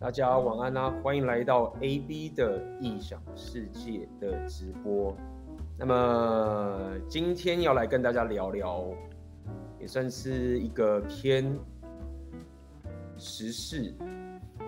[0.00, 0.90] 大家晚安啊！
[1.02, 5.14] 欢迎来到 AB 的异想世界的直播。
[5.78, 8.96] 那么今天要来跟大家聊聊，
[9.78, 11.54] 也算是一个偏
[13.18, 13.94] 时事，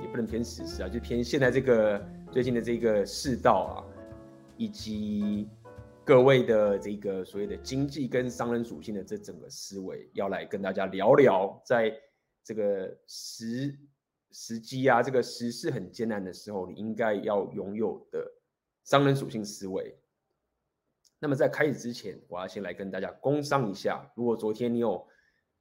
[0.02, 3.80] 也不能偏时事啊，就偏现在这个最近的这个世道啊，
[4.58, 5.48] 以及
[6.04, 11.90] 各位的这个所谓的经济跟商人属性的这整个思维，要来跟大家聊聊，在
[12.44, 13.74] 这个时。
[14.32, 18.26] 时机啊，这个时势很艰难的时候，你应该要拥有的
[18.84, 19.96] 商人属性思维。
[21.18, 24.10] 那么在开始之前，我要先来跟大家工商一下。
[24.16, 25.06] 如果昨天你有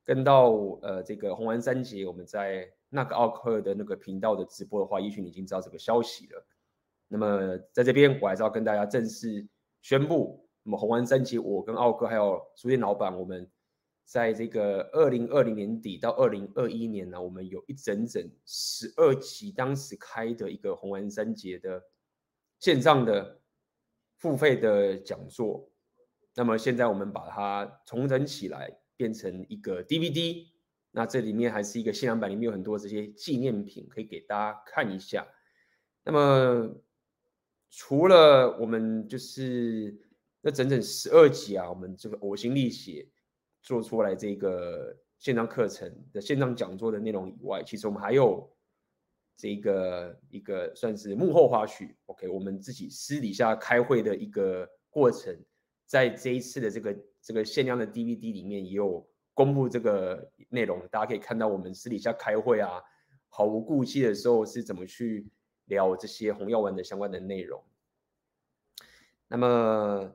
[0.04, 6.48] 跟到呃这个红丸三杰我们在那个奥克的那个频道的直播的话，也许你已经知道这个消息了。
[7.08, 9.48] 那么在这边，我还是要跟大家正式
[9.82, 13.50] 宣布，那么红丸三杰我跟奥克还有书店老板，我们。
[14.12, 21.82] 在这个二零二零年底到二零二一年呢，我们有一整整十二期当时开的一个红丸三杰的
[22.60, 23.40] 线上的
[24.18, 25.72] 付费的讲座。
[26.36, 30.46] 那么现在我们把它重整起来，变成一个 DVD。
[30.92, 35.26] 那这里面还是一个限量版，里面有很多这些纪念品可以给大家看一下。
[36.04, 36.70] 那么
[37.70, 39.98] 除了我们就是
[40.42, 43.08] 那整整十二集啊，我们这个呕心沥血。
[43.62, 48.52] 做出来这个线上课程的线上讲座的内容以外，其实我们还有
[49.38, 51.94] 这个一个算是幕后花絮。
[52.08, 55.38] OK，我们自己私底下开会的一个过程，
[55.86, 62.82] 在这一次的这个这个限量的 DVD 里面也有公布这个内容，大家可以看到我们私底下开会啊，
[63.30, 65.28] 毫无顾忌的时候是怎么去
[65.66, 67.64] 聊这些红药丸的相关的内容。
[69.28, 70.12] 那么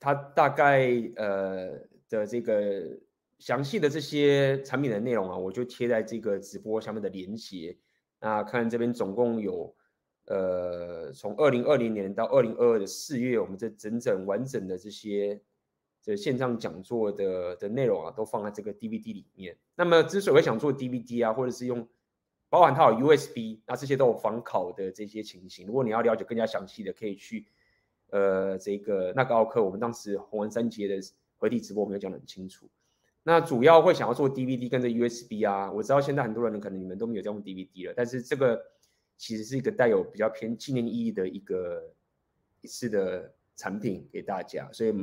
[0.00, 1.91] 它大概呃。
[2.18, 2.98] 的这个
[3.38, 7.76] 详细的这些产品的内容啊，我就贴在这个直播下面的链接。
[8.20, 9.74] 那看这边总共有，
[10.26, 15.40] 呃，从二零二零年到二零二二的四月，我们这整整完整的这些
[16.00, 19.56] 这线上讲座的的内容啊，都放在这个 DVD 里面。
[19.74, 21.88] 那么之所以想做 DVD 啊，或者是用
[22.48, 25.66] 包含它有 USB，那这些都有防拷的这些情形。
[25.66, 27.46] 如果你要了解更加详细的，可以去
[28.10, 31.00] 呃这个那个奥克，我们当时红文三杰的。
[31.42, 32.68] 回地直播没有讲得很清楚，
[33.24, 38.64] 那主要会想要做 DVD 跟着 USB 啊，我知道现在很多人可能你们都没有在用 DVD 了，但是这个
[39.16, 41.92] 其实是一个带有比较偏纪念意义的一个
[42.60, 44.94] 一次的产品给大家，所以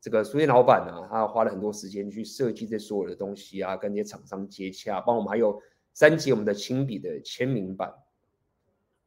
[0.00, 5.62] 这个书店老板呢，他花了很多时间去设计这所有的东西啊，跟这些厂商接洽，帮我们还有
[5.92, 7.94] 三节我们的亲笔的签名版，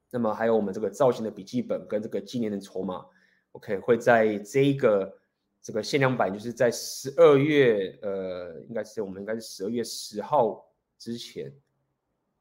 [0.10, 3.06] 那么还有我们这个造型的笔记本跟这个纪念的筹码
[3.52, 5.18] ，OK 会在这一个。
[5.62, 10.66] 这个限量版就是在十二月，呃，应该是我们应该是十二月十号
[10.98, 11.54] 之前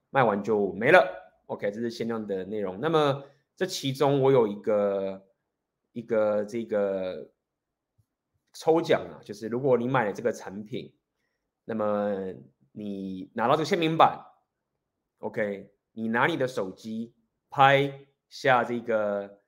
[0.09, 1.07] 卖完就没了。
[1.47, 2.81] OK，这是限量的内容。
[2.81, 3.23] 那么
[3.55, 5.27] 这其中我有一个
[5.93, 7.31] 一个这个
[8.55, 10.95] 抽奖啊，就是如果你买了这个产品，
[11.67, 12.33] 那么
[12.73, 14.19] 你拿到这个签名版
[15.19, 17.13] ，OK，你拿你的手机
[17.51, 19.40] 拍下这个。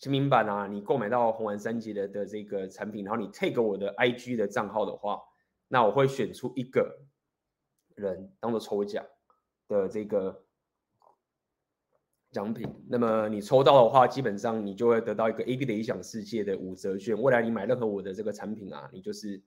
[0.00, 5.20] 签名版啊，你购买到红丸三杰的的这个产品，然后你 take 我的 IG 的账号的话，
[5.68, 6.98] 那我会选出一个
[7.96, 9.04] 人当做抽奖
[9.68, 10.42] 的这个
[12.30, 12.66] 奖品。
[12.88, 17.20] 那么你抽到的话，基本上你就会得到一个 AB 的理想世界的五折券。
[17.20, 19.42] 未来你买任何我的这个产品啊，你就是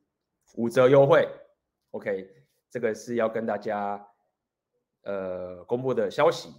[0.56, 1.28] 五折优惠。
[1.91, 2.30] OK，
[2.70, 4.08] 这个是要跟大家
[5.02, 6.53] 呃公布的消息。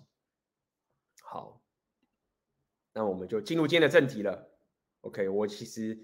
[2.95, 4.49] 那我们就进入今天的正题了。
[5.01, 5.99] OK，我其实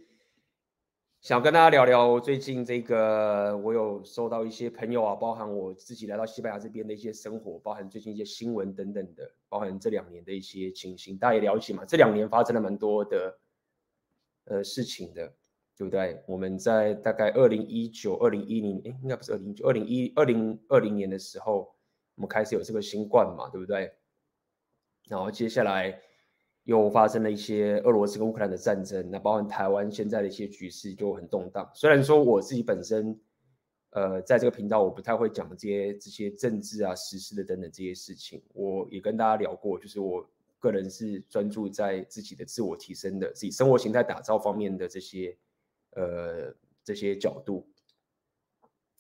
[1.21, 11.85] 想跟大家聊聊最近这个，我有收到一些朋友啊，包含我自己来到西班牙这边的一些生活，包含最近一些新闻等等的，包含这两年的一些情形，大家也了解嘛。
[11.85, 13.39] 这两年发生了蛮多的
[14.47, 15.33] 呃事情的，
[15.77, 16.21] 对不对？
[16.27, 21.73] 我们在大概二零一九、二零一零，哎，应该不是二零一九、二零一二零二零年的时候，
[22.17, 23.93] 我们开始有这个新冠嘛，对不对？
[25.09, 26.01] 然后接下来。
[26.65, 31.69] 又发生了一些俄罗斯跟乌克兰的战争，那包含台湾现在的一些局势就很动荡。
[31.75, 33.19] 虽然说我自己本身，
[33.91, 40.25] 呃，在这个频道我不太会讲这些这些政治啊、时事的等等这些事情，我也跟大家聊过，就是我
[40.59, 45.37] 个人是专注在自己的自我提升的、自己生活形态打造方面的这些
[45.93, 46.55] 呃
[46.85, 47.67] 这些角度。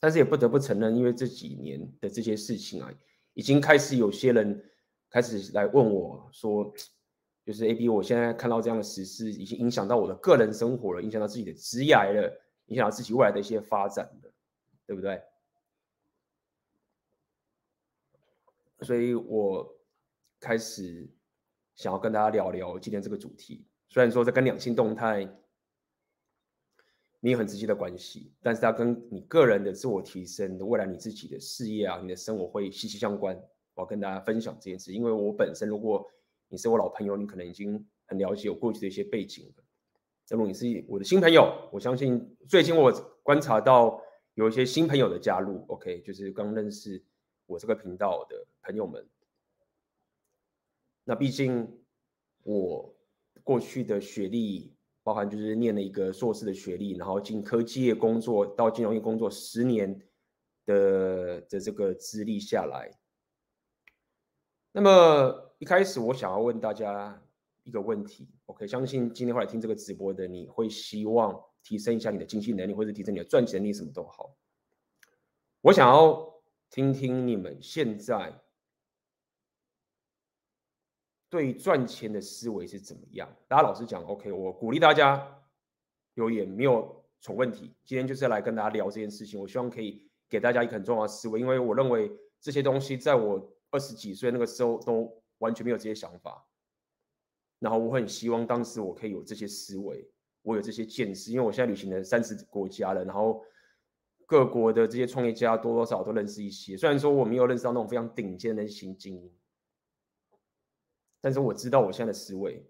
[0.00, 2.90] 但是也不得不承认，因为这几年的这些事情啊，
[3.34, 4.64] 已经开始有些人
[5.10, 6.72] 开始来问我说。
[7.44, 14.32] 就是 AB，我现在看到这样的实事，已经影响到我的个人生活了，影响到自己的职业了，影响到自己未来的一些发展了，
[14.86, 15.22] 对不对？
[18.82, 19.78] 所以我
[20.38, 21.06] 开始
[21.74, 23.66] 想要跟大家聊聊今天这个主题。
[23.88, 25.28] 虽然说这跟两性动态
[27.20, 33.36] 没有很直接的关系，但是它跟你个人的自我提升未来，你自己的事业啊，你的生活会息息相关。
[33.74, 36.06] 我要跟大家分享这件事，因为我本身，如果
[36.50, 39.64] 你是我老朋友，你可能已经很了解我过去的一些背景了。
[40.28, 42.92] 如你是我的新朋友，我相信最近我
[43.22, 43.98] 观察到
[44.34, 47.02] 有一些新朋友的加入，OK，就是刚认识
[47.46, 49.08] 我这个频道的朋友们。
[51.04, 51.80] 那毕竟
[52.42, 52.94] 我
[53.42, 54.76] 过去的学历。
[55.02, 59.98] 包含就是念了一个硕士的学历，然后进科技业工作，到金融业工作十年
[60.66, 62.92] 的的这个资历下来。
[64.72, 67.22] 那么一开始我想要问大家
[67.64, 68.66] 一个问题，OK？
[68.66, 74.34] 相信今天会来听这个直播的，你会希望提升一下你的经济能力，或者提升你的赚钱能力，什么都好。
[75.60, 76.40] 我想要
[76.70, 78.42] 听听你们现在。
[81.28, 83.28] 对赚钱的思维是怎么样？
[83.46, 85.40] 大家老实讲，OK，我鼓励大家
[86.14, 87.72] 留言没有什么问题。
[87.84, 92.10] 今天就是来跟大家聊这件事情，我希望可以给大家一个很重要的思维，因为我认为
[92.40, 96.46] 这些东西在我二十几岁那个时候都完全没有这些想法。
[97.58, 100.10] 然后我很希望当时我可以有这些思维，
[100.40, 103.44] 我有这些见识，因为我现在旅行了三十国家了，然后
[104.24, 109.30] 各国的这些创业家多多少少都认识一些，虽然说我没有认识到那种非常顶尖的新精英。
[111.20, 112.66] 但是我知道我现在的思维，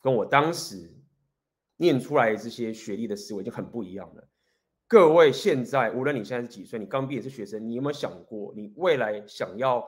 [0.00, 0.90] 跟我当时
[1.76, 4.26] 念出来的这些学历的思维就很不一样了。
[4.86, 9.86] 各位现在无论你现在是几岁，你刚毕业是学生，你有没有想过你未来想要？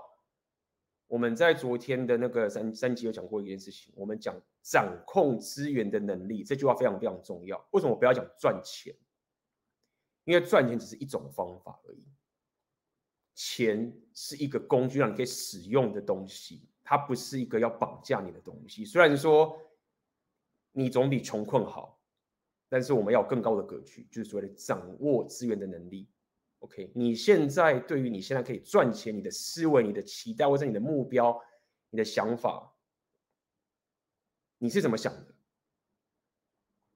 [1.11, 7.59] 我们在昨天的那个三三集有讲过一件事情，我们讲掌控资源的能力，这句话非常非常重要。
[7.73, 8.95] 为什么我不要讲赚钱？
[10.23, 12.05] 因为赚钱只是一种方法而已，
[13.35, 16.69] 钱是一个工具，让你可以使用的东西。
[16.85, 19.61] 它不是一个要绑架你的东西，虽然说
[20.71, 22.01] 你总比穷困好，
[22.69, 26.09] 但是我们要有更高的格局，就是所谓的掌握资源的能力。
[26.61, 31.39] OK，你现在对于你现在可以赚钱，你的思维、你的期待或者你的目标、
[31.91, 32.73] 你的想法，
[34.59, 35.35] 你是怎么想的？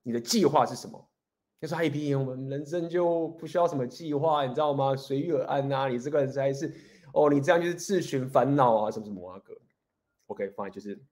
[0.03, 1.11] 你的计划是什么？
[1.61, 4.95] 就说 IP，我们人生就不需要什么计划，你知道吗？
[4.95, 5.89] 随遇而安啊！
[5.89, 6.71] 你这个人实在是，
[7.15, 9.57] 哦，你这样就是自寻烦恼啊，什么什么啊哥。
[10.27, 11.03] OK，fine，、就是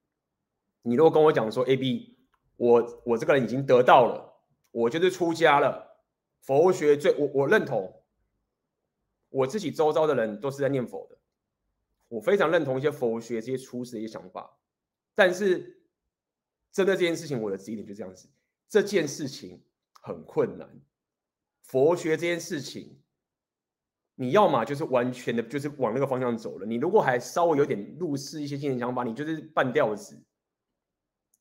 [0.83, 2.15] 你如果跟我讲说，AB，
[2.57, 4.31] 我我这个人已经得到了，
[4.69, 5.97] 我就是出家了，
[6.41, 8.02] 佛学最我我认同，
[9.33, 11.17] 我自己周遭的人都是在念佛的，
[12.07, 14.57] 我非常认同一些佛学这些初始的一些想法，
[15.15, 15.81] 但是
[16.71, 18.29] 针对这件事情，我的指点就这样子，
[18.69, 19.63] 这件事情
[20.01, 20.69] 很困难，
[21.63, 22.99] 佛学这件事情。
[24.15, 26.67] 你要么就是完全的，就是往那个方向走了。
[26.67, 30.23] 你如果还稍微有点入世一些新的想法，你就是半吊子。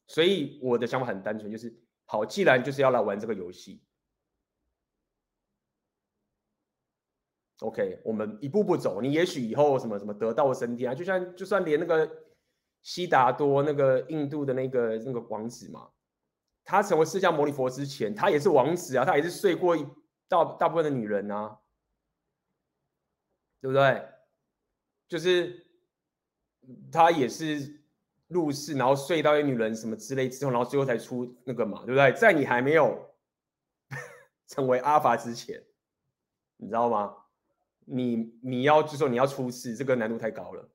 [0.06, 1.70] 所以我的想法很单纯，就是
[2.06, 3.82] 好，既然就是要来玩这个游戏
[7.62, 9.00] ，OK，我们一步步走。
[9.00, 12.11] 你也许以后什么什么得道升天啊，就像就算连那个
[12.82, 15.88] 悉达多那个印度的那个那个王子嘛，
[16.64, 19.87] 他成为释迦牟尼佛之前，他也是王子啊，他也是睡过一
[20.29, 21.59] 大大部分的女人啊。
[23.62, 24.05] 对不对？
[25.06, 25.64] 就是
[26.91, 27.81] 他也是
[28.26, 32.12] 入世，然后睡到一女人什么之类之后，然后最后才出那个嘛，对不对？
[32.14, 33.14] 在你还没有
[34.49, 35.62] 成为阿法之前，
[36.57, 37.16] 你知道吗？
[37.94, 40.66] 你你要就说你要出世，这个难度太高了，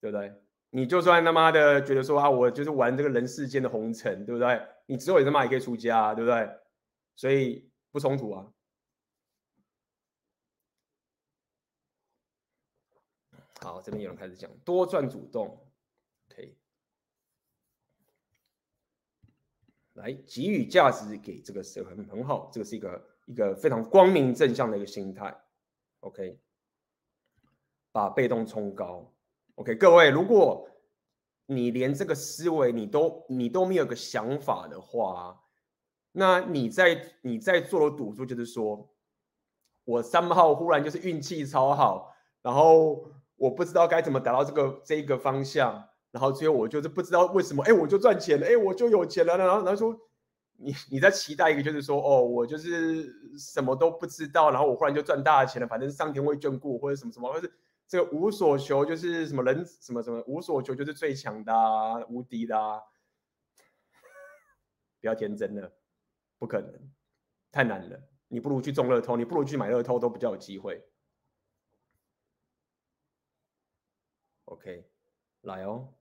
[0.00, 0.34] 对不对？
[0.70, 4.60] 你就算他妈的觉得说啊，我就是玩这个人世间的红尘，对不对？
[4.86, 6.50] 你之后也他妈也可以出家，对不对？
[7.14, 8.52] 所以不冲突啊。
[13.60, 15.64] 好，这边有人开始讲多赚主动，
[16.28, 16.56] 可以
[19.92, 25.38] 来给予价值给这个社会很好，这个是一个一个非常光明正向的一个心态。
[26.02, 26.38] OK，
[27.90, 29.12] 把被动冲高。
[29.56, 30.68] OK，各位，如果
[31.46, 35.42] 你连这个思维你都你都没有个想法的话，
[36.12, 38.88] 那你在你在做的赌注就是说，
[39.84, 43.04] 我三号忽然就是运气超好，然后。
[43.36, 49.98] 我不知道该怎么达到这个这一个方向，然后最后我就是不知道为什么，哎，我就赚钱了，哎，我就有钱了，然后然后说，
[50.62, 57.52] 你你在期待一个就是说，哦，我就是什么都不知道，然后我忽然就赚大钱了，反正上天会眷顾或者什么什么，或者是
[57.88, 62.80] 这个无所求就是什么人什么什么无所求就是最强的啊，无敌的啊，
[65.00, 65.72] 不要天真了，
[66.38, 66.90] 不可能，
[67.50, 70.86] 太难了，你不如去中乐透，你不如去买乐透都比较有机会。
[74.44, 74.88] OK，
[75.40, 75.92] 来哦。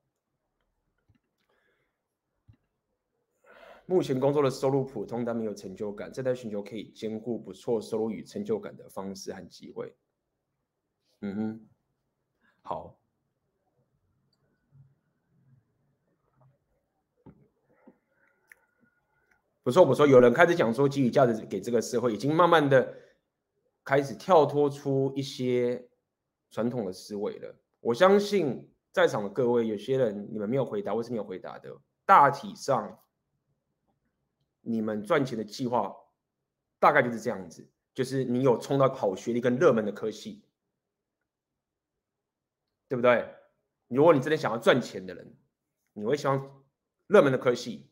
[3.92, 9.94] 目前工作的收入普通，但没有成就感，正在寻求可以兼顾不错收入与成就感的方式和机会。
[11.20, 11.70] 嗯哼，
[12.62, 12.98] 好，
[19.62, 20.08] 不错不错。
[20.08, 22.96] 有人开始讲说，给予价值给这个社会，已经慢慢的
[23.84, 25.90] 开始跳脱出一些
[26.50, 27.54] 传统的思维了。
[27.82, 31.70] 我相信在场的各位，有些人你们没有回答，或是没有回答的，
[32.06, 32.98] 大体上。
[34.62, 35.96] 你们赚钱的计划
[36.80, 40.44] 大概就是这样子，就是你有冲到好学历跟热门的科系，
[42.88, 43.36] 对不对？
[43.88, 45.38] 如果你真的想要赚钱的人，
[45.94, 46.64] 你会希望
[47.08, 47.92] 热门的科系，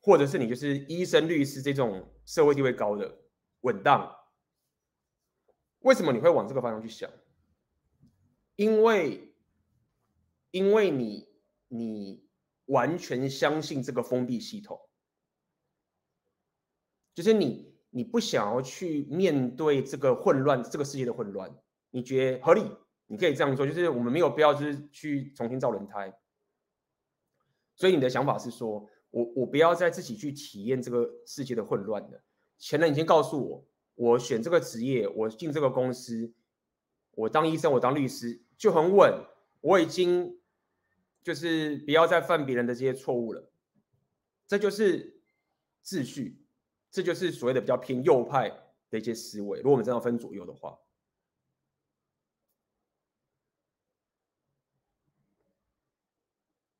[0.00, 3.22] 或者是你就是医生、律师这种社会地位高的
[3.60, 4.16] 稳当。
[5.80, 7.10] 为什么你会往这个方向去想？
[8.56, 9.34] 因为，
[10.50, 11.28] 因为你
[11.68, 12.26] 你
[12.66, 14.80] 完全相信这个封闭系统。
[17.14, 21.54] 就是你，你不想要去面对这个混乱，这个世界的混乱，
[21.90, 22.62] 你觉得合理？
[23.06, 26.16] 你可以这样说，就是我们没有必要，就是去重新造轮胎。
[27.74, 32.22] 所以你的想法是说，我我不要再自己去体验这个世界的混乱了。
[32.58, 36.32] 前人已经告诉我，我选这个职业，我进这个公司，
[37.10, 39.12] 我当医生，我当律师就很稳。
[39.60, 40.40] 我已经
[41.22, 43.52] 就是不要再犯别人的这些错误了。
[44.46, 45.20] 这就是
[45.84, 46.41] 秩序。
[46.92, 48.50] 这就是所谓的比较偏右派
[48.90, 49.58] 的一些思维。
[49.58, 50.78] 如果我们真要分左右的话，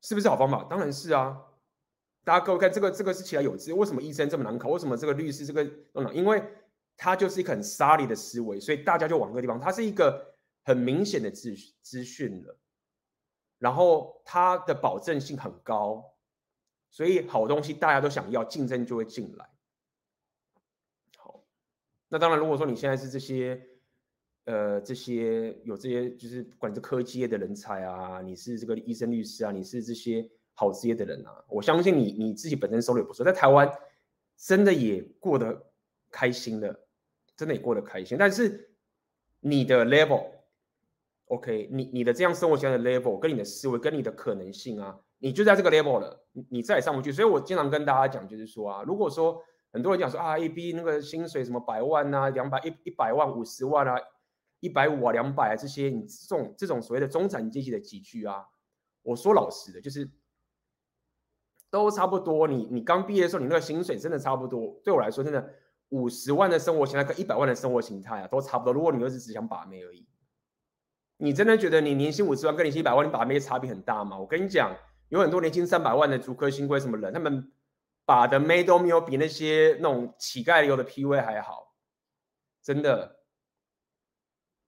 [0.01, 0.63] 是不是好方法？
[0.65, 1.41] 当然是啊！
[2.23, 3.73] 大家各位看这个，这个是起来有知。
[3.73, 4.69] 为什么医生这么难考？
[4.69, 5.63] 为什么这个律师这个……
[6.13, 6.43] 因为
[6.95, 9.59] 它就是一个很沙利的思维，所以大家就往这个地方。
[9.59, 12.59] 它是一个很明显的资资讯了，
[13.57, 16.13] 然后它的保证性很高，
[16.91, 19.49] 所以好东西大家都想要，竞争就会进来。
[22.13, 23.59] 那当然，如果说你现在是这些，
[24.45, 33.67] 呃，这些有这些，就是不管是科技业的人才啊，你是这个医生、律师啊，你是这些好职业的人啊，我相信你你自己本身收入也不错，在台湾
[34.37, 35.59] 真的也过得
[36.11, 36.81] 开心的，
[37.35, 38.15] 真的也过得开心。
[38.15, 38.69] 但是
[39.39, 47.11] 你的 level，OK，你你的这样生活起来的 level，跟你的思维，跟你的可能性啊，你就在这个 level 了，你再也上不去。
[47.11, 49.43] 所以我经常跟大家讲，就是说啊，如果说
[49.73, 53.99] 很多人讲说啊，A B 那个薪水什么百万啊，两百一一百万五十万啊，
[54.59, 58.45] 一百五啊，两百啊，这些你这种这种所谓的中产阶级的集聚啊，
[59.01, 60.07] 我说老实的，就是
[61.71, 62.47] 都差不多。
[62.47, 64.79] 你你刚毕业的时候，你那个薪水真的差不多。
[64.83, 65.53] 对我来说，真的
[65.89, 68.71] 五十万的生活形态跟一百万的生活形态啊，都差不多。
[68.71, 70.07] 如果你又是只想把妹而已，
[71.17, 74.19] 你真的觉得你年薪五十万跟年薪一百万，你把妹差别很大吗？
[74.19, 74.71] 我跟你讲，
[75.09, 77.51] 有很多年薪三百万的竹科新贵什么人，他们。
[78.05, 81.73] 把的妹都没有比那些那种乞丐流的 PV 还好，
[82.61, 83.19] 真的。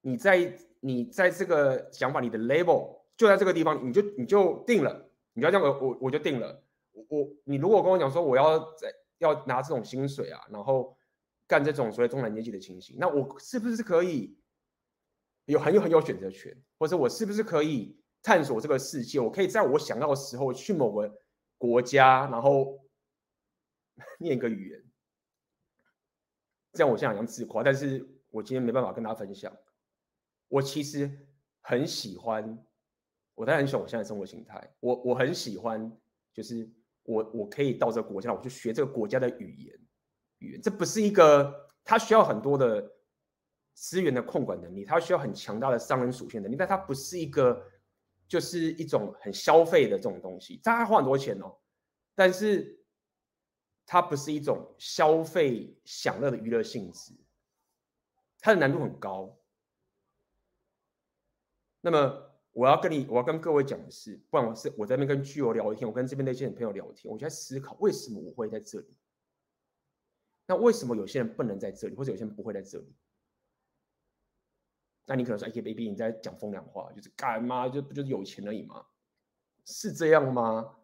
[0.02, 6.64] 你在你在这个想法，你的 label 就在这个地方，你就你就定了，你要这样我我我就定了。
[7.10, 10.96] 我你如果跟我讲说我要在要拿这种薪水啊，然后
[11.48, 14.38] 干这种所谓中产阶级的情形，那我是不是可以
[15.46, 19.20] 有很有很有选择权，或者我是不是可以探索这个世界？
[19.20, 21.12] 我可以在我想要的时候去某个
[21.58, 22.80] 国家，然后。
[24.20, 24.84] 念一个语言，
[26.74, 29.56] 这样我现在好像自夸，但是我今天没办法跟大家分享。
[30.50, 31.10] 我其实
[31.62, 32.62] 很喜欢，
[33.36, 34.76] 我当然很喜欢我现在生活形态。
[34.82, 35.90] 我我很喜欢，
[36.34, 36.70] 就是
[37.04, 39.80] 我我可以到这个国家，我去学这个国家的语言。
[40.40, 42.86] 语言这不是一个，它需要很多的
[43.74, 47.66] 资源的控管能力，它需要很强大的商人属性能力，但它不是一个，
[48.28, 50.60] 就是一种很消费的这种东西。
[50.64, 51.58] 它花很多钱哦，
[52.14, 52.82] 但是。
[53.86, 57.14] 它不是一种消费享乐的娱乐性质，
[58.40, 59.38] 它的难度很高。
[61.82, 68.98] 那么我要跟你，我要跟各位讲的是，不管我是我在那边跟巨友聊天，我跟这边那些朋友聊天，我就在思考为什么我会在这里。
[70.48, 72.96] 那为什么有些人不能在这里，或者有些人不会在这里？
[75.06, 77.70] 那你可能说，哎，baby，你在讲风凉话，就是干嘛？
[77.70, 78.84] 就不就是有钱而已吗？
[79.66, 80.78] 是这样吗？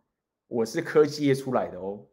[0.45, 2.07] 我是科技业出来的哦。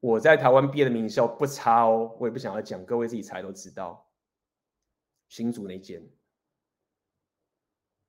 [0.00, 4.10] 我在台湾毕业的名校不差哦，我也不想要讲，各位自己猜都知道，
[5.28, 6.06] 新竹那间。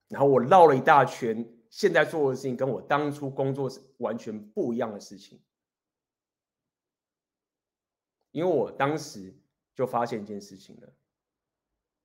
[0.10, 5.41] 然后我绕了一大圈，现在做的事情跟我当初工作是完全不一样的事情，
[8.32, 9.34] 因为我当时
[9.75, 10.94] 就发现一件事情了，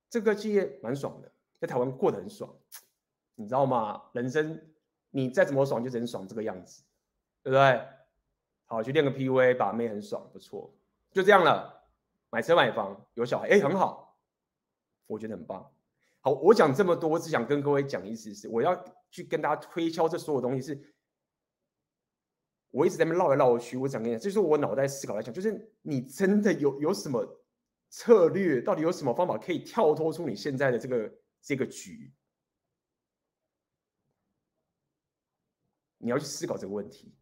[0.09, 2.53] 这个企业蛮爽的，在台湾过得很爽，
[3.35, 4.03] 你知道吗？
[4.15, 4.73] 人生
[5.11, 6.83] 你再怎么爽，就只能爽这个样子，
[7.43, 7.89] 对不对？
[8.73, 10.75] 好，去练个 PUA，把妹很爽，不错，
[11.11, 11.85] 就这样了。
[12.31, 14.19] 买车买房有小孩，哎，很好，
[15.07, 15.71] 我觉得很棒。
[16.23, 20.95] 好，我讲这么多，我只想跟各位讲意思是，我要去跟大家推敲这所有东西是，
[22.71, 23.77] 我一直在那边绕来绕去。
[23.77, 27.23] 我讲跟你讲，这是我脑袋思考来讲，就是你真的有有什么
[27.91, 31.13] 策略，到底有什么方法可以跳脱出你现在的这个
[31.43, 32.11] 这个局？
[35.99, 37.15] 你要去思考这个问题，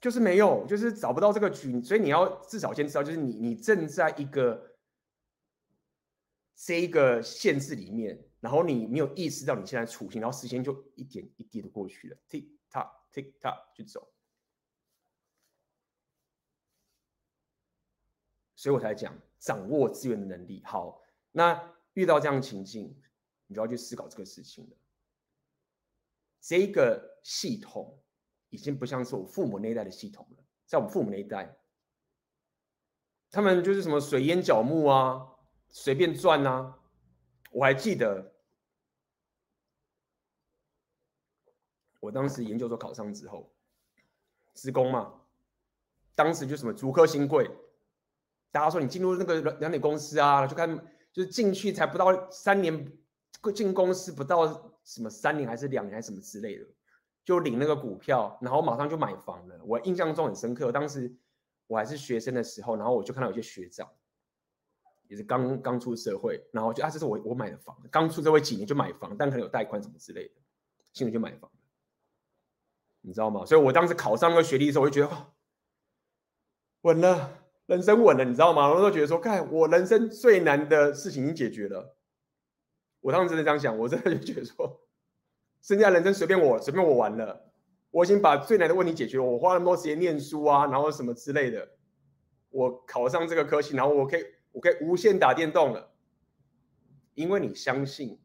[0.00, 4.68] 就是没有，就是找不到这个局，所以你要至少先知道，就是你你正在一个。
[6.62, 14.12] 这一个限制里面，然后你没有意识到你现在处境，然后时间就一点一滴的过去了，tick tock tick tock 就走，
[18.54, 20.62] 所以我才讲掌握资源的能力。
[20.66, 21.02] 好，
[21.32, 22.94] 那遇到这样的情境，
[23.46, 24.76] 你就要去思考这个事情了。
[26.42, 27.99] 这个系统
[28.50, 31.56] 已经不像是我父母那一代的系统了，在我们父母那一代，
[33.30, 35.26] 他们就是什么水淹脚木啊。
[35.72, 36.80] 随便转啊！
[37.52, 38.34] 我还记得，
[42.00, 43.54] 我当时研究所考上之后，
[44.54, 45.14] 职工嘛，
[46.16, 47.48] 当时就什么足科新贵，
[48.50, 50.76] 大家说你进入那个两点公司啊，就看
[51.12, 52.92] 就是进去才不到三年，
[53.54, 56.66] 进公司不到什么三年还是两年还是什么之类的，
[57.24, 59.60] 就领那个股票，然后马上就买房了。
[59.64, 61.14] 我印象中很深刻，当时
[61.66, 63.88] 我还是学生的时候，然后我就看到有些学长。
[65.08, 70.34] 也是刚刚出社会，然后就啊，这是我我买的房，刚出社会几年就买房，但可能有贷款什么之类的，
[70.92, 71.50] 心里就买房，
[73.00, 73.44] 你知道吗？
[73.44, 75.32] 所以我当时考上那个学历的时候，我就觉得哇，
[76.82, 78.68] 稳了，人生稳了，你知道吗？
[78.68, 81.96] 然后都觉得说，看我人生最难的事情已经解决了，
[83.00, 84.80] 我当时真的这样想，我真的就觉得说，
[85.62, 87.52] 剩下人生随便我随便我玩了，
[87.90, 91.68] 我已经把最难的问题解决了，我花那么多时间念书啊，然后什么之类的，
[92.50, 94.24] 我考上这个科系，然后我可以。
[94.52, 95.92] 我可以无限打电动了，
[97.14, 98.18] 因为你相信，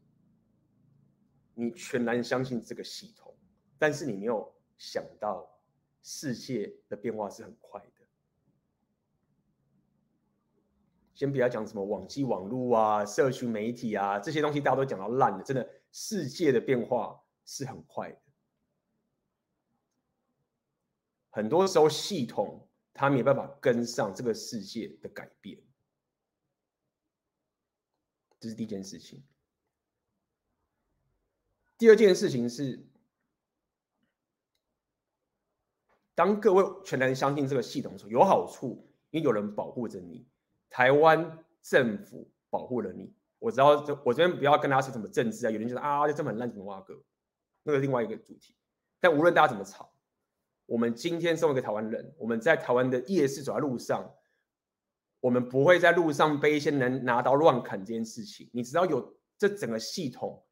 [1.54, 3.32] 你全然相信这个系统，
[3.78, 5.48] 但是你没有想到
[6.02, 8.06] 世界的变化是很快的。
[11.14, 15.44] 先不要讲什么网际网路啊、社区媒体啊这些东西，大家都讲到烂了。
[15.44, 18.20] 真的，世界的变化是很快的，
[21.30, 25.62] 很多时候系统它没办法跟上这个世界的改变。
[28.38, 29.24] 这是第一件事情。
[31.78, 32.86] 第二件事情是，
[36.14, 40.26] 当各位全然相信这个系统的时候，有好处，因为有人保护着你。
[40.68, 43.14] 台湾政府保护了你。
[43.38, 43.68] 我知道，
[44.04, 47.02] 我这边不要跟大家说什么政治啊，有人就说啊，这这么烂，怎么挖哥？
[47.66, 48.54] 那个另外一个主题。
[48.98, 49.92] 但无论大家怎么吵，
[50.64, 54.10] 我们今天身为一个台湾人，我们在台湾的夜市走在路上。
[55.18, 58.48] 我们不会在路上被一些人拿刀乱砍这件事情。
[58.52, 60.46] 你知道有这整个系统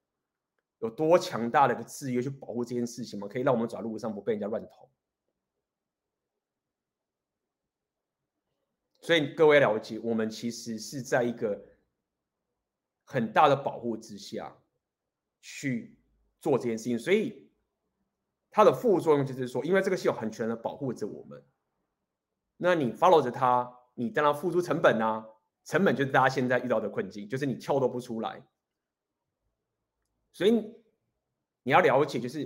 [0.81, 3.29] 有多强大的一个制约去保护这件事情吗？
[3.29, 4.91] 可以让我们走在路上不被人家乱捅。
[9.01, 11.63] 所以各位了解，我们其实是在一个
[13.05, 14.57] 很大的保护之下
[15.41, 15.97] 去
[16.45, 16.99] 做这件事情。
[16.99, 17.49] 所以
[18.51, 21.43] 它的副作用就是说，因为这个系统很全的保护着我们，
[22.57, 23.81] 那你 follow 着它。
[23.97, 25.25] 你当然付出成本啊，
[25.65, 28.45] 成本就是大家现在遇到的困境，就是你跳都不出来。
[30.33, 30.51] 所以
[31.63, 32.45] 你要了解，就是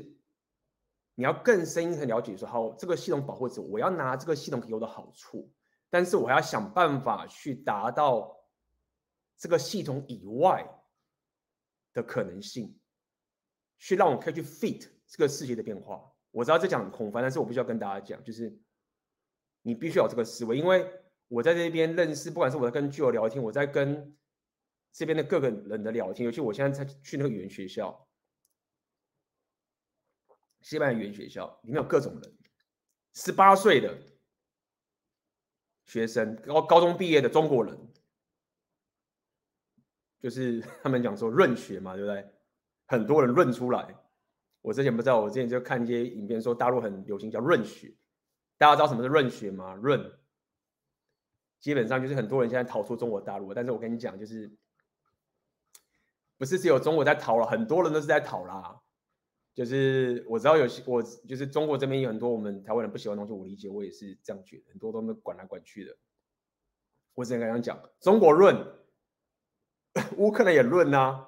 [1.14, 5.50] 你要更深一层了解说，好，这个系统保护着我，我要拿这个系统给我的好处，
[5.88, 8.36] 但是我要想办法去达到
[9.38, 10.68] 这个系统以外
[11.94, 12.77] 的可能性，
[13.78, 16.12] 去让我可以去 fit 这个世界的变化。
[16.30, 18.54] 我知道这讲很空泛，但是我必须要跟大家讲，就是
[19.62, 20.86] 你必须有这个思维，因为。
[21.30, 24.16] 我在这边认识，不管是我在跟巨友聊天，我在跟
[24.94, 28.08] 这边的各个人的聊天，尤其我现在在去那个语言学校，
[30.62, 32.38] 西班牙语言学校里面有各种人，
[33.12, 33.94] 十八岁的
[35.84, 37.78] 学生，高高中毕业的中国人，
[40.18, 42.26] 就是他们讲说润学嘛，对不对？
[42.88, 43.94] 很多人润出来。
[44.60, 47.94] 我之前不知道，我之前就看一些影片说大陆很流行叫润学，
[48.58, 49.74] 大家知道什么是润学吗？
[49.74, 50.12] 润。
[51.60, 54.50] 基本上就是很多人现在逃出中国大陆，但是我跟你讲，就是
[56.36, 58.80] 不是只有中国在逃了，很多人都是在逃啦。
[59.54, 65.96] 就是我知道有些我就是中国这边有很多我们台湾人不喜欢的东西，我理解，我也是这样觉得，很多都是管来管去的。
[67.14, 68.56] 我之前刚刚讲，中国润，
[70.16, 71.27] 乌克兰也润呐，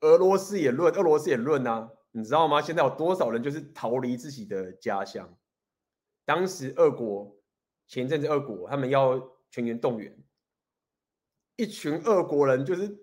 [0.00, 2.60] 俄罗斯也论，俄罗斯也论啊，你知道吗？
[2.62, 5.36] 现在有多少人就是逃离自己的家乡？
[6.24, 7.36] 当时俄国
[7.86, 9.18] 前阵子俄国他们要
[9.50, 10.16] 全员动员，
[11.56, 12.98] 一群俄国人就是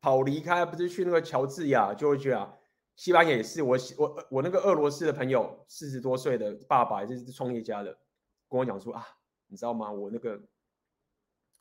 [0.00, 2.58] 跑离开，不是去那个乔治亚，就会去啊。
[2.94, 7.98] 西班牙也是，我我我那个俄罗斯的朋友，四十多岁的爸爸，就是创业家的，
[8.50, 9.02] 跟我讲说啊，
[9.46, 9.90] 你知道吗？
[9.90, 10.40] 我那个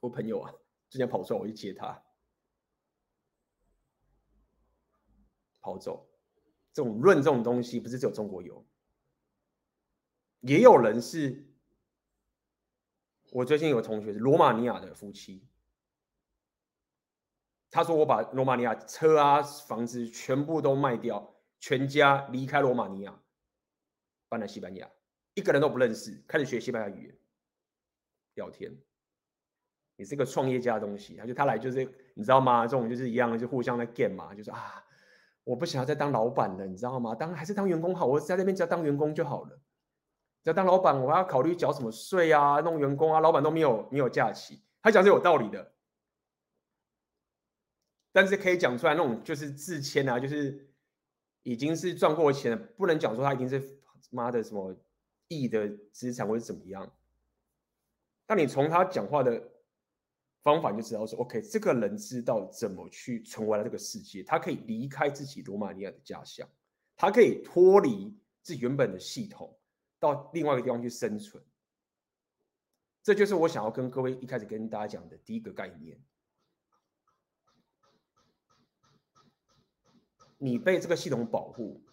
[0.02, 0.54] 我朋友啊，
[0.90, 2.04] 之前跑出来，我去接他。
[5.62, 6.10] 跑走，
[6.74, 8.66] 这种论这种东西不是只有中国有，
[10.42, 11.48] 也有人是。
[13.34, 15.48] 我最近有个同学是罗马尼亚的夫妻，
[17.70, 23.18] 他说我把罗马尼亚车啊房子全部都卖掉，全家离开罗马尼亚，
[24.28, 24.92] 搬来西班牙，
[25.36, 27.18] 一个人都不认识，开始学西班牙语言，
[28.34, 28.78] 聊天，
[29.96, 31.16] 也是个创业家的东西。
[31.16, 32.68] 他就他来就是你知道吗？
[32.68, 34.86] 这种就是一样，就互相在 game 嘛，就是啊。
[35.44, 37.16] 我不想要再当老板了，你知道吗？
[37.16, 38.06] 当还是当员工好。
[38.06, 39.60] 我在这边只要当员工就好了。
[40.44, 44.62] 只要当老板，我还要考虑缴什么税啊，弄员工啊，老板都没有没有假期。
[44.82, 45.72] 他讲是有道理的，
[48.12, 50.72] 但是可以讲出来那种就是自谦啊，就是
[51.44, 54.76] 已经是赚过钱了，不能讲说他已经是妈的什么
[55.28, 56.92] 亿的资产或者怎么样。
[58.26, 59.50] 但你从他讲话的。
[60.44, 66.48] 方法就知道说，OK，这个人知道怎么去存活了这个世界，他可以离开自己罗马尼亚的家乡，
[66.98, 69.56] 他可以脱离自己原本的系统，
[70.00, 71.44] 到另外一个地方去生存。
[73.04, 76.00] 这就是我想要跟各位一开始跟大家讲的第一个概念。
[80.40, 81.84] 你被这个系统保护，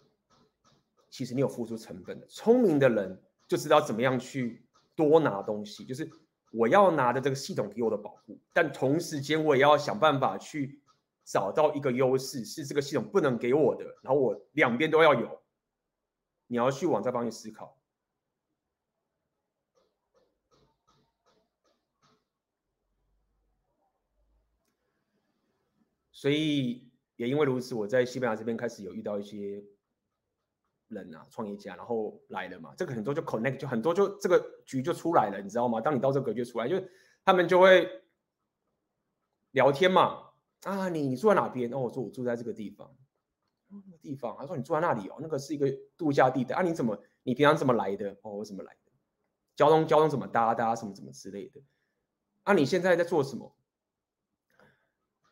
[1.11, 2.25] 其实你有付出成本的。
[2.25, 6.09] 聪明的人就知道怎么样去多拿东西，就是。
[6.51, 10.81] 我要拿着这个系统给我的保护，但同时间我也要想办法去
[11.23, 15.41] 找到一个优势，是这个系统不能给我的，然后我两边都要有。
[16.47, 17.79] 你要去往这方面思考。
[26.11, 29.63] 所以也因为如此，我在西班牙这边开始有遇到一些。
[30.89, 35.79] 人啊，创业家，然后来了嘛，这个很多就 connect，就很多就这个局就出来了，你知道吗？
[35.79, 36.81] 当你到这个格局出来，就
[37.23, 37.89] 他们就会
[39.51, 40.25] 聊天嘛。
[40.63, 41.73] 啊，你你住在哪边？
[41.73, 42.93] 哦，我说我住在这个地方。
[43.71, 46.55] 那个地方，他说你住在那里哦，那个是一个度假地带。
[46.55, 48.17] 啊，你怎么，你平常怎么来的？
[48.23, 48.91] 哦，我怎么来的？
[49.55, 51.61] 交通交通怎么搭搭什么什么之类的。
[52.43, 53.55] 啊，你现在在做什么？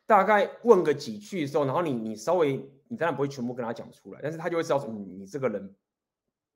[0.07, 2.67] 大概问个几句的时候，然后你你稍微。
[2.89, 5.75] 你当然不会全部跟他讲出来，但是他就会知道说，你你这个人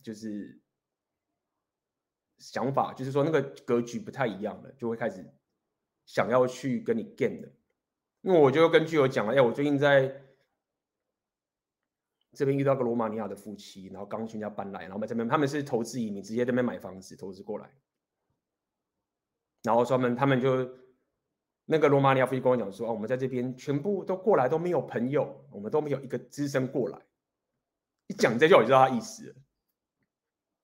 [0.02, 0.58] 就是
[2.38, 5.30] 想法，就是说那个格局不太一样了，就会开始
[6.06, 7.52] 想要去跟你 game 的。
[8.22, 10.24] 因为我就跟剧友讲了，哎，我最近在
[12.32, 17.70] 这边遇到个罗马尼亚的夫妻，然后刚全家搬来，然后在这边他们是投资移民，直接在这边买房子投资过来，
[19.64, 20.80] 然后说他们他们就。
[21.72, 27.00] 那个罗马尼亚夫妻跟我讲说：“哦，我们在这边全部都过来都没有朋友，我们都没有一个资深过来。”
[28.08, 29.34] 一讲这句我就知道他意思。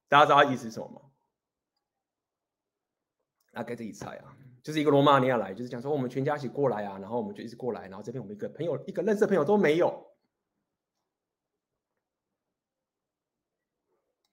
[0.09, 1.01] 大家知道他意思是什么吗？
[3.53, 10.13] 大概自己猜啊，就是一个罗马尼亚来，就是讲说我们全家一起过来啊，然后我们就一直过来，然后这边我们一个朋友，一个认识的朋友都没有。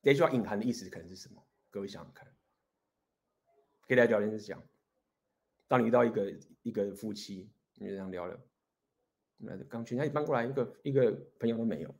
[0.03, 1.41] 这句话隐含的意思可能是什么？
[1.71, 2.27] 各位想想看，
[3.87, 4.61] 给大家聊天室讲。
[5.67, 8.39] 当你遇到一个一个夫妻，你就这样聊聊，
[9.39, 11.95] 那刚全家一搬过来，一个一个朋友都没有。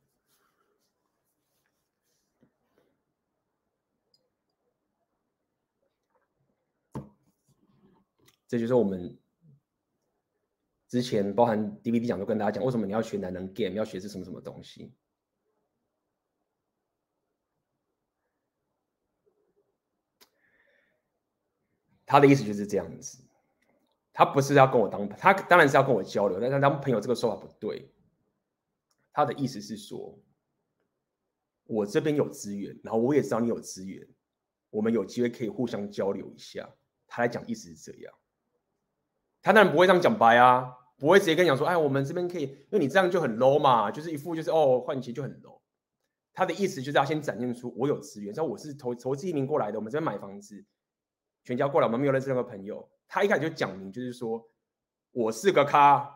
[8.47, 9.17] 这就是我们
[10.87, 14.93] 之前包含 DVD 讲都跟大家讲，为什么你要学男人 game，要学是什么什么东西。
[22.05, 23.24] 他的意思就是这样子。
[24.17, 27.91] 他不是要跟我当，他当然是要跟我交流，但是当朋友这个说法不对。
[29.11, 30.17] 他的意思是说，
[31.65, 34.07] 我这边有资源，然后我也知道你有资源，
[34.69, 36.69] 我们有机会可以互相交流一下。
[37.07, 38.13] 他来讲意思是这样，
[39.41, 45.59] 他当然不会这样讲白啊，不会直接跟你讲说，哎，我们这边可以，因为你这样就很 low 嘛，就是一副就是哦换钱就很 low。
[46.33, 50.65] 他的意思就是要先展现出我有资源，像我是投投资移民过来的，我们这边买房子，
[51.43, 52.89] 全家过来，我们没有认识任何朋友。
[53.07, 54.43] 他一开始就讲明，就是说
[55.11, 56.09] 我是个咖，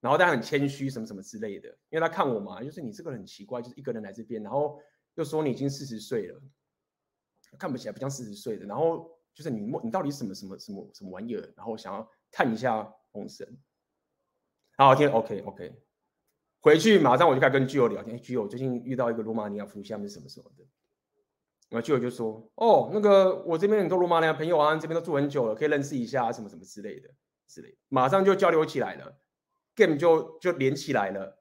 [0.00, 1.68] 然后他很谦虚，什么什么之类的。
[1.90, 4.80] 因为他看我嘛，就是你这个很奇怪，就是一个人来这边，然后
[5.14, 6.40] 又说你已经四十岁了，
[7.58, 8.64] 看不起来不像四十岁的。
[8.64, 11.52] 然后就是你你到底什么什么什么什么玩意儿？
[11.56, 13.46] 然后想要探一下红绳。
[14.76, 15.82] 好好，听 OK OK，
[16.60, 18.16] 回去马上我就开始跟巨友聊天。
[18.16, 20.64] 哎，巨友最近遇到一个罗马尼亚夫妻，他们是什么什么的？
[21.70, 27.08] 然后巨友就说：“哦，那个我这边很多罗马尼亚朋友啊，这边都住很久了，可以认识一下，什么什么之类的
[27.46, 29.20] 之类，马上就交流起来了
[29.76, 31.38] ，game 就就连起来了。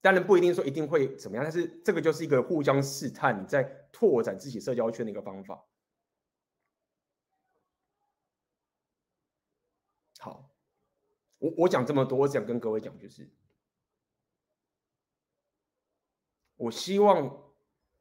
[0.00, 5.66] 当然不一定说一定会怎么样，但是这个就是一个互相试探，你在拓展自己社交圈的一个方法。
[10.20, 10.50] 好，
[11.36, 13.30] 我我讲这么多，我想跟各位讲，就是
[16.56, 17.46] 我希望。”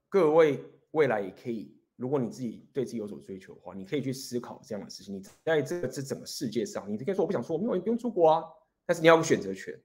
[0.09, 5.15] 各位未来也可以，如果你自己对自己有所追求的话，你可以去思考这样的事情。
[5.15, 8.43] 你在这个这整个世界上，你可以说我不想出国，没有，不用出国啊。
[8.85, 9.77] 但是你要有选择权。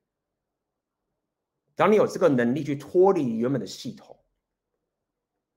[1.75, 4.17] 当你有这个能力去脱离原本的系统，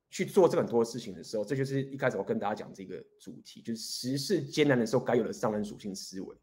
[0.10, 6.36] 去做这很多事情的时候，这就是一开始我跟大家讲这个主题，就是时事艰难的时候该有的商人属性思维。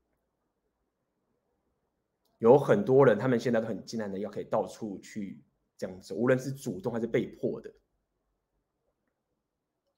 [2.39, 5.43] 有很多人，他们现在都很艰难的要可以到处去
[5.77, 7.73] 这样子，无论是主动还是被迫的。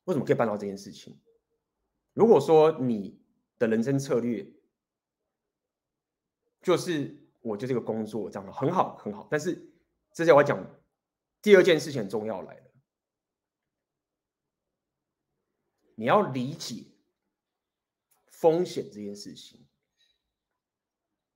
[0.04, 1.18] 为什么可以办到这件事情？
[2.12, 3.20] 如果说你
[3.58, 4.46] 的人生策略
[6.62, 9.72] 就是我就这个工作这样很好很好，但是
[10.12, 10.64] 这些我讲
[11.42, 12.70] 第二件事情很重要来了，
[15.94, 16.84] 你要理解
[18.28, 19.66] 风险这件事情，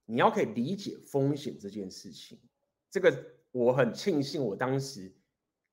[0.04, 2.38] 你要可以理解风险这件事情，
[2.90, 5.12] 这个我很庆幸我当时。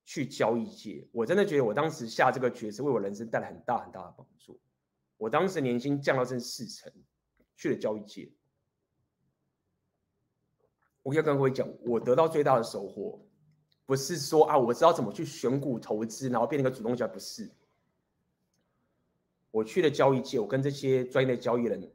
[0.06, 4.58] 去交易界，我真的觉得我当时下这个决策为我人生带来很大很大的帮助。
[5.18, 6.92] 我当时年薪降到剩四成，
[7.56, 8.30] 去了交易界。
[11.02, 13.20] 我要跟各位讲，我得到最大的收获，
[13.84, 17.50] 不是说啊，我知道怎么去选股投资，然后变成一个主动权，不是。
[19.50, 21.92] 我去了交易界，我跟这些专业的交易人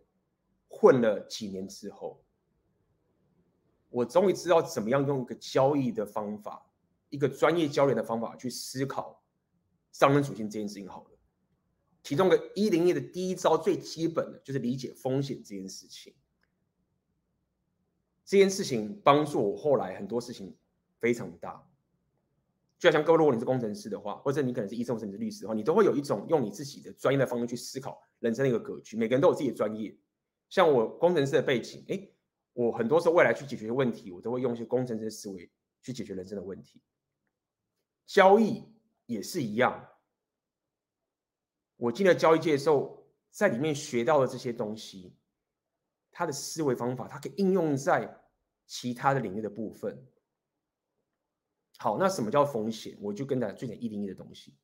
[0.67, 2.21] 混了几年之后，
[3.89, 6.65] 我终于知道怎么样用一个交易的方法。
[7.11, 9.23] 一个专业教练的方法去思考
[9.91, 11.09] 商人属性这件事情好了，
[12.01, 16.15] 其中的一零一的第一招最基本的就是理解风险这件事情。
[18.25, 20.57] 这件事情帮助我后来很多事情
[20.99, 21.67] 非常大。
[22.79, 28.97] 就好像各位，如果你是工程师的话，或者你可能是医生，甚至是律师的话，你都会有一种用你自己的专业的方式去思考人生的一个格局。
[28.97, 29.95] 每个人都有自己的专业，
[30.49, 32.11] 像我工程师的背景，诶，
[32.53, 35.51] 我很多时候未来去解决问题，我都会用一些工程师思维
[35.83, 36.81] 去解决人生的问题。
[38.11, 38.61] 交易
[39.05, 39.87] 也是一样，
[41.77, 45.15] 我进了交易界的时候，在里面学到的这些东西，
[46.11, 48.21] 它的思维方法，它可以应用在
[48.65, 50.05] 其他的领域的部分。
[51.77, 52.97] 好，那什么叫风险？
[52.99, 54.57] 我就跟大家最简单一零一的东西。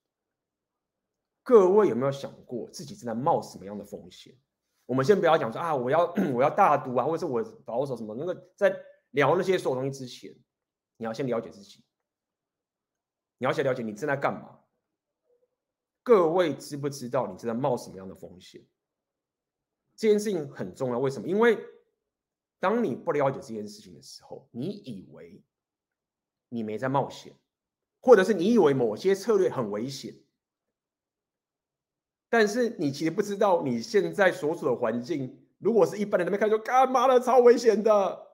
[1.42, 4.38] 各位有没有想过自己正在冒什么样的风险？
[4.86, 8.14] 我们先不要讲说啊，我要 我要大赌啊，或者是我保守什么？
[8.14, 8.78] 那个在
[9.12, 10.36] 聊那些所有东西之前，
[10.98, 11.86] 你要先了解自己。
[13.38, 14.60] 你要先了解你正在干嘛。
[16.04, 18.66] 各位知不知道你正在冒什么样的风险？
[19.96, 21.00] 这件事情很重要。
[21.00, 21.28] 为什么？
[21.28, 21.58] 因为
[22.60, 25.44] 当你不了解这件事情的时候，你以为
[26.50, 27.36] 你没在冒险，
[28.00, 30.16] 或者是你以为某些策略很危险，
[32.30, 38.28] 但是你其实不知道你现在所处的环境，如果是一般人那边看说干嘛的超危险的，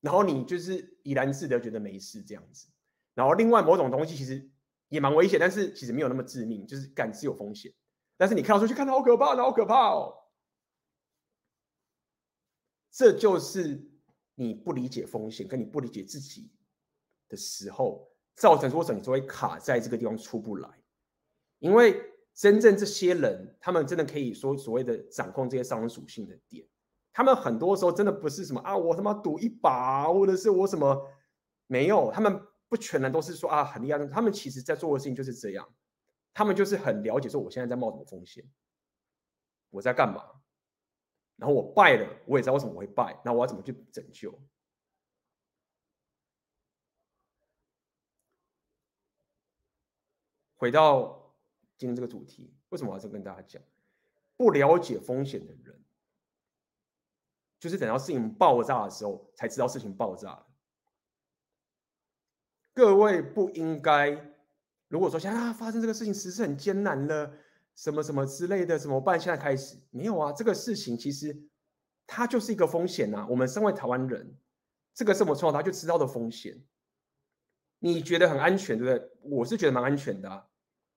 [0.00, 2.68] 然后你就是怡然自得，觉得没事这样子。
[3.14, 4.50] 然后，另外某种东西其实
[4.88, 7.70] 也蛮危险，但是其实没有那么致命，就是感知有风险。
[8.16, 10.14] 但是你看到出去看到好可怕，好可怕哦！
[12.90, 13.90] 这就是
[14.34, 16.50] 你不理解风险，跟你不理解自己
[17.28, 20.70] 的时候，造成说什么你就会卡在这个地方出不来。
[21.58, 26.66] 因为真正这些人，他们真的可以说所谓的掌控这些商人属性的点，
[27.12, 31.06] 他们很多时候真的不是什么啊，我他妈赌一把，或者是我什么
[31.66, 32.40] 没有，他们。
[32.72, 35.74] 不全然都是说啊很厉害，他们其实在做的事情就是这样，
[36.32, 38.42] 他们就是很了解说我现在在冒什么风险，
[39.68, 40.40] 我在干嘛，
[41.36, 44.32] 然后我败了，我也知道为什么我会败，那我要怎么去拯救？
[50.56, 51.36] 回到
[51.76, 53.62] 今天这个主题，为什么我要这跟大家讲？
[54.38, 55.84] 不了解风险的人，
[57.60, 60.46] 就是等到事情爆炸的时候才知道事情爆炸了。
[62.74, 64.10] 各位不应该，
[64.88, 67.32] 如果说现在啊发生这个事情，实是很艰难了，
[67.74, 69.20] 什么什么之类的，怎么办？
[69.20, 70.32] 现在开始没有啊？
[70.32, 71.36] 这个事情其实
[72.06, 73.26] 它就是一个风险呐。
[73.28, 74.34] 我们身为台湾人，
[74.94, 76.62] 这个是我们从小到大就知道的风险。
[77.78, 79.10] 你觉得很安全，对不对？
[79.22, 80.46] 我是觉得蛮安全的。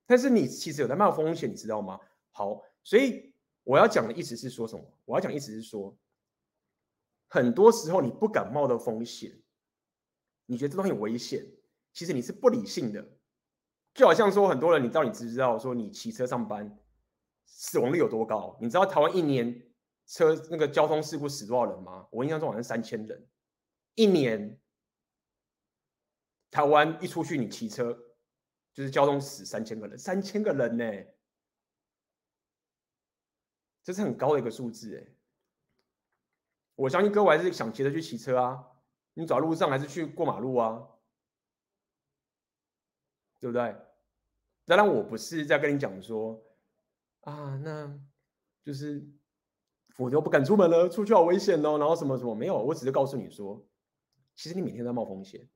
[0.05, 1.99] 但是你其实有在冒风险，你知道吗？
[2.31, 3.33] 好，所以
[3.63, 4.85] 我要讲的意思是说什么？
[5.03, 5.97] 我要讲的意思是说，
[7.27, 9.31] 很多时候你不敢冒的风险，
[10.45, 11.43] 你觉得这东西很危险，
[11.95, 13.03] 其实你是不理性的。
[13.95, 16.77] 就好像说很多人，你到底知不知道说你骑车上班
[17.45, 18.57] 死亡率有多高？
[18.61, 19.65] 你知道台湾一年
[20.05, 22.05] 车那个交通事故死多少人吗？
[22.11, 23.25] 我印象中好像三千人，
[23.93, 24.59] 一年
[26.51, 27.97] 台湾一出去你骑车
[28.73, 30.85] 就是交通死三千个人，三千个人呢，
[33.81, 35.15] 这是很高的一个数字哎。
[36.75, 38.61] 我相信各位还是想骑车去骑车啊，
[39.13, 40.85] 你走在路上还是去过马路啊，
[43.45, 43.75] 对不对？
[44.65, 46.43] 当然，我不是在跟你讲说
[47.21, 47.95] 啊，那
[48.63, 49.07] 就是
[49.99, 53.63] 我就不敢出门了，出去好危险哦，然后什么什么没有，我只是告诉你说，
[54.35, 55.47] 其实你每天都在冒风险。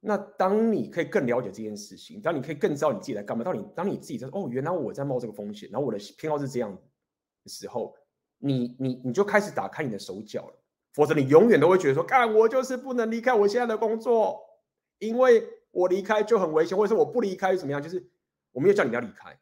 [0.00, 7.94] 那当你可以更了解这件事情，当你可以更知道你自己在干嘛，当你当你自己在哦，原来我在冒这个风险，然后我的偏好是这样的时候，
[8.38, 10.58] 你你你就开始打开你的手脚了。
[10.94, 14.40] 否则你永远都会觉得说，干我就是不能离开我现在的工作，
[15.06, 17.82] 因为我离开就很危险，或者是我不离开又怎么样？
[17.82, 18.08] 就是
[18.52, 19.38] 我没有叫你要离开，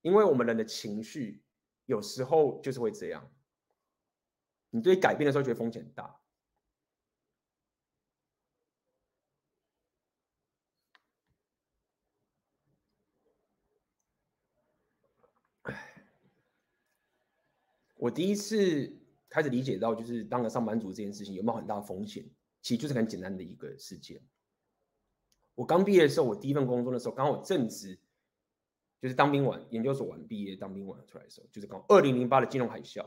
[0.00, 1.42] 因为我们人的情绪
[1.86, 3.30] 有时候就是会这样。
[4.70, 6.18] 你对改变的时候觉得风险很大。
[17.96, 18.96] 我第一次
[19.28, 22.24] 开始理解到，就是当个上班族这件事情有没有很大的风险，
[22.62, 24.22] 其实就是很简单的一个事件。
[25.54, 27.98] 我刚毕业的时候，我第一份工作的时候，刚好正值
[29.00, 33.06] 就是当兵完，研究所完毕业，当兵完出来的时候，就是刚二零零八的金融海啸。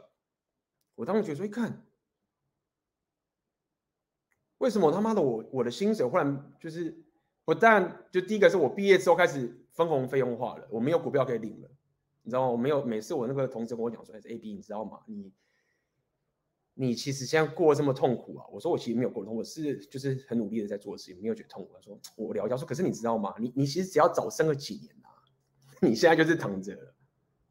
[0.93, 1.83] 我当时觉得说，一看，
[4.59, 7.03] 为什么他妈的我我的薪水忽然就是
[7.43, 11.69] 不但就第一个是我毕业之后开始分红费用化了，我没有股票可以领了。
[12.21, 12.49] 你知道吗？
[12.49, 14.99] 我没有每次我那个同事跟我讲说，哎，A B，你知道吗？
[15.05, 15.31] 你
[16.75, 18.45] 你其实现在过得这么痛苦啊？
[18.51, 21.71] 我说我其实没有过痛，我是就是很努力的在做事情，没有觉得痛苦。
[21.73, 23.33] 他说我聊一下，说可是你知道吗？
[23.39, 25.09] 你你其实只要早生个几年啊，
[25.81, 26.77] 你现在就是躺着，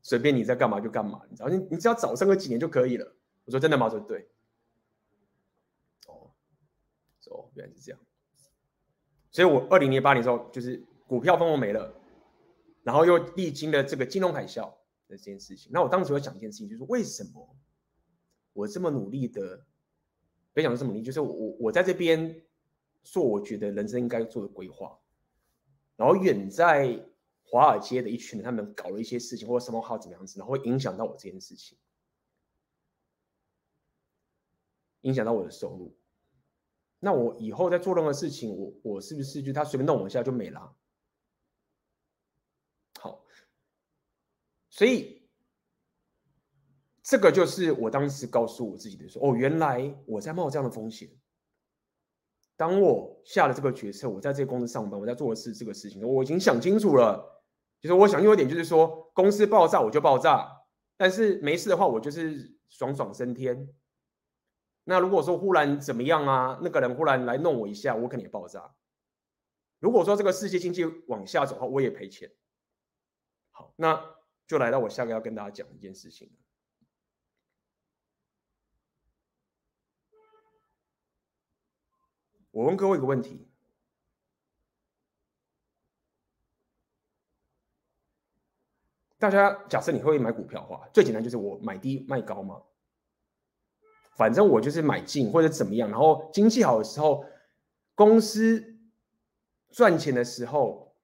[0.03, 1.49] 随便你在干嘛就干嘛，你知道？
[1.49, 3.17] 你你只要早生个几年就可以了。
[3.45, 3.89] 我说真的吗？
[3.89, 4.29] 说对。
[6.07, 6.31] 哦，
[7.31, 8.01] 哦原来是这样。
[9.31, 12.01] 所以我二零零八年的时候就是股票分红没了。
[12.83, 14.65] 然后又历经了这个金融海啸
[15.09, 17.57] 的这件事情，那我当时会想一件事情，就是为什么
[18.55, 19.67] 我这么努力的，
[20.55, 22.43] 非常这么努力，就是我我在这边
[23.03, 24.99] 做我觉得人生应该做的规划，
[25.97, 27.07] 然后远在
[27.43, 31.77] 华尔街的一群人，他们搞了一些事情或者什么好怎么样子，然后会影响到我这件事情，
[35.03, 35.95] 影响到我的收入，
[37.01, 40.75] 那我以后在做任何事情，我我是不是就他随便弄我一下就没了？
[42.99, 43.25] 好。
[44.71, 45.14] 所以，
[47.07, 51.07] 这个就是我当时告诉我自己的说：“哦，原来我在冒这样的风险。
[52.57, 57.45] 当我下了这个决策，我在这个公司上班，我在做的是这个事情，我已经想清楚了。
[57.79, 60.51] 就是我想有一点，就是说公司爆炸我就爆炸，
[60.97, 63.69] 但是没事的话，我就是爽爽升天。
[64.85, 68.75] 那如果说忽然怎么样啊，那个人忽然来弄我一下，我肯定也爆炸。
[69.79, 72.33] 如果说这个世界经济往下走的话，我也赔钱。
[73.51, 74.15] 好，那。
[74.47, 76.31] 就来到我下个要跟大家讲一件事情。
[82.55, 83.49] 我问各位一个问题：
[89.19, 92.63] 大家假设你会买股票的话，最简单就是我买低卖高嘛。
[94.17, 97.25] 反正我就是买进或者怎么样，然后经济好的时候，
[97.97, 98.79] 公司
[99.71, 100.95] 赚钱的时候。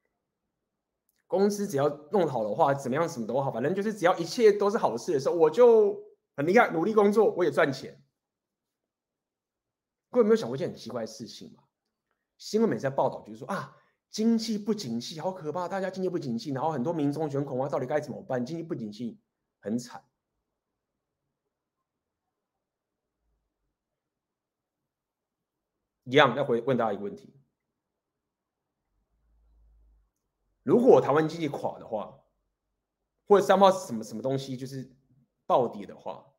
[1.26, 5.96] 公司只要弄好的话，怎么样什么都好，反正就是只要一切都是好事的时候，我就
[6.36, 7.99] 很厉害，努力工作，我也赚钱。
[10.11, 11.62] 各位有没有想过一件很奇怪的事情吗？
[12.37, 13.77] 新闻每次在报道就是说啊，
[14.11, 18.45] 经济不景气，好可怕，大家经济不景气，然后很多民众选恐慌，到底该怎么办？
[18.45, 19.20] 经济不景气
[19.61, 20.05] 很惨。
[26.05, 27.32] 一样要回问大家一个问题。
[30.64, 32.18] 如果台湾经济垮的话，
[33.28, 34.93] 或者三八什么什么东西就是
[35.47, 36.34] 暴跌的话，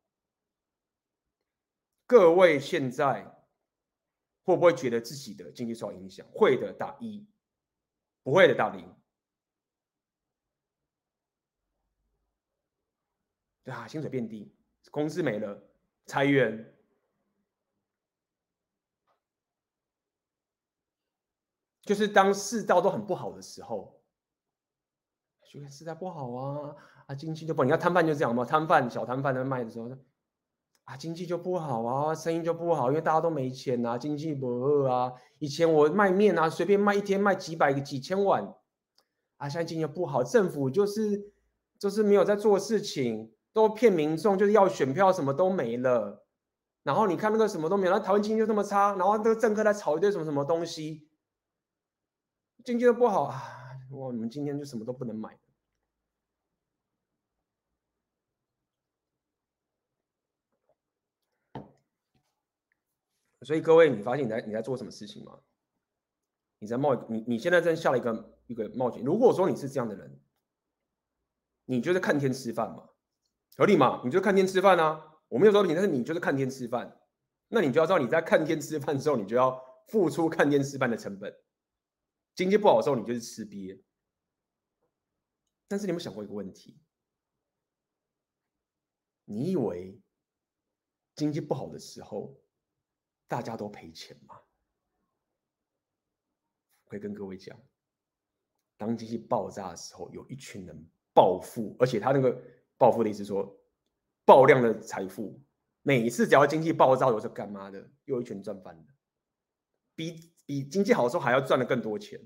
[2.06, 3.41] 各位现在
[4.44, 6.26] 会不会觉得自己的经济受到影响？
[6.32, 7.26] 会的打一，
[8.22, 8.94] 不会的打零。
[13.64, 14.52] 对啊，薪水变低，
[14.90, 15.62] 工资没了，
[16.06, 16.76] 裁员，
[21.82, 24.02] 就是当世道都很不好的时候。
[25.44, 26.74] 觉得世道不好啊
[27.06, 27.64] 啊，经济就不好。
[27.64, 29.88] 你看摊贩就这样嘛，摊贩小摊贩在卖的时候，
[30.84, 35.12] 啊，经济就不好啊，生意就不好，因为大家都没钱啊，经济不好啊。
[35.38, 38.52] 以前我卖面啊，随便卖一天卖几百个、几千万，
[39.36, 41.32] 啊，现在经济不好，政府就是
[41.78, 46.24] 就是没有在做事情，都骗民众，就是要选票，什么都没了。
[46.82, 51.06] 然后你看那个什么都没有，那台湾经济就这么差，然后那个政客在炒一堆什么什么东西，
[52.64, 53.40] 经济都不好啊，
[53.92, 55.38] 哇，你们今天就什么都不能买。
[63.44, 65.40] 所以各位，你发现你在你在做什么事情吗？
[66.58, 69.02] 你在冒你你现在正下了一个一个冒险。
[69.02, 70.20] 如果说你是这样的人，
[71.64, 72.88] 你就是看天吃饭嘛，
[73.56, 74.00] 合理嘛？
[74.04, 75.08] 你就是看天吃饭啊。
[75.28, 77.00] 我没有说你，但是你就是看天吃饭，
[77.48, 81.34] 那你就要知道你在看天吃饭的时候，你就要付出看天吃饭的成本。
[82.34, 83.82] 经济不好的时候，你就是吃瘪。
[85.66, 86.78] 但是你有没有想过一个问题？
[89.24, 89.98] 你以为
[91.16, 92.41] 经济不好的时候，
[93.32, 94.38] 大家都赔钱吗？
[96.84, 97.58] 我可以跟各位讲，
[98.76, 102.38] 当经济爆炸的时候，有一群人暴富，而且他那个
[102.76, 103.58] 暴富的意思说，
[104.26, 105.42] 爆量的财富。
[105.80, 108.84] 每一次只要经济爆炸，我说干嘛的，又一群赚翻了，
[109.94, 112.20] 比比经济好的时候还要赚的更多钱。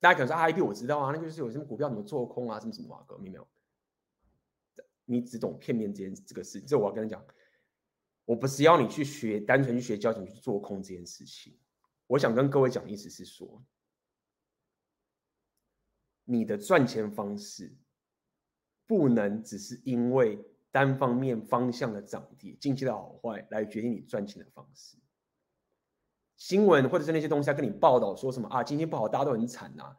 [0.00, 3.48] 大家可能说 IP 我知道啊，那就是有什么股票怎么做空啊，什么什么啊哥，明没有？
[5.04, 7.24] 你只懂片面这件这个事，这我要跟你讲。
[8.24, 11.58] 我不是要你去学，单纯去学交警去做空这件事情。
[12.06, 13.62] 我想跟各位讲的意思是说，
[16.24, 17.76] 你的赚钱方式
[18.86, 24.96] 不能只是因为单方面方向的涨跌、经济的好坏来决定你赚钱的方式。
[26.36, 29.96] 新闻或者是那些东西跟你报道说什么啊，经济不好，大家都很惨啊。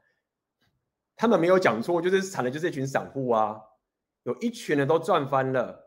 [1.16, 3.62] 他们没有讲错，就是惨的就是一群散户啊，
[4.24, 5.85] 有一群人都赚翻了。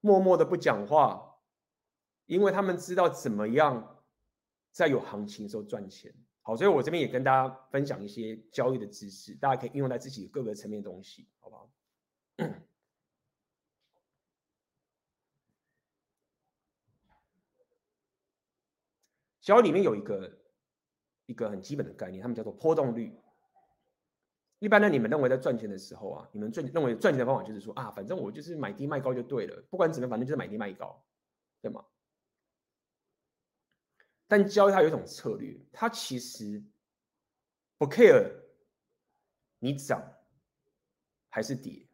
[0.00, 1.38] 默默的不讲话，
[2.26, 4.02] 因为他们知道怎么样
[4.72, 6.14] 在有行情的时候赚钱。
[6.42, 11.70] 好，所以我这边也跟大家分享一些交易的知识，大家可以应用在自己各个层面的东西，好不好？
[19.40, 20.38] 交易里面有一个
[21.26, 23.14] 一个很基本的概念，他们叫做波动率。
[24.60, 31.02] 一般呢，你们认为在赚钱的时候啊，你们赚认为赚钱的方法就是说啊，反正我就是买低卖高就对了，不管怎么样，反正就是买低卖高，
[31.62, 31.84] 对吗？
[34.28, 36.62] 但交易它有一种策略，它其实
[37.78, 38.30] 不 care
[39.58, 40.00] 你涨
[41.30, 41.86] 还是跌，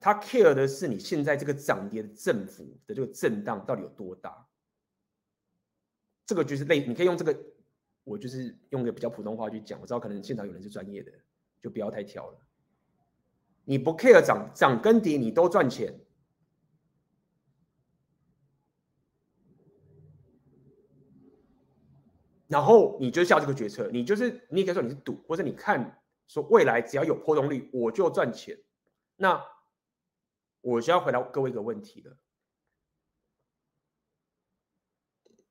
[0.00, 4.48] 它 care 的是你现在这个涨跌的振幅的这个震荡到底有多大。
[6.24, 7.38] 这个就是类，你可以用这个。
[8.02, 11.10] 我就是用个比较普通话去讲，我知道可能现场有人是专业的，
[11.66, 12.38] 就不要太挑了。
[13.64, 15.98] 你不 care 涨涨跟跌，你都赚钱，
[22.46, 28.56] 然后你就下这个决策，你就是你可以说你是赌，或者你看说未来只要有波动率我就赚钱。
[29.16, 29.44] 那
[30.60, 32.16] 我就要回答各位一个问题了。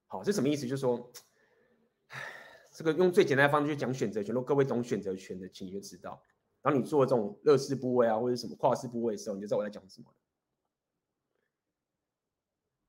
[0.07, 0.65] 好，这什么意思？
[0.65, 1.11] 就是说。
[2.75, 6.21] 这个用最简单的方式去讲选择权，如果各位懂选择权的，请你就知道。
[6.61, 10.07] 当你做这种乐视部位啊，或者什么跨市部位的时候，你就知道我在讲什么。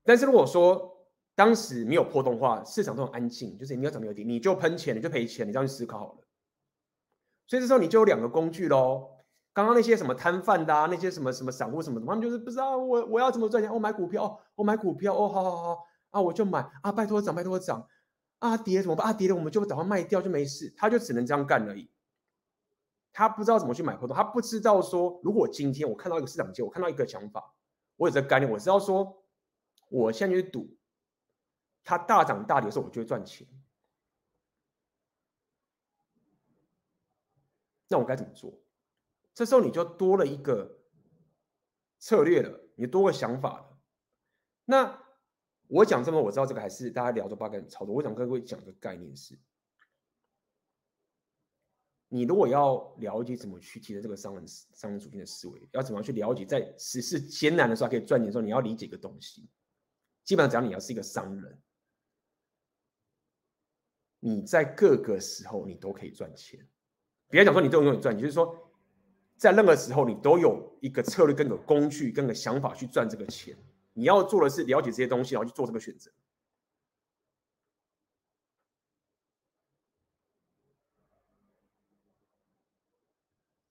[0.03, 6.27] 但是如果说当时没有破动的话，市场都很安静，就是你要涨没有跌，你就喷钱，你就赔钱，你这样去思考好了。
[7.45, 9.09] 所以这时候你就有两个工具喽。
[9.53, 13.71] 刚刚那些什么摊贩的啊，那些什么什么散户什么的，他们就是不知道我我要怎么赚钱。
[13.71, 17.87] 我、哦、买股票哦，我、哦、买股票，哦，好好好啊，我就买啊，拜托涨，拜托涨。
[18.39, 19.07] 啊跌怎么办？
[19.07, 21.89] 啊跌了我们就打算卖掉就没事，他就只能这样干而已。
[23.11, 27.55] 他不知道怎么去买波动，他不知道说，如果今天我看到一个市场机，我看到一个想法，
[27.95, 29.23] 我有这个概念，我知道说，
[29.89, 30.77] 我现在去赌，
[31.83, 33.47] 它大涨大跌的时候，我就会赚钱。
[37.87, 38.53] 那我该怎么做？
[39.33, 40.77] 这时候你就多了一个
[41.97, 43.77] 策略了，你多个想法了。
[44.65, 45.06] 那。
[45.67, 47.93] 我讲这么，我知道这个还是大家聊着八竿子操作。
[47.93, 49.37] 我想跟各位讲个概念是：
[52.07, 59.49] 你如果要了解怎么去提升这个商人商人属性的思维，要怎么样去了解在时事艰难的时候可以赚钱的时候，你要理解一个东西。
[60.23, 61.61] 基本上，只要你要是一个商人，
[64.19, 66.65] 你在各个时候你都可以赚钱。
[67.29, 68.71] 别讲说你都永远赚，你就是说
[69.35, 73.57] 在任何时候你都有一个策略、跟个工具、跟个想法去赚这个钱。
[73.97, 76.11] 你要做的是了解这些东西，然后去做这个选择。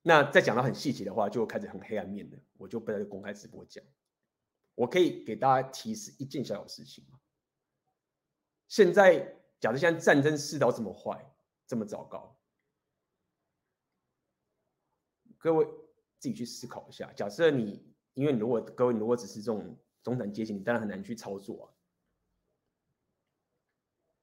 [0.03, 3.85] 那再讲到很细节的话，就开始很黑暗面的，我就不在公开直播讲。
[4.75, 7.07] 我可以给大家提示一件小小事情。
[8.67, 9.21] 现在，
[9.61, 11.25] 假设现在战争世道这么坏，
[11.69, 12.37] 这么糟糕，
[15.39, 15.65] 各位
[16.19, 17.13] 自己去思考一下。
[17.13, 21.67] 假设你，因为你如果各位你如果只是这种中产阶级，你当然很难去操作啊。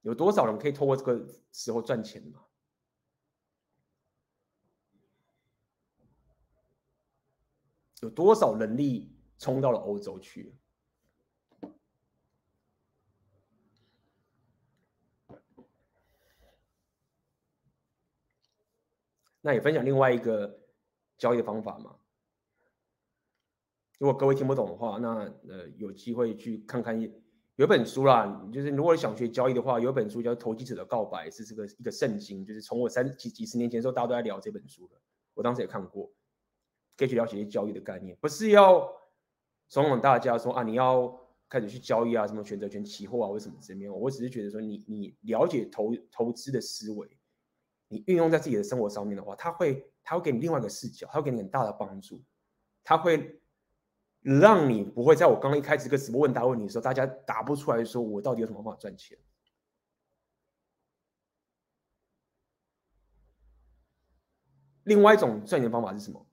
[0.00, 2.42] 有多少人可以透过这个时候赚钱吗？
[8.00, 10.56] 有多少人力冲到了欧洲去？
[19.42, 20.58] 那也分享另外一个
[21.18, 21.98] 交易的方法嘛。
[23.98, 27.12] 如果各位听不懂的话，那呃有机会去看看一。
[27.56, 34.96] 有本书啦，就是如果想学交易的话，有本书叫《投机者的告白》，是这个一个圣经，就是从我三几几十年前的时候，大家都在聊这本书的，
[35.34, 36.10] 我当时也看过，
[36.96, 38.84] 可以去了解一些交易的概念，不是要
[39.68, 41.16] 怂恿大家说啊，你要
[41.48, 43.88] 开始去交易啊，什么选择权、期货啊，为什么这边？
[43.88, 47.08] 我只是觉得说你，你你了解投投资的思维，
[47.86, 52.20] 你运用在自己的生活上面的话，它会它会给你另外一个视角，它会给你很大的帮助，
[52.82, 53.40] 它会。
[54.24, 59.18] 让你不会在我刚刚一开始个直播问答问题的时候，大家答不出来，说我到底有什么方法赚钱？
[64.84, 66.26] 另外一种赚钱方法是什么？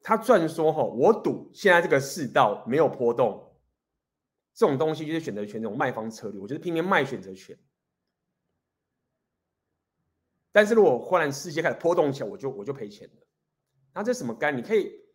[0.00, 3.54] 他赚说哈，我赌现在这个世道没有波动，
[4.54, 7.58] 这种东西就是选择权这种卖方策略，我就是拼命卖选择权。
[10.52, 13.26] 但是如果忽然世界开始波动起来，我就我就赔钱了。
[13.92, 14.56] 那这什么干？
[14.56, 15.05] 你可以。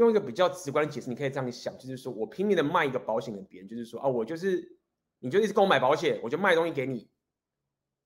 [0.00, 4.78] 用一个比较直观的解释，你可以这样想，就是说我拼命的卖一个保险给别人，就是说啊，我就是，
[5.18, 7.00] 你就一直跟我买保险，我就卖东西给你，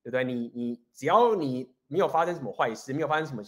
[0.02, 0.24] 对不对？
[0.24, 3.44] 你你只要你没有发生什么坏事，没有发生什么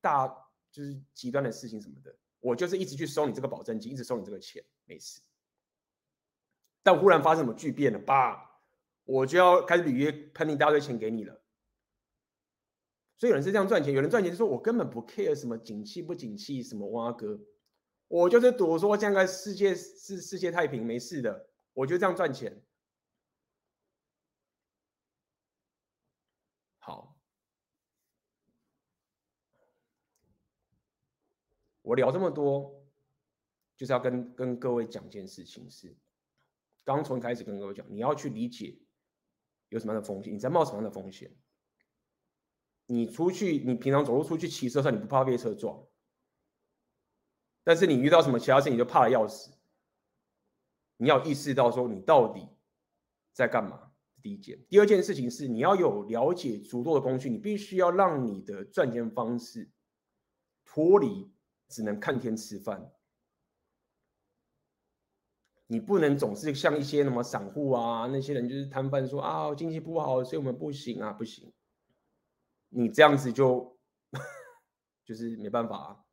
[0.00, 0.28] 大
[0.70, 5.20] 就是极端的事情什么的，我就是一直去收你这个保证金，一直收你这个钱，没事。
[6.84, 8.62] 但忽然发生什么巨变了，吧，
[9.04, 11.42] 我就要开始履约喷一大堆钱给你了。
[13.16, 17.40] 所以有人是这样赚钱，有人赚钱是说我根本不 care 什么景气不景气，什么挖哥。
[18.08, 22.64] 我就是赌说，将来世界是世界太平，没事的，我就这样赚钱。
[26.78, 27.20] 好，
[31.82, 32.82] 我聊这么多，
[33.76, 35.94] 就是要跟跟各位讲件事情是，
[36.84, 38.80] 刚从开始跟各位讲，你要去理解
[39.68, 41.36] 有什么样的风险，你在冒什么样的风险。
[42.86, 45.86] 你出去，你平常走路出去骑车上，你不怕被车撞？
[47.68, 49.50] 但是你遇到什么其他事情，你就怕的要死。
[50.96, 52.48] 你要意识到说你到底
[53.34, 53.92] 在干嘛。
[54.22, 59.70] 第一件，第二件事情是你要有了解足够的工具，你必须要让你的赚钱方式
[60.64, 61.30] 脱离
[61.68, 62.90] 只能看天吃饭。
[65.66, 71.52] 你不能总是像一些什么散户啊那些人，就是摊贩说啊经济不好，所以我们不行啊，不行。
[72.70, 73.78] 你这样子就
[75.04, 76.07] 就是没办法啊。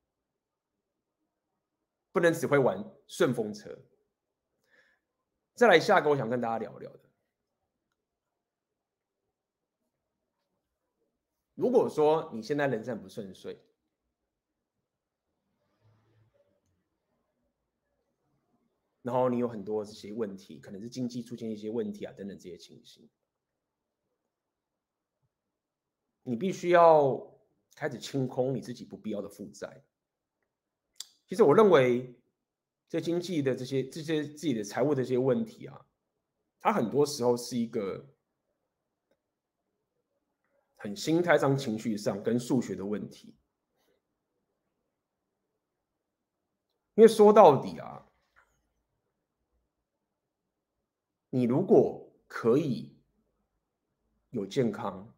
[2.16, 3.78] 不能只会玩顺风车。
[5.54, 7.02] 再来下一个，我想跟大家聊聊的。
[11.56, 13.60] 如果说你现在人生不顺遂，
[19.02, 23.10] 然后你有很多这些问题，可能是经济出现一些问题啊等等这些情形，
[26.24, 27.38] 你必须要
[27.76, 29.84] 开始清空你自己不必要的负债。
[31.28, 32.16] 其实我认为，
[32.88, 35.86] 这经济的这些这些自己的财务的这些问题啊，
[36.62, 38.06] 它很多时候是一个
[40.76, 43.36] 很心态上、情绪上跟数学的问题。
[46.94, 48.06] 因为说到底啊，
[51.32, 52.96] 你如果可以
[54.30, 55.12] 有健康、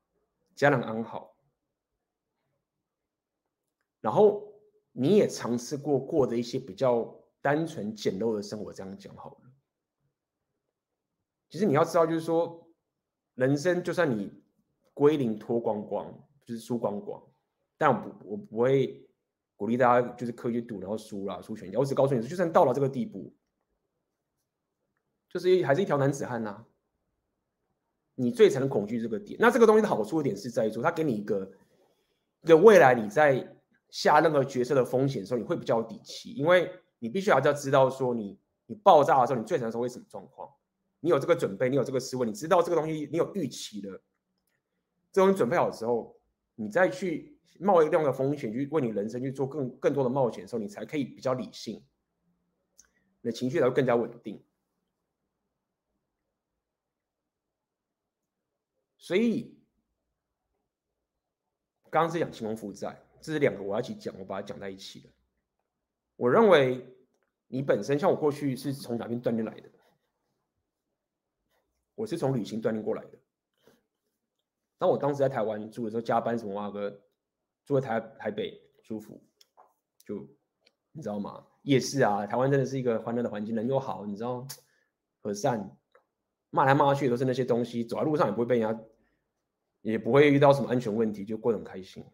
[0.55, 1.35] 家人安好，
[3.99, 4.46] 然后。
[4.99, 9.51] 你也尝试过过的一些比较单纯简陋的生活，这样讲好了。
[11.49, 12.67] 其实你要知道，就是说，
[13.35, 14.33] 人生就算你
[14.95, 16.11] 归零脱光光，
[16.43, 17.23] 就是输光光，
[17.77, 19.07] 但我不我不会
[19.55, 21.77] 鼓励大家就是刻意赌然后输了输全家。
[21.77, 23.31] 我只告诉你，就算到了这个地步，
[25.29, 26.65] 就是还是一条男子汉呐。
[28.15, 29.37] 你最才能恐惧这个点。
[29.39, 31.51] 那这个东西的好处的点是在于说，它给你一个
[32.41, 33.53] 一个未来你在。
[33.89, 40.53] 下任何决策的风险的时候，你会比较有底气，因为你必须要知道说你，你爆炸的时候，你最惨的时候会什么状况？
[40.99, 44.01] 你有这个准备，你有这个思维，你知道这个东西，你有预期的，
[45.11, 46.19] 这种准备好之后，
[46.55, 51.83] 你再去冒一定的风险，去为你人生去做更更多的冒险的时候，你才可以比较理性，
[53.21, 54.43] 你的情绪才会更加稳定。
[58.97, 59.57] 所以，
[61.89, 65.09] 刚刚是讲清风负债，这是两个我要一起讲，我把它讲在一起的。
[66.15, 66.85] 我认为
[67.47, 69.69] 你本身像我过去是从哪边锻炼来的？
[71.95, 73.17] 我是从旅行锻炼过来的。
[74.77, 77.01] 当我当时在台湾住的时候，加班什么啊哥，
[77.65, 79.19] 住在台台北舒服，
[80.05, 80.27] 就
[80.91, 81.43] 你知道吗？
[81.63, 84.47] 夜市啊，台湾真的是一个欢乐的环境，人又好，你知道，
[85.21, 85.75] 和善，
[86.51, 88.83] 骂来骂去都是那些东西，走在路上也不会被人家，
[89.81, 92.05] 也不会遇到什么安全问题，就过得很开心。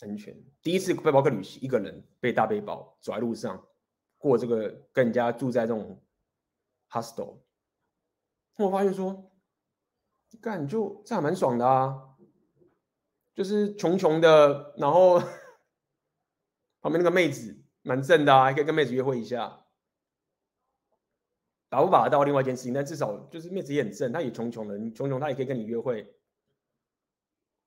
[0.00, 3.64] 安全，第一次背包客旅行，一个人背大背包走在路上，
[4.18, 6.02] 过这个跟人家住在这种
[6.90, 7.38] hostel，
[8.58, 9.32] 我发现说，
[10.42, 12.16] 干就这还蛮爽的啊，
[13.34, 15.18] 就是穷穷的，然后
[16.82, 19.64] 旁边那个妹子蛮正的啊，还可以跟妹子约会一下，
[21.70, 26.14] 打不打得到另外一件事情，但至少就是妹子也很正，她也穷穷的，穷穷她也可以跟你约会，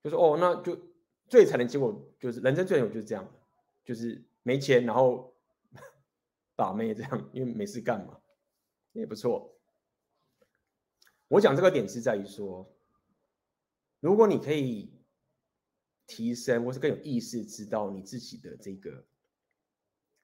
[0.03, 0.77] 就说哦，那就。
[1.27, 3.27] 最惨的结果就是人生最有就是这样，
[3.83, 5.33] 就是没钱，然后
[6.55, 8.19] 把妹这样，因为没事干嘛，
[8.93, 9.53] 也不错。
[11.27, 12.73] 我讲这个点是在于说，
[13.99, 14.93] 如果你可以
[16.05, 19.05] 提升或是更有意识知道你自己的这个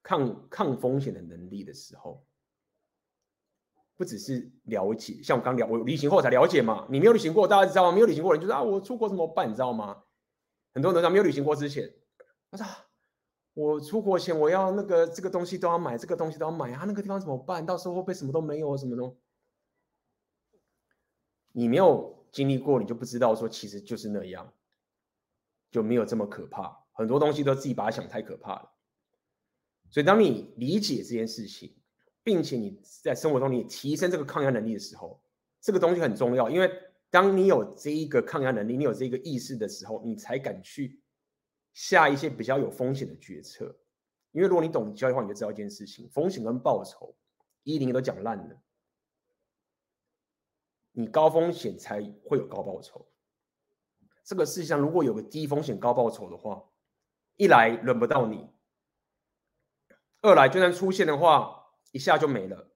[0.01, 2.25] 抗抗风险的能力的时候，
[3.97, 6.87] 不只是了解，像我刚聊，我旅行后才了解嘛。
[6.89, 7.91] 你没有旅行过，大家知道吗？
[7.91, 9.49] 没有旅行过的人就是啊，我出国怎么办？
[9.49, 10.03] 你知道吗？
[10.73, 11.93] 很多人在没有旅行过之前，
[12.49, 12.65] 他说
[13.53, 17.63] ：“我出国前我要那个这个东西都要买，这个东西都要买啊，那个地方怎么办？
[17.63, 19.15] 到时候会不会什么都没有什么的？
[21.51, 24.51] 你没有经历过，你就不知道说其实就是那样，
[25.69, 26.85] 就没有这么可怕。
[26.93, 28.71] 很多东西都自己把它想太可怕了。
[29.91, 31.75] 所以当你理解这件事情，
[32.23, 35.21] 并且你在生活中你提升这个抗压能力的时候，
[35.61, 36.71] 这个东西很重要，因为。
[37.13, 40.99] 当你有这一个抗压能力，你有这个意识的时候，你才敢去
[41.71, 43.65] 下一些比较有风险的决策。
[44.31, 47.15] 因为如果你懂交易的话，你就知道一件事情：风险跟报酬，
[47.61, 48.59] 一零都讲烂了。
[50.91, 53.07] 你高风险才会有高报酬。
[54.23, 56.63] 这个世界上如果有个低风险高报酬的话，
[57.35, 58.49] 一来轮不到你，
[60.21, 62.72] 二来就算出现的话，一下就没了。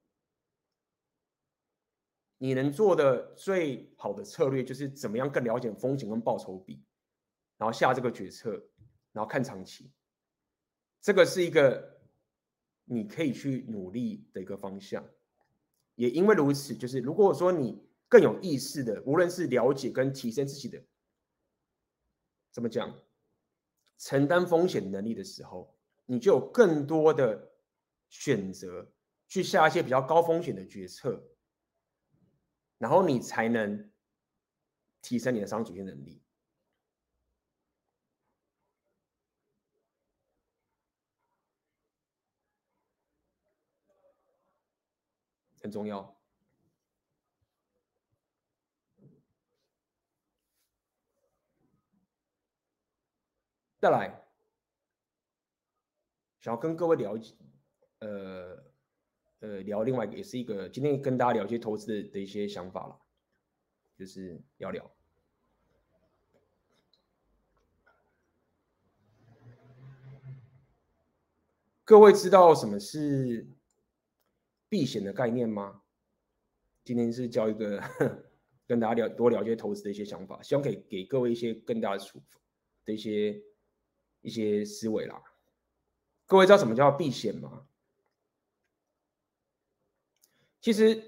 [2.37, 6.83] 你能做的最好的策略就是怎么样更了解风险跟报酬比，
[7.57, 8.51] 然后下这个决策，
[9.11, 9.91] 然后看长期。
[11.01, 11.99] 这个是一个
[12.85, 15.03] 你可以去努力的一个方向。
[15.95, 20.79] 也因为如此，就是如果说你更有意识的，无论是了解跟提升自己的，
[22.51, 22.93] 怎么讲，
[23.97, 25.75] 承担风险能力的时候，
[26.05, 27.51] 你就有更多的
[28.09, 28.91] 选择
[29.27, 31.19] 去下一些比较高风险的决策。
[32.77, 33.91] 然后你才能
[35.01, 36.21] 提升你的商主性能力，
[45.61, 46.15] 很重要。
[53.79, 54.27] 再来，
[56.39, 57.35] 想要跟各位了解，
[57.99, 58.66] 呃。
[59.39, 62.99] 呃，聊另外一个，也是一个今天跟大家聊一些投资的的一些想法了，
[63.95, 64.91] 就是聊聊。
[71.83, 73.47] 各位知道什么是
[74.67, 75.83] 避险的概念吗？
[76.83, 77.79] 今天是教一个
[78.65, 82.21] 跟大家聊多聊一些投资的一些想法，希望可以给各位一些更大的处
[82.85, 83.39] 的一些
[84.21, 85.21] 一些思维啦。
[86.25, 87.66] 各位知道什么叫避险吗？
[90.67, 91.01] 其实，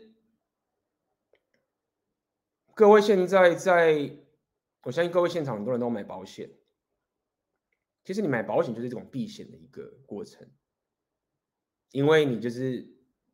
[2.73, 4.09] 各位现在在，
[4.83, 6.49] 我相信各位现场很多人都买保险。
[8.05, 10.49] 其实你买保险就是这种避险的一个过程，
[11.91, 12.89] 因为你就是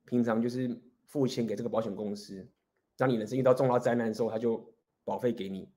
[0.05, 2.51] 平常就是付钱给这个保险公司，
[2.97, 4.73] 当你人生遇到重大灾难的时候，他就
[5.03, 5.71] 保费给你。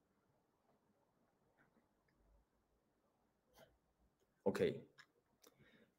[4.45, 4.83] OK，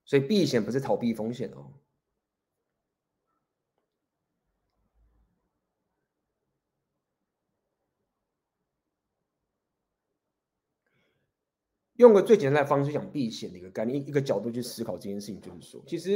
[0.06, 1.72] 所以避险不是逃避风险哦。
[12.00, 16.14] 用个最简单的方式讲避险的一个概念，一个角度去思考这件事情，就是说，其实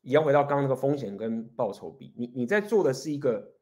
[0.00, 2.14] 也要回到刚刚那个风险跟报酬比。
[2.16, 3.52] 你你在做的是一个，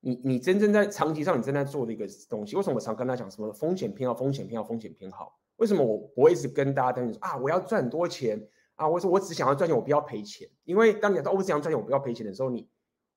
[0.00, 2.56] 你你真正在长期上你正在做的一个东西。
[2.56, 5.38] 为什么我常跟他讲什么风险偏好、风险偏好、风险偏好？
[5.56, 10.48] 为什么我我一直跟大家讲说啊，我要赚很多钱啊，我说我只想要赚钱，我不要赔钱。
[10.64, 12.66] 因为当你讲到我只想赚钱，我不要赔钱的时候，你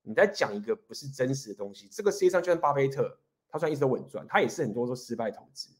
[0.02, 1.88] 你在讲一个不是真实的东西。
[1.90, 5.70] 这个世界上就像巴菲特，他算一直都稳赚，他也是很多都失败投资。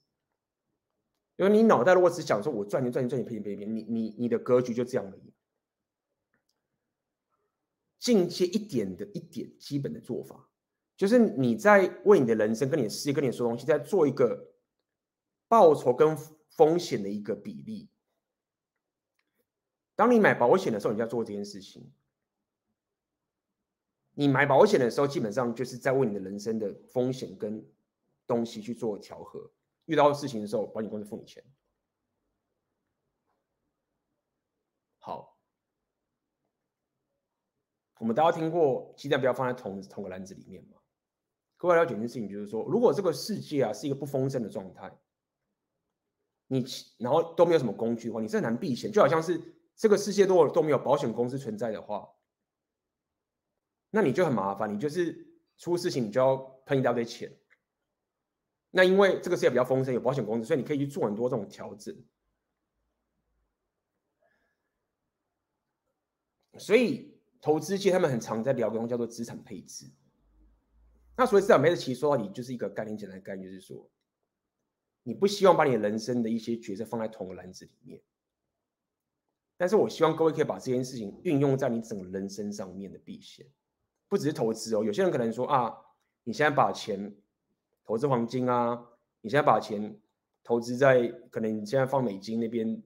[1.38, 5.32] 因为你脑袋如果只想说我赚钱赚钱赚钱赔钱赔钱，你你你的格局就这样而已。
[8.00, 10.48] 进阶一点的一点基本的做法，
[10.96, 14.52] 就是你在为你的人生、跟你的事业、跟你说东西，在做一个
[15.46, 16.16] 报酬跟
[16.50, 17.88] 风险的一个比例。
[19.94, 21.92] 当你买保险的时候，你就要做这件事情。
[24.14, 27.64] 你买保险的时候，基本上就是在为你的人生的风险跟
[28.26, 29.52] 东西去做调和。
[29.88, 31.42] 遇到事情的时候，保险公司付你钱。
[34.98, 35.36] 好。
[37.98, 40.78] 我们大家听过鸡蛋不要放在同同个篮子里面嘛？
[41.56, 44.96] 各位了解一件事情，就是说，如果这个世界啊是一个不丰盛的状态，
[46.46, 46.64] 你
[46.98, 48.92] 然后都没有什么工具的话，你是很难避险。
[48.92, 49.42] 就好像是
[49.74, 52.08] 这个世界都都没有保险公司存在的话，
[53.90, 56.36] 那你就很麻烦，你就是出事情你就要
[56.66, 57.36] 喷一大堆钱。
[58.70, 61.96] 那因为这个事业比较丰盛，有保险公司，所以你可以去做很多这种调整。
[66.58, 67.16] 所以。
[67.40, 69.88] 投资界他们很常在聊一种叫做资产配置。
[71.16, 73.88] 那所以资产配置，其实说到底就是一个概念，简单的概念就是说，
[75.04, 78.02] 你不希望把你人生的一些角色放在同个篮子里面。
[79.56, 83.46] 但是我希望各位可以把这件事情运用在你整个人生上面的避险，
[84.08, 84.82] 不只是投资哦。
[84.82, 85.72] 有些人可能说啊，
[86.24, 87.14] 你现在把钱
[87.88, 88.86] 投资黄金啊，
[89.22, 89.98] 你现在把钱
[90.44, 92.82] 投资在可能你现在放美金那边，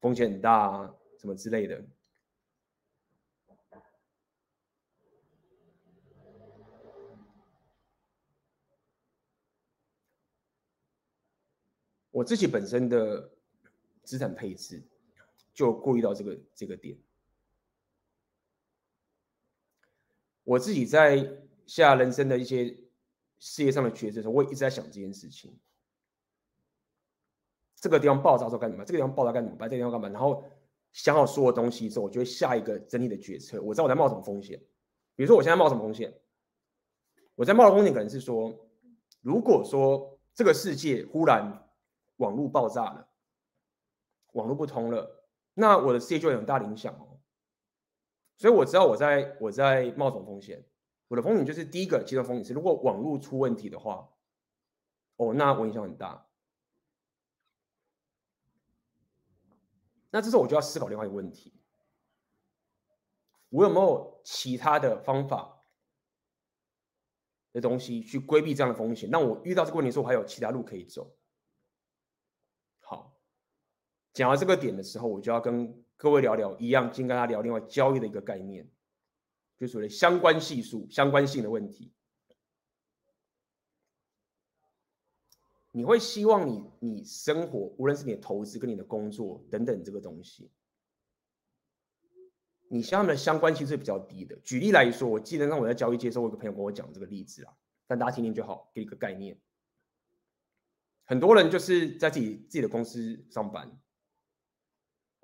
[0.00, 1.84] 风险很大啊，什么之类的。
[12.10, 13.30] 我自己本身的
[14.02, 14.82] 资产配置
[15.54, 16.98] 就顾虑到这个这个点。
[20.42, 22.76] 我自己在下人生的一些
[23.40, 25.58] 事业上的抉择时候，我也一直在想这件事情。
[27.74, 28.84] 这个地方爆炸之后干什么？
[28.84, 29.56] 这个地方爆炸干什么？
[29.56, 30.08] 把这个地方干嘛？
[30.10, 30.44] 然后
[30.92, 33.60] 想好所有东西之后，我就会下一个整体的决策。
[33.62, 34.60] 我知道我在冒什么风险。
[35.16, 36.14] 比如说我现在冒什么风险？
[37.34, 38.68] 我在冒的风险可能是说，
[39.22, 41.66] 如果说这个世界忽然
[42.16, 43.08] 网络爆炸了，
[44.32, 45.24] 网络不通了，
[45.54, 47.18] 那我的事业就有很大的影响哦。
[48.36, 50.62] 所以我知道我在我在冒什么风险。
[51.10, 54.08] 我的风险就是第一个阶段风险是，如果网络出问题的话，
[55.16, 56.24] 哦，那我影响很大。
[60.10, 61.52] 那这时候我就要思考另外一个问题：
[63.48, 65.64] 我有没有其他的方法
[67.50, 69.10] 的东西去规避这样的风险？
[69.10, 71.12] 那我遇到这个问题的时候，我还有其他路可以走。
[72.78, 73.20] 好
[74.12, 78.70] 讲到这个点的时候，我就要跟各位聊聊一样，先跟大家聊另外交易的一个概念，
[79.60, 81.92] 就所谓相关系数、相关性的问题。
[85.70, 90.50] 你会希望你你生活，无论是你的投资跟你的工作等等这个东西，
[92.68, 94.34] 你相对的相关性是比较低的。
[94.36, 97.52] 举例来说，我记得让我在交易界的时候，我有个朋友跟我讲这个例子啊，
[97.86, 99.38] 但大家听听就好，给一个概念。
[101.04, 103.78] 很多人就是在自己自己的公司上班。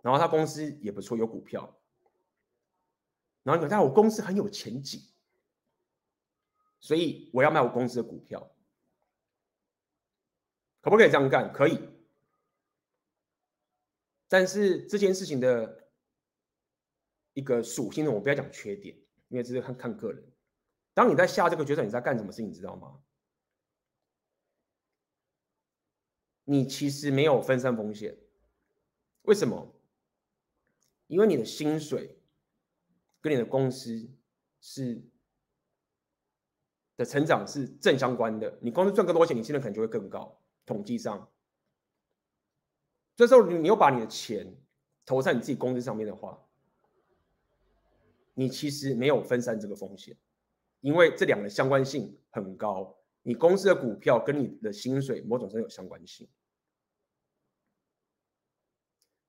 [0.02, 1.75] 然后他公司也不错，有股票。
[3.46, 5.00] 然后你看，我公司很有前景，
[6.80, 8.40] 所以我要买我公司的股票，
[10.80, 11.52] 可不可以这样干？
[11.52, 11.78] 可以。
[14.26, 15.88] 但是这件事情的
[17.34, 18.96] 一个属性呢，我不要讲缺点，
[19.28, 20.28] 因为这是看看个人。
[20.92, 23.00] 当你在下这个决策，你在干什么事，你知道吗？
[26.42, 28.18] 你其实没有分散风险，
[29.22, 29.72] 为什么？
[31.06, 32.15] 因为你的薪水
[33.26, 34.08] 跟你的公司
[34.60, 35.02] 是
[36.96, 40.40] 的成长是正相关的，你公司赚更多钱，你薪水可能就会更高。
[40.64, 41.28] 统计上，
[43.16, 44.56] 这时候你又把你的钱
[45.04, 46.40] 投在你自己公司上面的话，
[48.34, 50.16] 你其实没有分散这个风险，
[50.80, 52.96] 因为这两个相关性很高。
[53.22, 56.28] 你公司的股票跟你的薪水某种程度有相关性，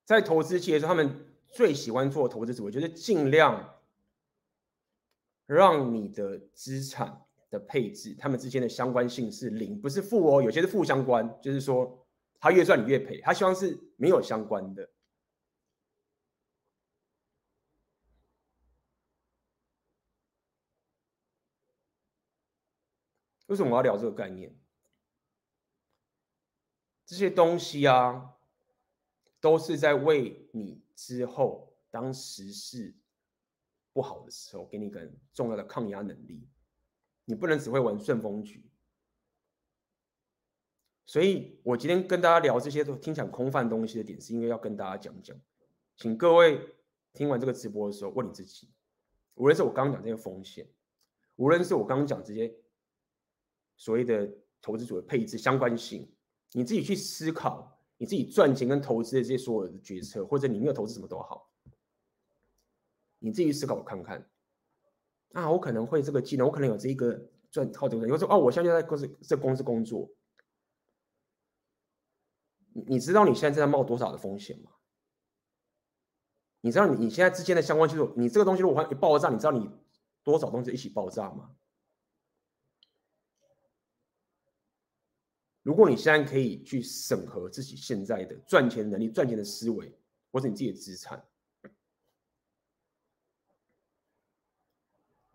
[0.05, 1.33] 在投资界的时候，他们。
[1.49, 3.76] 最喜欢做投资者，我觉得尽量
[5.47, 12.05] 让你的资产的配置，他们之间的相关性是零，不是负哦，有些是负相关，就是说
[12.39, 14.89] 他越赚你越赔，他希望是没有相关的。
[23.47, 24.53] 为什么我要聊这个概念？
[27.05, 28.33] 这些东西啊，
[29.39, 32.93] 都是在为你之后当时事
[33.97, 36.47] 不好的时候，给你一个重要的抗压能力。
[37.25, 38.63] 你不能只会玩顺风局。
[41.07, 45.35] 所以我今天跟大家聊这些都听起来空泛东西的点，是因为要跟大家讲讲，
[45.95, 46.61] 请各位
[47.13, 48.69] 听完这个直播的时候，问你自己，
[49.33, 50.69] 无论是我刚刚讲这些风险，
[51.37, 52.55] 无论是我刚刚讲这些
[53.77, 54.31] 所谓的
[54.61, 56.07] 投资组的配置相关性。
[56.51, 61.49] 你自己去思考，你自己赚钱跟投资的这些所有的决策，或者你没有投资什么都好，
[63.27, 64.27] 你自己思考看看。
[65.33, 68.07] 啊，我可能会这个技能，我可能有这一个赚靠这个。
[68.07, 70.09] 有时候哦，我现在在公司这公司工作，
[72.71, 74.71] 你知道你现在在冒多少的风险吗？
[76.61, 79.69] 你知道你你现在之间的相关技术，你这个东西如果一爆炸，你知道你
[80.23, 81.55] 多少东西一起爆炸吗？
[85.61, 89.93] 如果你现在可以去审核自己现在的赚钱能力、赚钱的思维，
[90.31, 91.23] 或者你自己的资产，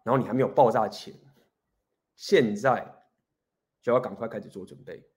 [0.02, 1.14] 然后你还没有爆炸前，
[2.16, 3.04] 现在
[3.80, 5.08] 就要赶快开始做准备。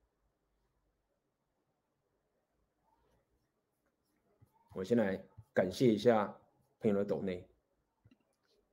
[4.73, 5.23] 我先来
[5.53, 6.37] 感谢一下
[6.79, 7.47] 朋友的抖内，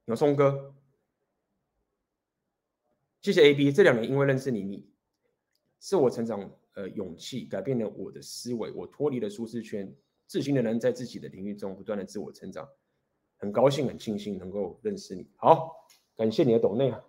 [0.06, 0.74] 有松哥，
[3.20, 4.90] 谢谢 AB，这两年因为认识你，你。
[5.84, 9.92] 是我成长，呃，勇气改变了我的思维，我脱离了舒适圈，
[10.28, 12.68] 自信的人在自己的领域中不断的自我成长，
[13.36, 15.28] 很高兴，很庆幸能够认识你。
[15.34, 15.84] 好，
[16.16, 17.04] 感谢你的抖内啊。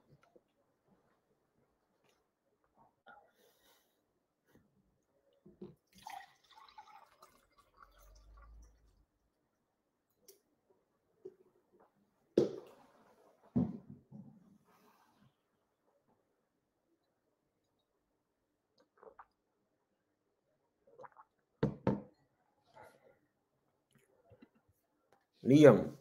[25.43, 25.91] Liam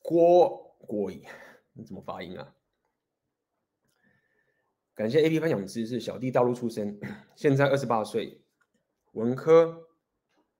[0.00, 1.26] 郭国仪，
[1.72, 2.54] 你怎么发音啊？
[4.94, 6.98] 感谢 AP 分享知识，小弟大陆出生，
[7.34, 8.40] 现在二十八岁，
[9.12, 9.88] 文科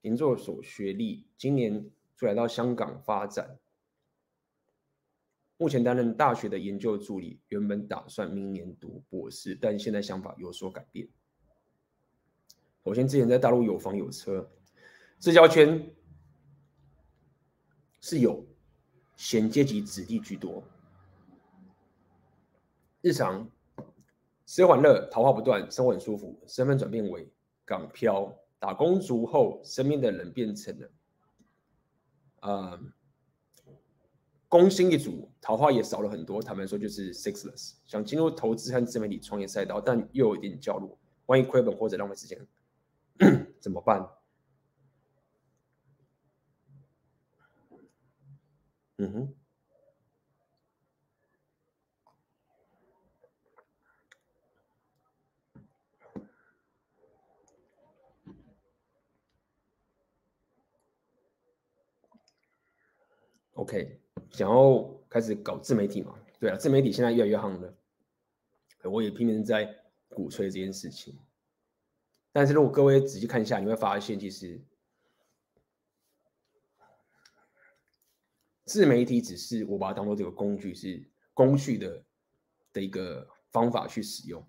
[0.00, 3.58] 研究所学历，今年就来到香港发展，
[5.56, 11.08] 目前担任大学的研究助理，原本打算明年读博士，但现在想法有所改变。
[12.84, 14.50] 首先，之前在大陆有房有车，
[15.20, 15.94] 社交圈。
[18.04, 18.44] 是有
[19.14, 20.64] 闲阶级子弟居多，
[23.02, 23.50] 日常
[24.46, 26.40] 吃喝玩乐，桃花不断，生活很舒服。
[26.46, 27.30] 身份转变为
[27.64, 30.90] 港漂，打工族后，身边的人变成了
[32.40, 32.80] 啊，
[34.48, 36.40] 工薪一族，桃花也少了很多。
[36.42, 40.88] 坦白说，就是 sexless，想进入投资和自媒体创业赛道，但又有一点焦虑，
[41.26, 42.46] 万一亏本或者浪费时间，
[43.60, 44.08] 怎么办？
[48.98, 49.34] 嗯哼
[63.62, 64.00] ，OK，
[64.32, 66.18] 想要开始搞自媒体嘛？
[66.40, 67.72] 对啊，自媒体现在越来越夯了，
[68.82, 69.72] 我也拼命在
[70.08, 71.16] 鼓吹这件事情。
[72.32, 74.60] 但是如果各位仔细看一下，你会发现其实。
[78.64, 81.04] 自媒体只是我把它当做这个工具，是
[81.34, 82.04] 工具的
[82.72, 84.42] 的一个方法去使用，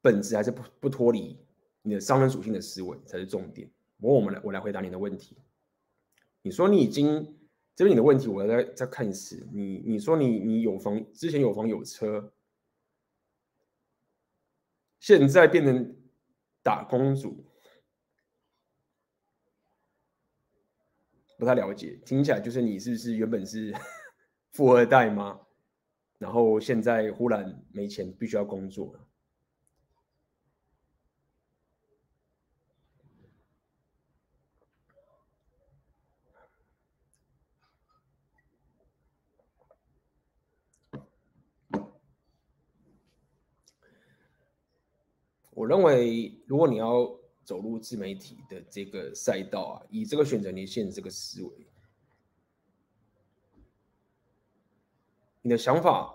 [0.00, 1.38] 本质还是不不脱离
[1.82, 3.70] 你的商人属性的思维才是重点。
[3.98, 5.38] 我我们来我来回答你的问题。
[6.42, 7.38] 你说你已经
[7.74, 9.48] 这是你的问题，我要再再看一次。
[9.52, 12.32] 你你说你你有房之前有房有车，
[15.00, 15.96] 现在变成
[16.62, 17.44] 打工族。
[21.38, 23.74] 不太了解，听起来就是你是不是原本是
[24.52, 25.40] 富二代吗？
[26.18, 29.05] 然后现在忽然没钱，必须要工作。
[45.66, 47.12] 我认为，如果你要。
[47.46, 51.66] 走入自媒体的这个赛道啊，以这个选择年限这个思维，
[55.42, 56.12] 你的想法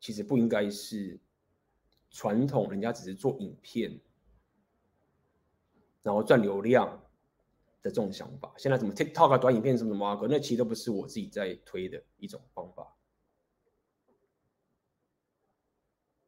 [0.00, 1.20] 其实不应该是
[2.10, 3.96] 传统，人家只是做影片，
[6.02, 6.88] 然后赚流量，
[7.80, 8.52] 的这种想法。
[8.58, 12.92] 现在什么 TikTok 啊、短影片什么什么，那其实都不是我自己在推的一种方法。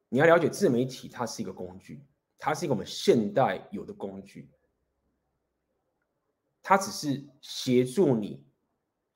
[0.08, 2.00] 你要了解自媒体，它是一个工具，
[2.44, 4.50] 它是一个我们现代有的工具，
[6.62, 8.44] 它只是协助你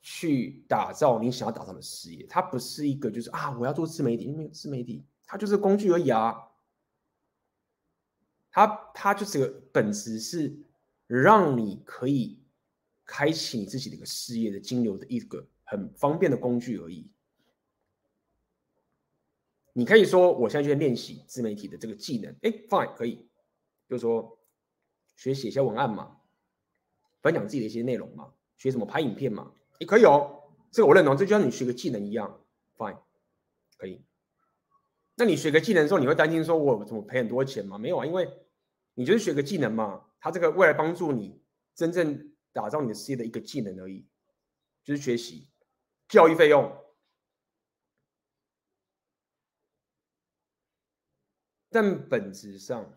[0.00, 6.34] 去打造你想要打造的事业，它不是一个就是啊，我要做自媒体，因为自媒体它就是工具而已啊。
[8.50, 10.56] 它它就是个本质是
[11.06, 12.40] 让你可以
[13.04, 17.06] 开启你自己的一个事业的金流的一个很方便的工具而已。
[19.78, 23.30] 你可以说我现在就在练习自媒体的这个技能，哎，fine 可以，
[23.88, 24.36] 就是说
[25.14, 26.16] 学写一些文案嘛，
[27.22, 32.44] 分享自己的一些内容嘛，学什么拍影片嘛，也可以哦，这个我认同，这就像你学个技能一样
[32.76, 32.98] ，fine
[33.76, 34.04] 可以。
[35.14, 37.78] 那你学个技能的时候，你会担心说我怎么赔很多钱吗？
[37.78, 38.28] 没有啊，因为。
[38.94, 41.40] 你就是学个技能嘛，它这个未来帮助你
[41.76, 44.04] 真正打造你的事业的一个技能而已，
[44.82, 45.48] 就是学习，
[46.08, 46.76] 教育费用。
[51.80, 52.92] 但本质上，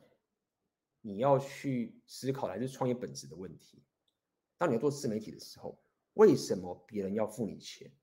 [1.01, 3.83] 你要去思考来自创业本质的问题。
[4.57, 5.79] 当你要做自媒体的时候，
[6.13, 7.93] 为什么别人要付你钱？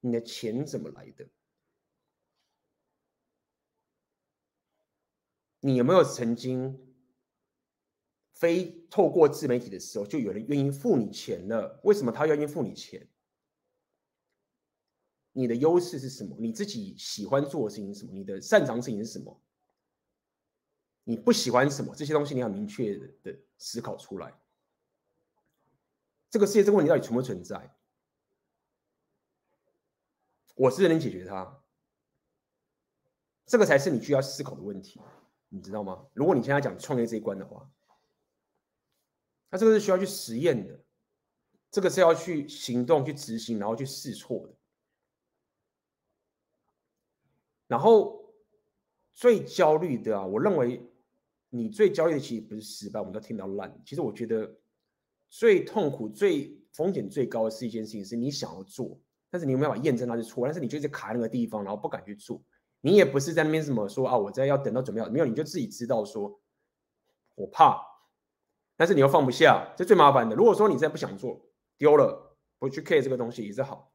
[0.00, 1.26] 你的钱怎么来的？
[5.60, 6.78] 你有没有曾经？
[8.34, 11.80] 非透过自媒体的时候，就有人愿意付你钱了。
[11.84, 13.08] 为什么他愿意付你钱？
[15.32, 16.36] 你的优势是什么？
[16.38, 18.12] 你自己喜欢做的事情是什么？
[18.12, 19.42] 你的擅长事情是什么？
[21.08, 21.94] 你不喜欢什么？
[21.96, 24.38] 这些东西你要明确的思考出来。
[26.28, 27.74] 这个世界这个问题到底存不存在？
[30.54, 31.62] 我是能解决它。
[33.46, 35.00] 这个才是你需要思考的问题，
[35.48, 36.06] 你知道吗？
[36.12, 37.70] 如果你现在讲创业这一关的话。
[39.48, 40.78] 那这个是需要去实验的，
[41.70, 44.54] 这个是要去行动、去执行，然后去试错的。
[47.66, 48.30] 然后
[49.14, 50.86] 最焦虑的啊，我认为
[51.50, 53.80] 你最焦虑的其实不是失败，我们都听到烂。
[53.84, 54.54] 其实我觉得
[55.28, 62.42] 最痛苦、最风险最高的是一件事情，是你想要做，但是你没有办法验证它是错，但是你就是卡那个地方，然后不敢去做。
[62.80, 66.40] 你也不是在那边什么说啊，我在要等到准备好，没有，你就自己知道说，
[67.34, 67.82] 我怕。
[68.76, 70.36] 但是你又放不下，这最麻烦的。
[70.36, 73.92] 如果说你真的不想做，丢了，不去 care 这个东西也是好。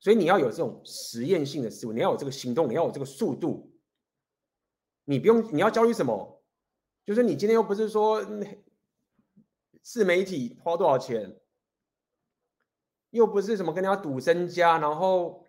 [0.00, 3.72] 所以你要有这种实验性的思维，你要有这个行动，你要有这个速度。
[5.06, 6.44] 你不用，你要焦虑什么？
[7.06, 8.20] 就是你今天又不是说
[9.80, 11.40] 自媒体花多少钱，
[13.10, 15.46] 又不是什么跟人家赌身家，然后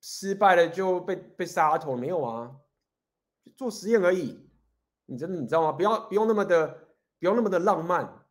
[0.00, 2.56] 失败了就被被杀头，没有啊，
[3.56, 4.50] 做实验而已。
[5.06, 5.70] 你真的你知道吗？
[5.70, 6.66] 不要不用那么的，
[7.20, 8.26] 不用那么的浪漫，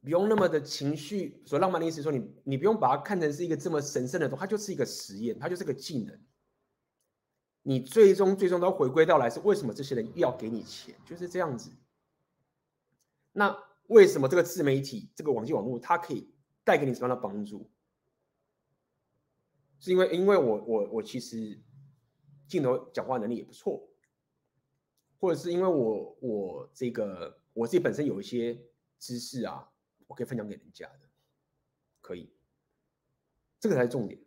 [0.00, 1.42] 不用那么的情绪。
[1.44, 6.16] 所浪漫的意思说你，你你不用把它看成是一个这么神圣的东西，它就是一个实验，它就是个技能。
[7.68, 11.72] 你最终最终都回归到来是为什么这些人要给你钱，就是这样子。
[13.32, 13.58] 那
[13.88, 17.68] 为什么这个自媒体这个网际网络它可以带给你什么样的帮助？
[19.80, 21.60] 是因为因为我我我其实
[22.46, 23.88] 镜头讲话能力也不错。
[25.18, 28.56] 或者是因为我我这个我自己本身有一些
[28.98, 29.66] 知识啊，
[30.06, 31.08] 我可以分享给人家的，
[32.02, 32.30] 可以，
[33.58, 34.20] 这个才是重点，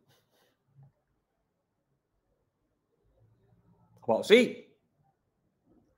[3.99, 4.68] 好所以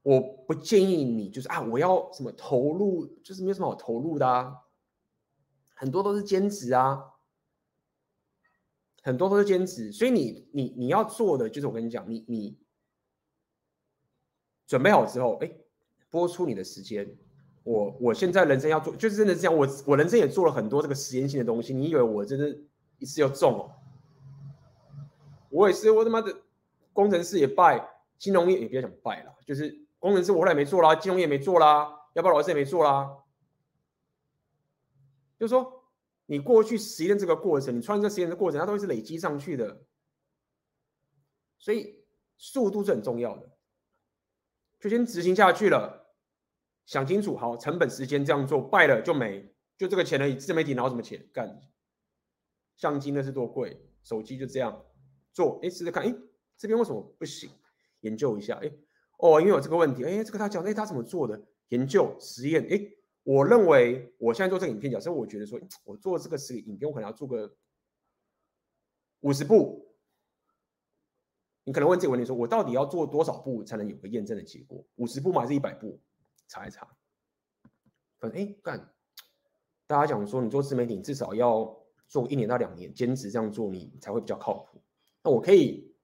[0.02, 4.56] 我不建议你就是啊，我要什么投入，就是没有什么好投入的啊，
[5.74, 7.02] 很多都是兼职啊，
[9.02, 12.58] 很多都是兼职，所以你你你要做的就是我跟你讲，你你。
[14.68, 15.52] 准备好之后，哎，
[16.10, 17.06] 播出你的时间。
[17.64, 19.54] 我我现在人生要做，就是真的是这样。
[19.54, 21.74] 我我人生也做了很多这个实验性的东西。
[21.74, 22.58] 你以为我真的
[22.98, 23.72] 一次要中哦？
[25.50, 26.34] 我也是，我他妈的
[26.94, 27.86] 工程师也败，
[28.22, 29.36] 金融业也别想败了。
[29.48, 33.18] 就是工程师我后来没做啦，金融业没做啦，要不然老师也没做啦。
[35.40, 35.90] 就是说，
[36.28, 39.82] 你过去实验这个过程，你穿这实验的过程，它都会是累积上去的。
[41.58, 42.06] 所以
[42.38, 43.50] 速度是很重要的。
[44.80, 46.14] 就先执行下去了，
[46.86, 50.36] 想清楚，好，成本、时间这样做，败了就没，就这个钱而已。
[50.36, 51.60] 自媒体拿什么钱干？
[52.76, 54.86] 相机那是多贵，手机就这样
[55.34, 56.16] 做，哎，试试看，哎，
[56.56, 57.50] 这边为什么不行？
[58.02, 58.72] 研究一下，哎，
[59.18, 61.42] 哦，因为有这个问题，哎，这个他讲，哎，他怎么做的？
[61.70, 62.80] 研究实验，哎，
[63.24, 67.56] 我认为我现在做这个影片，假设我觉得说，我做这个是个影片，我可能要做个
[69.22, 69.88] 五十部。
[71.64, 74.84] 你可能问这个问题说：“我到底要做多少步才能有个验证的结果？
[74.96, 75.42] 五十步吗？
[75.44, 76.02] 还是一百步？
[76.48, 76.98] 查一查。
[78.20, 78.94] 反正哎干，
[79.86, 84.82] 大家讲说你做自媒体至少要做一年到两年兼职这样做，你才会比较靠谱。
[85.24, 85.96] 那我可以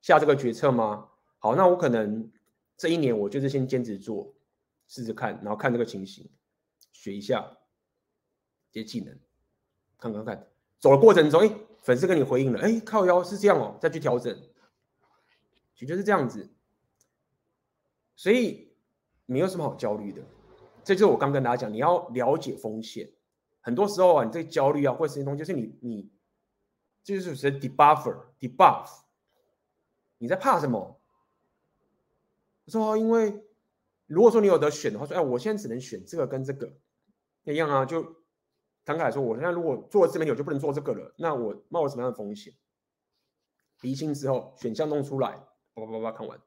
[0.00, 1.09] 下这个决策吗？
[1.40, 2.30] 好，那我可能
[2.76, 4.32] 这一年我就是先兼职做，
[4.86, 6.30] 试试看，然后看这个情形，
[6.92, 7.56] 学一下
[8.70, 9.18] 这些技能，
[9.98, 10.46] 看看看。
[10.78, 11.50] 走的过程中，哎，
[11.82, 14.38] 粉丝跟你回应了，哎，靠腰是这样哦，再去调整，
[15.74, 16.48] 其实就是这样子。
[18.16, 18.70] 所以
[19.24, 20.22] 没有什么好焦虑的，
[20.84, 23.10] 这就是我刚跟大家讲，你要了解风险。
[23.62, 26.12] 很多时候啊，你这焦虑啊，或者什么东西，就是你你，
[27.02, 28.90] 这就是属于 debuffer，debuff。
[30.18, 30.99] 你在怕什么？
[32.70, 33.44] 说，因为
[34.06, 36.72] 如果说你有得选的话，说，哎，我现在只能选这个跟这个，
[37.44, 38.02] 一样啊，就
[38.84, 42.54] 摊开来说，我现在如果做了自媒体，我就不能做这个了，那我冒了什么样的风险？
[43.80, 45.32] 离心之后，选项弄出来，
[45.74, 46.40] 叭叭叭叭，看完。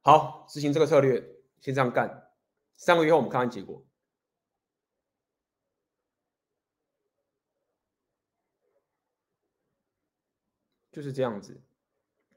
[0.00, 1.20] 好，执行这个策略，
[1.60, 2.32] 先这样干。
[2.76, 3.84] 三个月后，我们看看结果。
[10.90, 11.65] 就是这样子。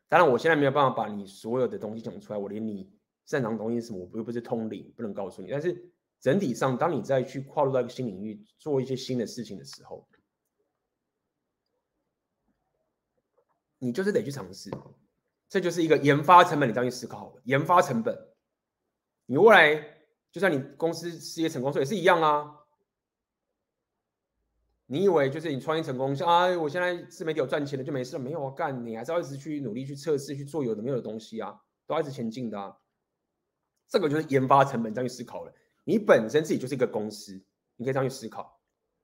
[0.09, 2.91] 当然，我现在没有办法把你所有的东西讲出来，我连你
[3.25, 5.49] 擅长的东西是什么，我又不是通灵，不能告诉你。
[5.51, 5.89] 但是
[6.19, 10.05] 整体上，当你再去跨入到一个新领域，做一些新的事情的时候，
[13.77, 14.71] 你就是得去尝试。
[15.47, 17.35] 这就是一个研发成本，你这样去思考。
[17.43, 18.17] 研发成本，
[19.27, 19.97] 你未来
[20.31, 22.58] 就算你公司事业成功，说也是一样啊。
[24.91, 28.19] 你以为就是你创业成功，像啊，我现在自媒体有赚钱了就没事了？
[28.19, 32.75] 没有啊，干你还是要一直去努力去测试，去做有的没有的东西啊，都要一直前进的啊。
[33.87, 35.53] 这个就是研发成本，这样去思考了。
[35.83, 37.33] 你本身自己就是一个公司，
[37.75, 38.59] 你可以这样去思考。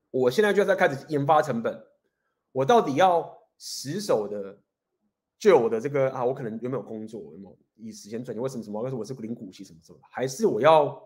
[0.09, 1.79] 我现在就在开始研发成本，
[2.51, 4.59] 我到底要死守的？
[5.37, 8.41] 就我的这个啊，我可能有没有工作，有没有以时间赚钱？
[8.41, 8.81] 为什么什么？
[8.81, 9.99] 为什么我是零股息什么什么？
[10.09, 10.99] 还是我要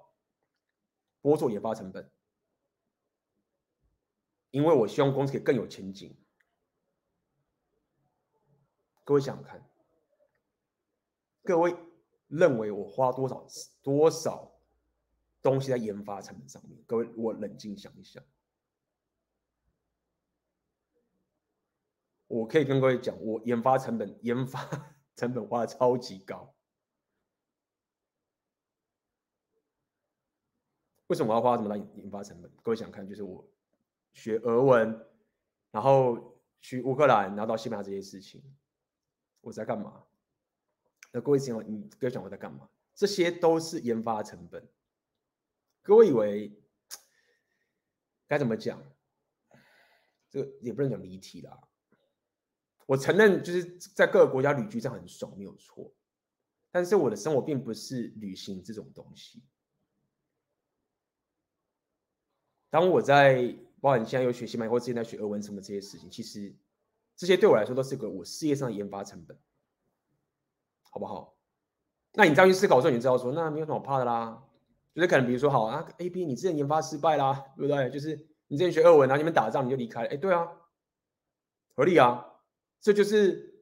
[1.19, 2.09] 拨做研发成本？
[4.51, 6.15] 因为我希望公司可以更有前景。
[9.03, 9.69] 各位想想看，
[11.43, 11.75] 各位
[12.27, 13.45] 认为我花多少
[13.81, 14.51] 多少
[15.41, 16.79] 东西在研发成本上面？
[16.85, 18.23] 各位，我冷静想一想。
[22.27, 24.63] 我可以跟各位讲，我研发成本研发
[25.17, 26.53] 成本花的超级高。
[31.07, 32.51] 为什么我要花这么大研发成本？
[32.61, 33.49] 各位想看，就是我
[34.13, 35.07] 学俄文，
[35.71, 38.43] 然后去乌克兰，然后到西班牙这些事情，
[39.41, 40.05] 我在干嘛？
[41.11, 42.69] 那各位想，你各位想我在干嘛？
[42.93, 44.69] 这些都是研发成本。
[45.81, 46.61] 各位以为
[48.27, 48.83] 该怎么讲？
[50.29, 51.59] 这个也不能讲离题啦。
[52.85, 55.95] 我承认，就是在各个国家旅居这样很爽，没有错。
[56.71, 59.43] 但是我的生活并不是旅行这种东西。
[62.69, 66.53] 当我在，包含现在有学西班牙，或之前在学俄文什么这些事情，其实
[67.15, 69.37] 这些对我来说都是个我事业上的研发成本，
[70.89, 71.35] 好不好？
[72.13, 74.43] 那你这样去思考的时候，你知道说，那没有什么怕的啦。
[74.95, 77.89] 就是可能比如说，好啊，A B，你之前研发失败啦，对不对？
[77.91, 80.47] 就是你之前学俄文，然后你们打仗你就离开了，哎，对啊，
[81.75, 82.25] 合理啊。
[82.81, 83.53] 这就是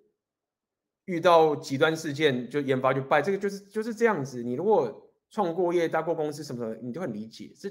[1.05, 4.41] 遇到极端事件就研发就败，这个就是就是这样子。
[4.41, 7.51] 你如果创过业、搭过公司什么什么，你就很理解。
[7.59, 7.70] 这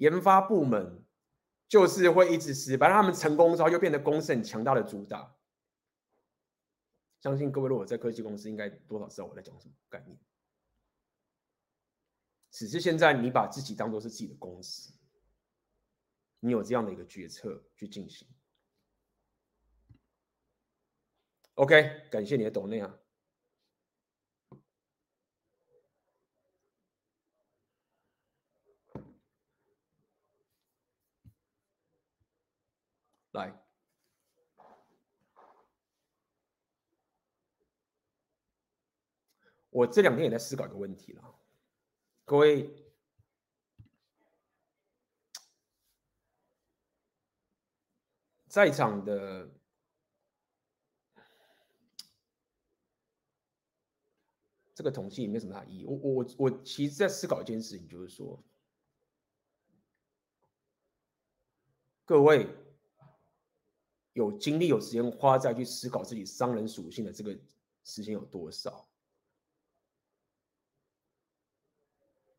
[0.00, 1.04] 研发部门
[1.68, 5.36] 就是会一直失败，他们成功之后又变得公司很强大的主打。
[7.20, 10.18] 相信各位如果在科技公司，应该多少知道我在讲什么概念。
[12.50, 14.94] 只是现在你把自己当做是自己的公司，
[16.40, 18.26] 你有这样的一个决策去进行。
[21.54, 22.96] OK，感谢你的懂内啊！
[33.32, 33.54] 来，
[39.70, 41.34] 我这两天也在思考一个问题了，
[42.24, 42.74] 各位
[48.46, 49.50] 在场的。
[54.72, 55.84] 这个统计也没什么大意义。
[55.84, 58.42] 我我我其实在思考一件事情，就是说，
[62.06, 62.48] 各位
[64.14, 67.38] 有精力、有时间花在去思考自己商人属性的这个
[67.84, 68.89] 时间有多少？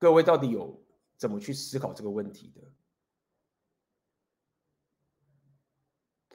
[0.02, 0.84] 各位到底有
[1.16, 2.62] 怎么去思考这个问题的？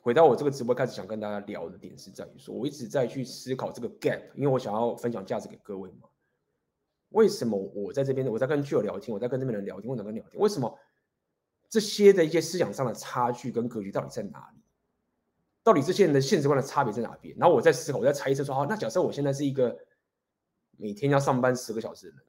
[0.00, 6.08] 回到我这个直播开始，想跟大家聊的点是在于说，我一直在去思考这个 gap，因为我想要分享价值给各位嘛。
[7.08, 10.78] 为什么我在这边，我在跟剧友聊天，我在跟这边人聊天，我在跟聊天，为什么
[11.68, 14.62] 这些的一些思想上的差距跟格局到底在哪里？
[15.64, 17.36] 到底这些人的现实观的差别在哪边？
[17.36, 19.76] 然后我在思考，我在猜测说，好，那假设我现在是一个
[20.76, 22.24] 每天要上班十个小时的人，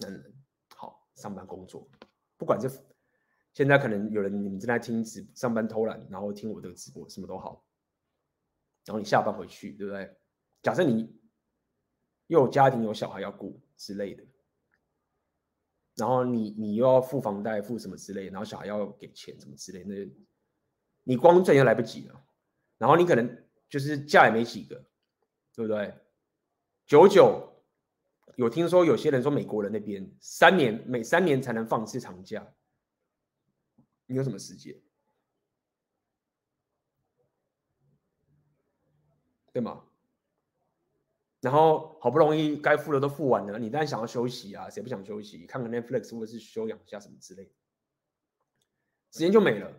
[0.00, 0.34] 男人，
[0.74, 1.88] 好，上班工作，
[2.36, 2.68] 不管是
[3.52, 7.64] 现在可能有人你们正在听直上班偷懒，然后听我的直播，什么都好，
[8.84, 10.16] 然后你下班回去，对不对？
[10.62, 11.20] 假设你
[12.26, 14.24] 又有家庭有小孩要顾之类的，
[15.96, 19.94] 然后你你又要付房贷付什么之类，然后小孩要给钱什么之类，那。
[21.04, 22.22] 你光赚钱来不及了，
[22.76, 24.76] 然后你可能就是假也没几个，
[25.54, 25.94] 对不对？
[26.84, 27.57] 九九
[28.36, 32.54] 有听说有些人说美国人那边三年每三年才能放一次长假，
[34.06, 34.80] 你有什么时间？
[39.52, 39.84] 对吗？
[41.40, 45.46] 然后好不容易该付的都付完了，你当然想要休息啊，谁不想休息？
[45.46, 47.50] 看看 Netflix 或者是休养一下什么之类的，
[49.12, 49.72] 时间就没了。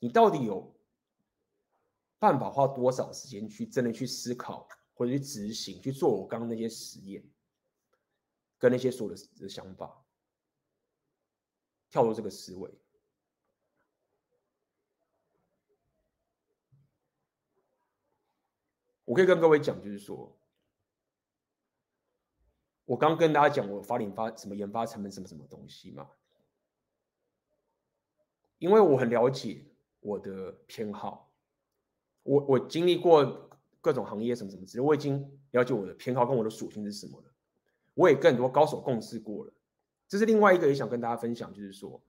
[0.00, 0.73] 你到底有
[2.24, 7.22] 办法花多少时间去真的去思考，或者去执行，去做我刚刚那些实验，
[8.56, 10.02] 跟那些所有的想法，
[11.90, 12.70] 跳出这个思维？
[19.04, 20.34] 我可以跟各位讲，就是说，
[22.86, 26.10] 我刚跟大家讲，我发研发什么研发成本什么什么东西嘛，
[28.56, 29.66] 因为我很了解。
[30.06, 31.33] 我的偏好，
[32.24, 33.48] 我我经历过
[33.80, 37.32] 各种行业什么什么之类，我已经了解我的偏好跟我的属性是什么了。
[37.94, 39.52] 我也跟很多高手共事过了，
[40.08, 42.02] 这是另外一个也想跟大家分享，就是说，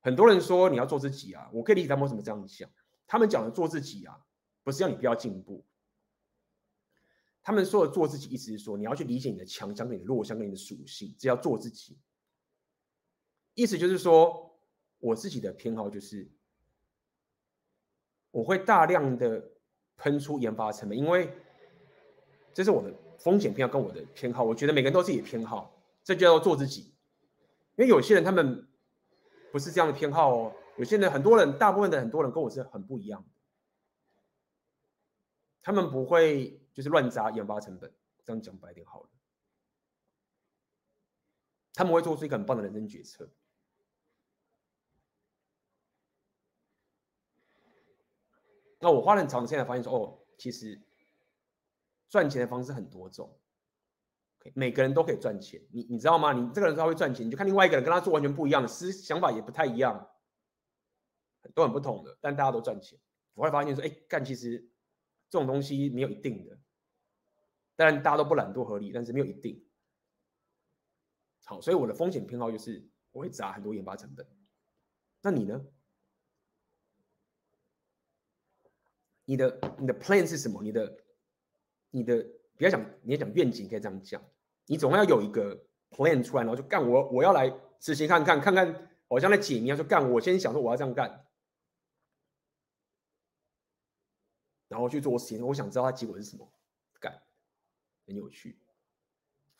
[0.00, 2.68] 很多人说你要做自己啊，我可以理解他们为什么这样想。
[3.06, 4.18] 他们讲的做自己啊，
[4.64, 5.64] 不是要你不要进步。
[7.42, 11.98] 他们说的做自己，意思是说你要去理解你的强项跟你的弱项跟你的属性，这要做自己。
[13.54, 14.58] 意思就是说，
[14.98, 16.30] 我自己的偏好就是。
[18.30, 19.42] 我会大量的
[19.96, 21.32] 喷出研发成本，因为
[22.52, 24.44] 这是我的风险偏好跟我的偏好。
[24.44, 26.94] 我觉得每个人都有自己的偏好，这就要做自己。
[27.76, 28.68] 因为有些人他们
[29.52, 33.28] 不是这样的偏好哦，有些人很多人，大部分的很多人跟我是很不一样的。
[35.62, 37.92] 他们不会就是乱砸研发成本，
[38.24, 39.08] 这样讲白点好了。
[41.74, 43.30] 他们会做出一个很棒的人生决策。
[48.78, 50.80] 那我花了很长时间才发现说，哦，其实
[52.08, 53.38] 赚钱的方式很多种
[54.54, 55.60] 每个人都可以赚钱。
[55.70, 56.32] 你你知道吗？
[56.32, 60.08] 你这个人他会赚钱，你就看另外一个人跟他做完全不一样的思想法也不太一样，
[61.54, 62.98] 都很不同的，但大家都赚钱。
[63.34, 64.58] 我会发现说，哎，干其实
[65.28, 66.58] 这种东西没有一定的，
[67.76, 69.64] 当然大家都不懒惰合理，但是没有一定。
[71.44, 74.26] 好，所以我的风险偏好就是我会砸很多研发成本。
[75.20, 75.64] 那你呢？
[79.28, 80.62] 你的你的 plan 是什么？
[80.62, 81.04] 你的
[81.90, 82.26] 你的
[82.56, 84.24] 不要讲，你要讲愿景，可以这样讲。
[84.64, 91.26] 你总要有一个 plan 出来，然后就干我我要来执行看看看看，好像在解谜啊，就干我先想说我要这样干，
[94.68, 95.44] 然后去做实验。
[95.44, 96.50] 我想知道它结果是什么，
[96.98, 97.22] 干
[98.06, 98.58] 很有趣。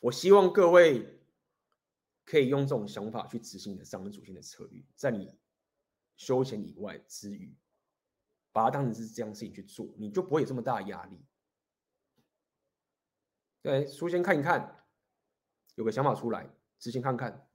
[0.00, 1.20] 我希望各位
[2.24, 5.38] 可以用这种想法去执行你的商人属性的策略，在你
[6.16, 7.54] 休闲以外之余。
[8.52, 11.20] 把它当成是这样的事情去做，你就不会有这么大的压力。
[13.62, 14.84] 对，书先看一看，
[15.74, 16.48] 有个想法出来，
[16.78, 17.48] 执行看看，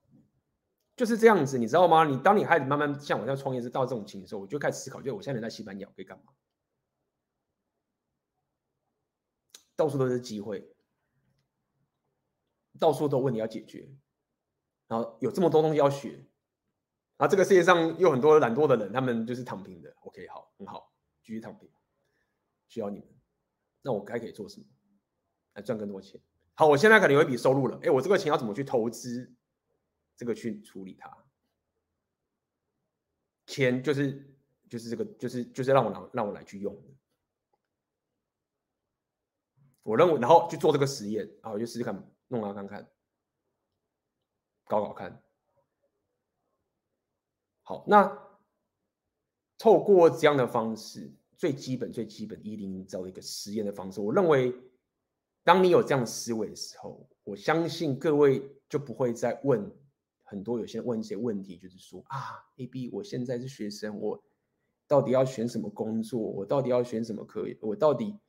[0.96, 2.06] 就是这样子，你知道吗？
[2.06, 6.34] 你当你开始慢慢像我这样创业是到这种情况的时候，我就开始思考，就我现在人在西班牙可以干嘛？
[9.76, 10.72] 到处都是机会，
[12.80, 13.90] 到处都问题要解决，
[14.88, 16.28] 然后有这么多东西要学，
[17.18, 19.94] 啊这个世界上有很多懒惰的人，他们就是躺平的。
[20.02, 20.94] OK，好，很好。
[21.22, 21.72] 继续躺平，
[22.68, 23.08] 需要你们。
[23.82, 24.66] 那我该可以做什么
[25.54, 26.20] 来赚更多钱？
[26.56, 27.80] 好，我现在可能有一笔收入了。
[27.82, 29.34] 哎，我这个钱要怎么去投资？
[30.16, 31.10] 这个去处理它。
[33.48, 34.38] 钱就是
[34.70, 36.78] 就是这个就是就是让我来让我来去用。
[39.82, 42.92] 我认为，然后去做这个实验，然后就试试看，弄来看看，
[44.66, 45.23] 搞搞看。
[47.64, 48.20] 好，那。
[49.60, 54.54] 透过这样的方式，最基本、最基本一零一的一个实验的方式，我认为，
[55.42, 59.72] 当你有这样思维的时候，我相信各位就不会再问
[60.24, 64.22] 很多有些问一些问题，就是说啊，AB，我现在是学生，我
[64.86, 66.20] 到底要选什么工作？
[66.20, 67.46] 我到底要选什么科？
[67.62, 68.20] 我到底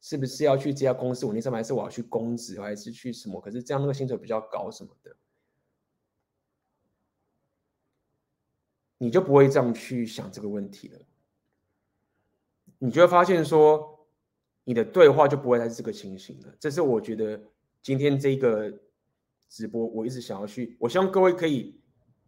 [0.00, 3.40] 是不是要去这家公司稳定上班，还是我要去公职，还是去什么？
[3.40, 5.14] 可是这样那个薪水比较高什么的，
[9.02, 10.98] 你就不会这样去想这个问题了。
[12.78, 14.06] 你就会发现说，
[14.62, 16.54] 你的对话就不会再是这个情形了。
[16.60, 17.40] 这是我觉得
[17.80, 18.70] 今天这个
[19.48, 21.80] 直播，我一直想要去，我希望各位可以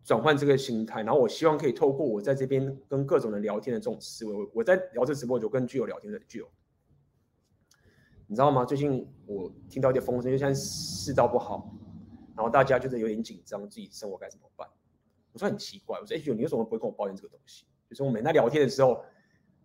[0.03, 6.51] 转换这个心态，然后我希望可以透过我在这边跟各种人聊天的这种思维，我在聊这直播就跟具有聊天的具有。
[8.27, 8.65] 你知道吗？
[8.65, 11.71] 最近我听到一点风声，就像世道不好，
[12.35, 14.67] 然后大家就是有点紧张，自己生活该怎么办？
[15.33, 17.65] 我说很奇怪，我说哎，你为什么不会跟我抱怨这个东西？
[17.89, 19.05] 就是我们在聊天的时候，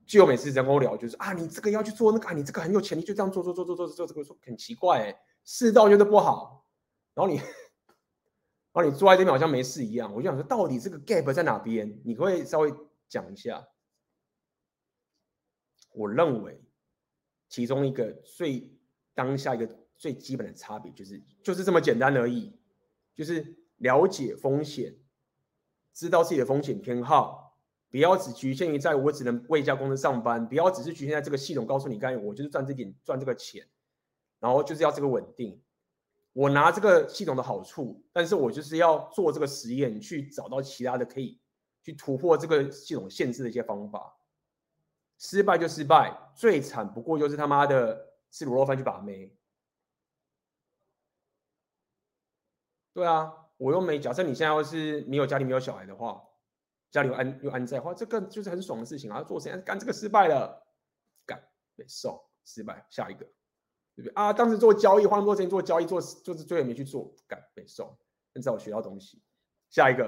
[0.05, 6.65] 就有每次在跟我聊，就是啊，你这个要去做那个，啊，你这个很有钱，你就这样做做做做做做这个，说很奇怪，哎，世道就是不好，
[7.13, 7.37] 然后你，
[8.71, 12.01] 然后你坐在这边好像没事一样，我就想说，到底这个 gap 在哪边？
[12.05, 12.73] 你可以稍微
[13.07, 13.67] 讲一下。
[15.93, 16.61] 我认为。
[17.49, 18.69] 其中一个最
[19.15, 22.53] 当下一个最基本的差别就是就是这么简单而已，
[23.15, 24.93] 就是了解风险，
[25.97, 27.57] 知道自己的风险偏好，
[27.89, 33.67] 不要只局限于在我只能为一家公司上班，不要只是局限在这个系统告诉你，干我就是赚这点赚这个钱，
[34.39, 35.59] 然后就是要这个稳定，
[36.33, 41.39] 我拿这个系统的好处，但是我就是要做这个实验，去找到其他的可以
[41.81, 44.15] 去突破这个系统限制的一些方法。
[45.17, 49.35] 失败就失败，最惨不过就是他妈的吃卤肉饭去把妹。
[52.93, 56.23] 对啊，我又没假设你现在要是没有家里没有小孩的话，
[56.89, 59.21] 家里又安又安在的话，这个就是很爽的事情啊！
[59.23, 60.65] 做谁干这个失败了，
[61.25, 61.41] 干
[61.75, 63.25] 被送失败，下一个
[63.95, 64.31] 对不对啊？
[64.31, 67.97] 当时做交易花那么多钱做交易做就是最后没去做，干没受，
[68.33, 69.21] 至少我学到东西，
[69.69, 70.03] 下一个，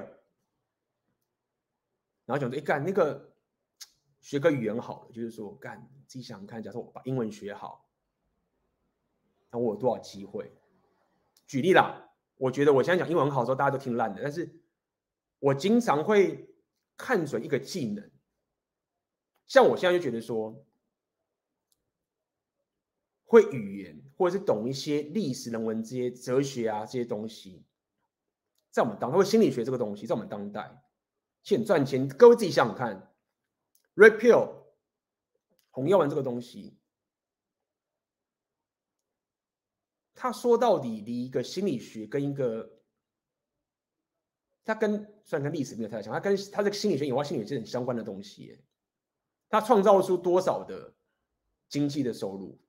[2.25, 3.27] 然后想说哎干那个。
[4.21, 7.89] 学个语言好了，就是说，干自己想想看，假设我把英文学好，
[9.49, 10.51] 那我有多少机会？
[11.47, 12.08] 举例啦，
[12.39, 14.49] 我觉得我现在讲英文很好的时候，大家都听烂的，但是
[15.39, 16.49] 我经常会
[16.95, 18.09] 看准一个技能，
[19.45, 20.65] 像我现在就觉得说，
[23.25, 27.65] 会语言或者是懂一些历史人文这些哲学啊这些东西，
[28.71, 30.81] 在我们当代，或心理学这个东西，在我们当代，
[31.43, 32.07] 其实很赚钱。
[32.07, 33.05] 各位自己想想看。
[33.95, 34.63] Red pill，
[35.71, 36.77] 红药丸这个东西，
[40.21, 42.69] 他说到底离一个心理学跟一个，
[44.65, 48.59] 他跟虽然跟历史没有太像，他跟他这个心理学以外，心理学是很相关的东西。
[49.47, 50.93] 他创造出多少的
[51.69, 52.59] 经济的收入？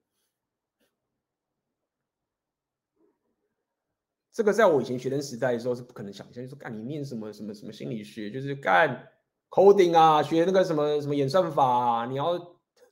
[4.31, 9.12] 这个在我以前学生时代的时候是不可能想象，就是干你念什么什么什么心理学，就是干。
[9.51, 12.39] coding 啊，学那个什么什么演算法啊，你要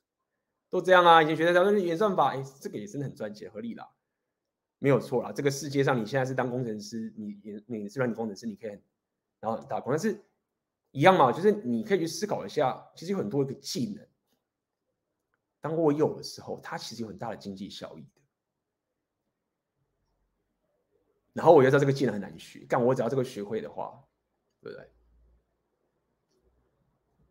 [0.69, 1.23] 都这样啊。
[1.23, 3.89] 以前学的都是演算法，哎，这个也真的很赚钱，合理啦，
[4.79, 5.31] 没有错啦。
[5.31, 8.71] 这个世界上，你现在是当工程师，你你你是软体工程师，你可以
[9.39, 10.19] 然后打工，但是
[10.91, 14.07] 一样嘛，就是你可以去思考一下，其实有很多一个技能，
[15.61, 18.21] 当我有的时候，它其实有很大的经济效益的。
[21.33, 24.03] 然后我又知道这个技能很难学，但我只要这个学会的话，
[24.61, 24.89] 对不对？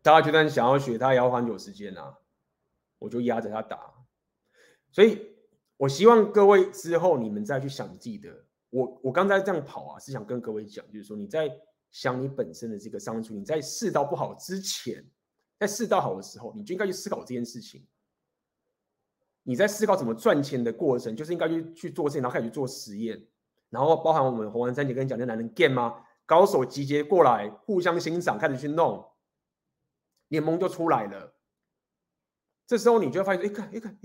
[0.01, 2.17] 大家觉得你想要学，他也要花很久时间啊，
[2.97, 3.93] 我就压着他打。
[4.89, 5.37] 所以，
[5.79, 8.29] 我希望各位之后你们再去想自己的。
[8.69, 11.49] 我我刚才这样跑啊，是想跟各位讲，就是说你在
[11.89, 15.09] 想你本身的这个商处，你在世道不好之前，
[15.57, 17.87] 在世道好的时候，你就应该去思考这件事情。
[19.43, 23.25] 你在思考怎么赚钱的过程，就是应该去去做事情，然后开始去做实验，
[23.69, 26.03] 然后包含我们红丸三姐跟你讲那男人 game 吗？
[26.25, 29.09] 高手集结过来，互相欣赏，开始去弄。
[30.27, 31.33] 联盟就出来了，
[32.67, 33.97] 这时候你就会发现，哎，看，哎，看，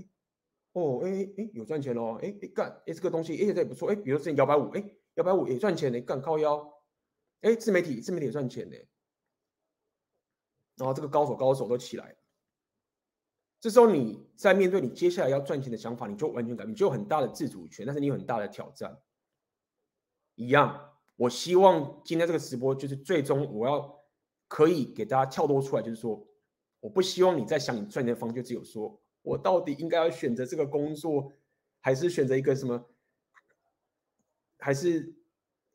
[0.75, 4.83] 哦，哎，哎，有赚钱哦，哎，哎，干，哎，这个东西，哎，这也不错，哎，比如说摇摆舞，哎，
[5.15, 6.73] 摇摆舞也赚钱呢，干靠腰，
[7.41, 8.75] 哎，自媒体，自媒体也赚钱呢，
[10.75, 12.15] 然后这个高手高手都起来，
[13.59, 19.01] 这时候你在面对你接下来要赚钱的想法，你就完全改变，你就有很大的自主权，但是你有很大的挑战，
[20.35, 23.95] 一样，我希望今天这个直播就是最终我要。
[24.47, 26.23] 可以给大家跳脱出来，就是说，
[26.79, 31.33] 我不希望你在想你赚钱的方，就只有说我到底应该要选择这个工作，
[31.81, 32.85] 还是选择一个什么，
[34.59, 35.13] 还是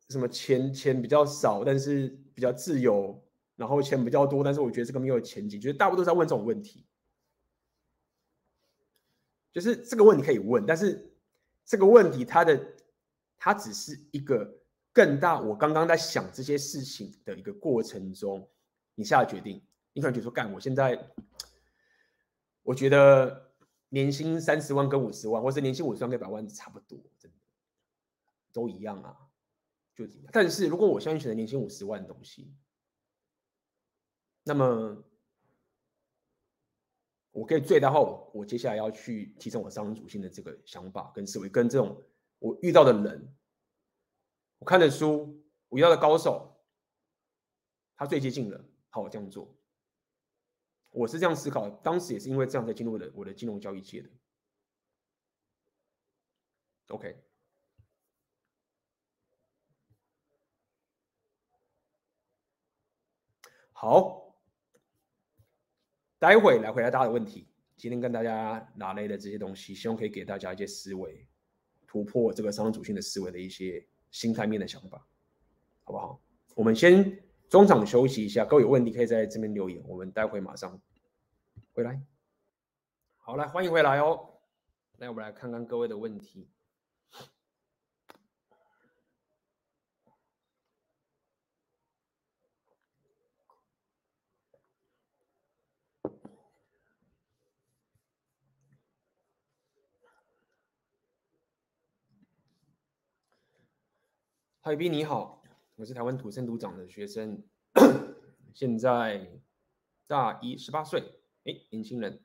[0.08, 3.22] 什么钱钱比较少，但是比较自由，
[3.56, 5.60] 然后钱比较多，但是我觉得这个没有前景。
[5.60, 6.86] 就是大部分都在问这种问题，
[9.52, 11.12] 就是这个问题可以问，但是
[11.66, 12.74] 这个问题它的
[13.36, 14.60] 它只是一个
[14.92, 15.40] 更大。
[15.40, 18.48] 我刚刚在想这些事情的一个过程中。
[18.96, 19.62] 你下决定，
[19.94, 20.94] 你可能觉得说干，我现在
[22.62, 23.52] 我觉得
[23.88, 27.36] 年薪三十万跟五十万，或是年薪五十万跟百万差不多，真的
[28.52, 29.16] 都一样啊，
[29.94, 30.06] 就。
[30.30, 32.54] 但是如果我现在选择年薪五十万的东西，
[34.44, 35.04] 那么
[37.32, 42.02] 我可以最大化我，我接下来要去提升我商人属性的这个想法跟思维，跟这种
[42.38, 43.36] 我遇到的人，
[44.58, 46.56] 我看的书，我遇到的高手，
[47.96, 49.54] 他最接近了，好，我这样做。
[50.90, 54.10] 我是这样思考，当时也是因为这样才进入了我的金融交易界的。
[56.88, 57.16] OK，
[63.72, 64.34] 好，
[66.18, 67.46] 待会来回答大家的问题。
[67.76, 71.24] 今天跟大家拿来的这些东西，希望可以给大家一些思维，
[71.86, 75.06] 突破这个商主性的思维的一些心态面的想法，
[75.84, 76.20] 好不好？
[76.56, 77.29] 我们先。
[77.50, 80.80] 中场休息一下，各位有问题可以在这边留言，我们待会马上
[81.72, 82.00] 回来。
[83.16, 84.34] 好，来欢迎回来哦。
[84.98, 86.48] 来，我们来看看各位的问题。
[104.60, 105.39] 海斌你好。
[105.80, 107.42] 我是台湾土生土长的学生，
[108.52, 109.30] 现在
[110.06, 111.02] 大一，十八岁，
[111.46, 112.20] 哎，年轻人。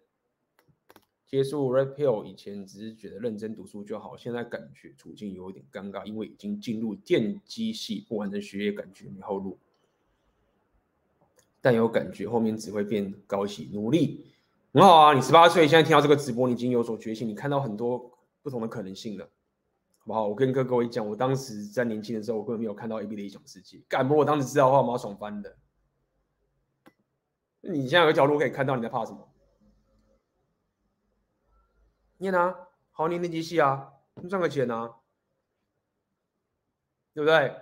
[1.26, 9.57] 接触 Red Pill 以前只是觉得认真读书就好，现在感觉处境有点尴尬，因为已经进入电机系，不完成学业，感觉没后路。
[11.61, 14.26] 但有感觉后面只会变高级，努力
[14.73, 15.14] 很好啊！
[15.14, 18.11] 你十八岁，现在听到这个直播，你已经有所觉醒，你看到很多
[18.41, 19.30] 不同的可能性了。
[20.06, 20.27] 好不好？
[20.27, 23.84] 我跟各位讲，我当时在年轻的时候，我根本没有看到 A B 的异想世界。
[23.90, 25.57] 敢，不我当时知道的话，我要爽翻的。
[27.61, 29.27] 你现在有一条路可以看到，你在怕什么？
[32.18, 32.52] 念啊，
[32.91, 33.94] 好好念电机系啊，
[34.30, 34.99] 赚个钱啊，
[37.15, 37.56] 对不对？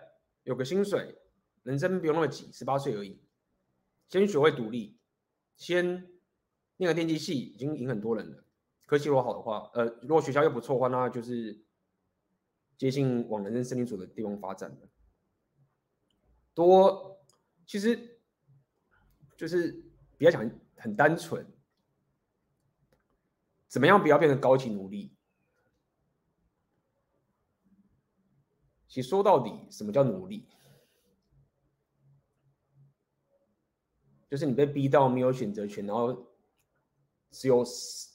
[0.44, 1.18] 有个薪水，
[1.64, 3.22] 人生不用那么急，十八岁而已，
[4.10, 4.98] 先学会独立，
[5.56, 6.10] 先
[6.76, 8.44] 念个电机系，已经赢很多人了。
[8.86, 11.64] 科技如果好的话，呃，如果学校又不错的话，那就是。
[12.78, 14.90] 接近往人生胜利组的地方发展的
[16.54, 17.26] 多，
[17.66, 18.20] 其实
[19.38, 19.72] 就是
[20.18, 21.46] 比较讲很单纯，
[23.68, 25.16] 怎么样不要变成高级奴隶？
[28.88, 30.48] 其实说到底，什么叫奴隶？
[34.30, 36.28] 就是你被逼到没有选择权，然后
[37.32, 37.64] 只有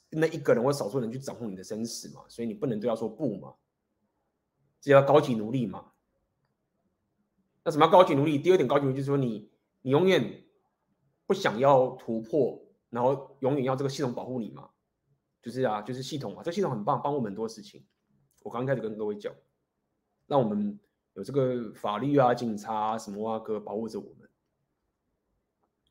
[0.09, 3.55] 那一个人或少数人去掌控你的生死嘛，所以你不能对他说不嘛。
[4.81, 5.91] 这叫高级奴隶嘛？
[7.63, 8.39] 那什么叫高级奴隶？
[8.39, 9.51] 第二点高级奴隶就是说你，
[9.81, 10.43] 你永远
[11.25, 14.69] 不想要突破，然后永远要这个系统保护你嘛？
[15.41, 17.85] 就是啊，就是系统嘛，这系统很棒，帮我们很多事情。
[18.43, 19.33] 我刚开始跟各位讲，
[20.27, 20.79] 让我们
[21.13, 24.29] 有这个法律啊、警察啊、什么啊哥保护着我们。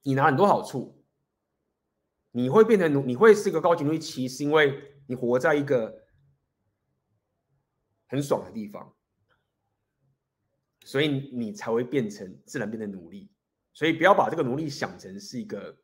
[0.02, 1.04] 你拿很多好处，
[2.30, 5.97] 你会变成奴，你会是个高级奴隶，其实是因为你活在一个。
[8.08, 8.94] 很爽的地方，
[10.84, 13.30] 所以你才会变成自然变成奴隶。
[13.72, 15.78] 所以不要把这个奴隶想成是一个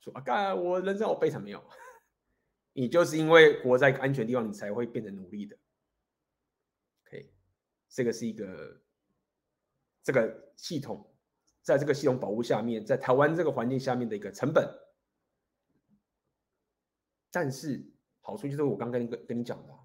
[0.00, 1.64] 说啊，干我人生好悲惨没有？
[2.72, 5.56] 你就是因为活在一个安全地方，你才会变成奴隶的。
[7.06, 7.32] OK，
[7.88, 8.80] 这个是一个
[10.02, 11.08] 这个系统
[11.62, 14.68] 在这个系统保护下面，在台湾这个环境下面的一个成本。
[17.30, 17.84] 但是
[18.20, 19.77] 好处就是我刚刚跟跟你讲的。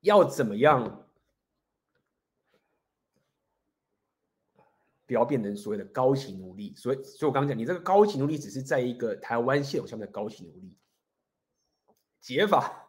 [0.00, 1.06] 要怎么样？
[5.06, 6.72] 不要变成所谓的高级奴隶。
[6.76, 10.72] 所以，所以我刚刚讲，你这个高级奴隶只是在一个台湾系统下面的高级奴隶。
[12.20, 12.88] 解法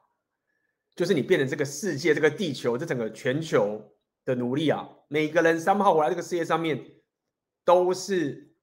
[0.95, 4.87] 就是你变成这个世界、这个地球、这整个全球的奴隶啊！
[5.07, 7.01] 每个人三号活在这个世界上面，
[7.63, 8.53] 都是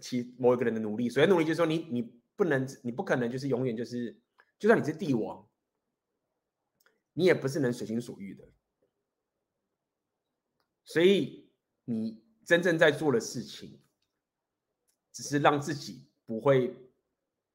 [0.00, 1.08] 其某一个人的奴隶。
[1.08, 2.02] 所以，奴隶就是说，你你
[2.34, 4.18] 不能，你不可能就是永远就是，
[4.58, 5.46] 就算你是帝王。
[7.20, 8.48] 你也不是能随心所欲的，
[10.84, 11.52] 所以
[11.84, 13.78] 你真正在做的事情，
[15.12, 16.74] 只是让自己不会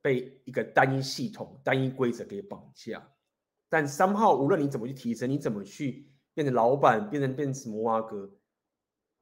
[0.04, 3.12] 被一个单一系统、单一规则给绑架。
[3.68, 8.38] 但三号，无论你怎么去提升，你怎么去变成老板，变成变成什么挖哥，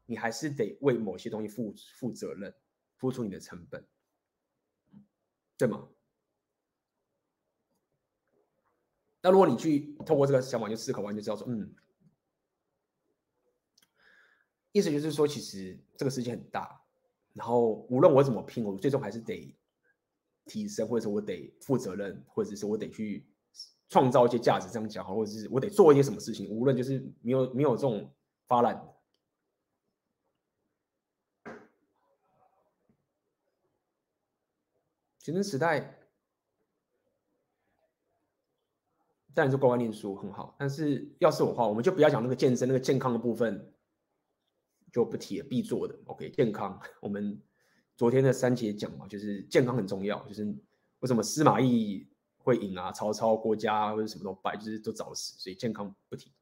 [0.06, 2.54] 你还是得为某些东西负负责任，
[2.98, 3.88] 付出你的成本，
[5.58, 5.88] 对吗？
[9.26, 11.74] 那如果你去透过这个想法去思考完，就知道说，嗯，
[14.74, 16.84] 意思就是说，其实这个世界很大，
[17.32, 19.58] 然后无论我怎么拼，我最终还是得
[20.46, 23.26] 提升，或者是我得负责任，或者是我得去
[23.88, 28.14] 创造一些价值，这样讲好，或者是我得做一些什么事情，无论就是没有没有这种
[28.46, 28.90] 发懒。
[35.20, 35.98] 学生时代，
[39.34, 43.74] 当然是乖乖念书很好，但是要是我的话，我们就不要讲那个健身、那个健康的部分，
[44.92, 45.96] 就不提了，必做的。
[46.06, 47.42] OK，健康，我们。
[47.96, 50.44] 昨天的三节讲嘛，就是健康很重要，就是
[51.02, 52.08] 为什么司马懿
[52.40, 56.34] 会赢啊，曹操、郭嘉或者什么都败，就是都早死，所以健康不提。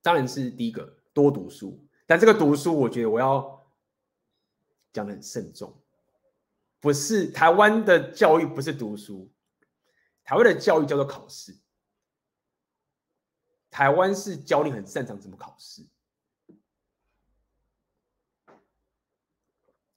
[0.00, 3.68] 当然是第一个多读书，但这个读书，我觉得我要
[4.92, 5.74] 讲得很慎重，
[6.78, 9.28] 不是台湾的教育不是读书，
[10.30, 11.58] 台湾的教育叫做考试，
[13.68, 15.84] 台湾是教你很擅长怎么考试。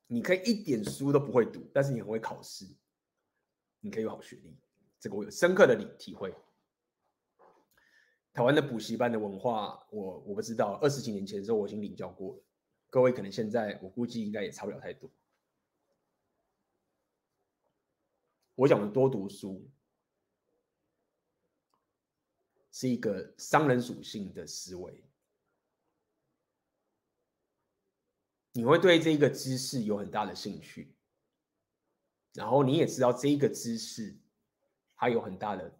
[0.07, 2.65] 你可以一点书都不会读，但是你很会考试，
[3.81, 4.57] 你可以有好学历，
[4.99, 6.33] 这个我有深刻的体体会。
[8.33, 12.43] 台湾的补习班的文化，我我不知道，二十几年前的时候我已经领教过了。
[12.89, 15.07] 各位可能现在我估计应该也差不了太多。
[18.55, 19.69] 我讲的多读书，
[22.73, 25.01] 是一个商人属性的思维。
[28.51, 30.93] 你会对这个知识有很大的兴趣，
[32.33, 34.15] 然后你也知道这一个知识
[34.95, 35.79] 还有很大的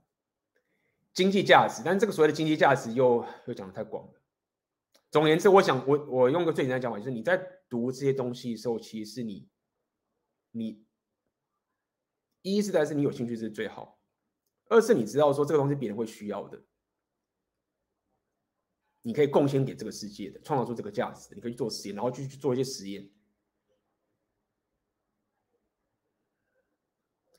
[1.13, 4.21] 经济价值，但这个所谓的经济价值又又讲的太广了。
[5.11, 7.37] 总而言之，我想我我用个最简单的讲法，就是你在
[7.69, 9.47] 读这些东西的时候，其实是你
[10.49, 10.83] 你
[12.41, 13.99] 一是在是你有兴趣是最好，
[14.69, 16.59] 二是你知道说这个东西别人会需要的。
[19.03, 21.35] 你可以贡献给这个世界的，创造出这个价值。
[21.35, 23.07] 你可以去做实验，然后去去做一些实验。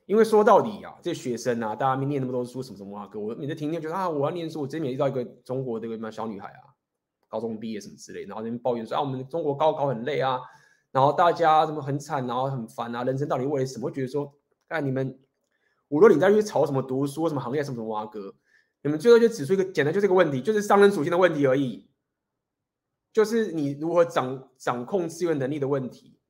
[0.06, 4.60] 因为说到底啊，这些学生啊，大家没念那么多书，什么什么啊，哥，我每次听听觉得啊，我要念书。
[4.60, 6.76] 我之前也遇到一个中国的一个小女孩啊，
[7.26, 10.38] 高中毕业什么之类，然后那边抱怨说啊，我们中国高考很累啊，
[10.92, 13.90] 然后大家什么很惨，然后很烦啊，人生到底为了什么？
[13.90, 14.30] 觉得说，
[14.68, 15.18] 看你们，
[15.88, 18.34] 无论你在去吵什么读书，什么行业，什么什么啊，哥。
[18.84, 21.88] 你们最后就指出一个简单，就这个问题，就是商人属性的问题而已，
[23.14, 26.20] 就是你如何掌掌控资源能力的问题，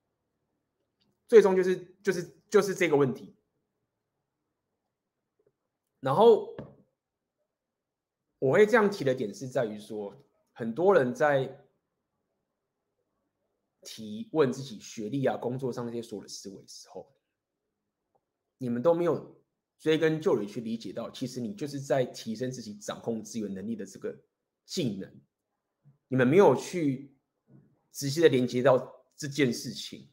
[1.26, 3.34] 最终就是就是就是这个问题。
[5.98, 6.54] 然后
[8.38, 10.16] 我会这样提的点是在于说，
[10.52, 11.66] 很多人在
[13.82, 17.12] 提问自己学历啊、工作上那些所有的思维的时候，
[18.58, 19.43] 你们都没有。
[19.78, 24.16] 追根究底去理解到，其实你就是在提升自己掌控资源能力的这个
[24.64, 25.10] 技能。
[26.08, 27.14] 你们没有去
[27.90, 30.08] 仔细的连接到这件事情，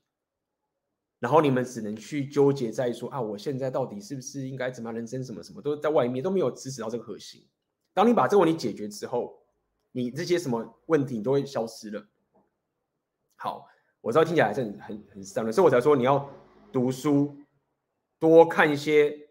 [1.20, 7.48] 然后你们只能去纠结在说啊，我现在到底是不是应该怎么样人生什么什么，都在外面都没有支持到这个核心。
[7.94, 9.42] 当你把这个问题解决之后，
[9.92, 12.06] 你这些什么问题你都会消失了。
[13.36, 13.68] 好，
[14.02, 16.30] 我知道听起来还是很很很伤人，所以我才说你要
[16.74, 17.38] 读书，
[18.20, 19.31] 多看一些。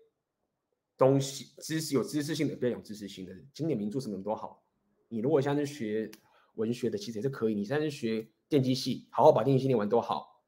[1.00, 4.62] 东西知识有知识性的，不要讲知识性的，经典名著什么都好。
[5.08, 6.10] 你如果现在是学
[6.56, 7.54] 文学的，其实也是可以。
[7.54, 10.42] 你现在是学电机系，好好把电机系念完都好。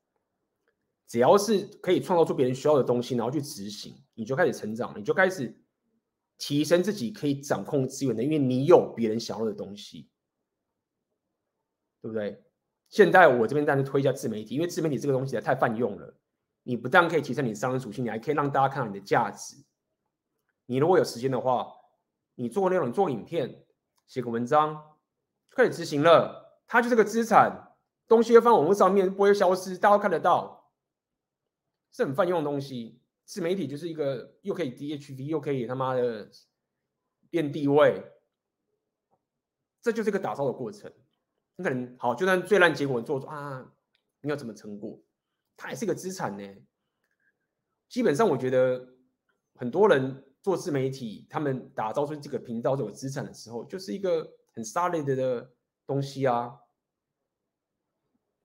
[1.07, 5.59] 只要是可以创造出别人需要的东西，然后去执行，你就开始成长，你就开始
[6.37, 10.11] 提升自己可以掌控资源的，因为你有别人想要的东西，
[12.03, 12.45] 对不对？
[12.91, 16.15] 现在我这边当然推一下自媒体，因为自媒体这个东西太泛用了。
[16.62, 19.57] 你不但可以提升你商人属性，你还可以让大家看到你的价值。
[20.66, 21.72] 你如果有时间的话，
[22.34, 23.66] 你做内容，做影片，
[24.06, 24.97] 写个文章，
[25.51, 26.62] 可以执行了。
[26.66, 27.76] 它就是个资产，
[28.09, 30.72] 东西会放网络上面，不会消失，大家都看得到，
[31.90, 33.02] 是很泛用的东西。
[33.24, 36.30] 自媒体就是一个又可以 DHV，又可以他妈的
[37.28, 38.02] 变地位，
[39.82, 40.90] 这就是一个打造的过程。
[41.56, 43.72] 你可能好，就算最烂结果你做出啊，
[44.22, 44.98] 你要怎么成果？
[45.56, 46.48] 它也是一个资产呢。
[47.89, 48.94] 基本上，我觉得
[49.56, 50.24] 很多人。
[50.43, 55.55] 做自媒体，他们打造出这个频道这个资产的时候，就是一个很 solid 的
[55.86, 56.59] 东西啊，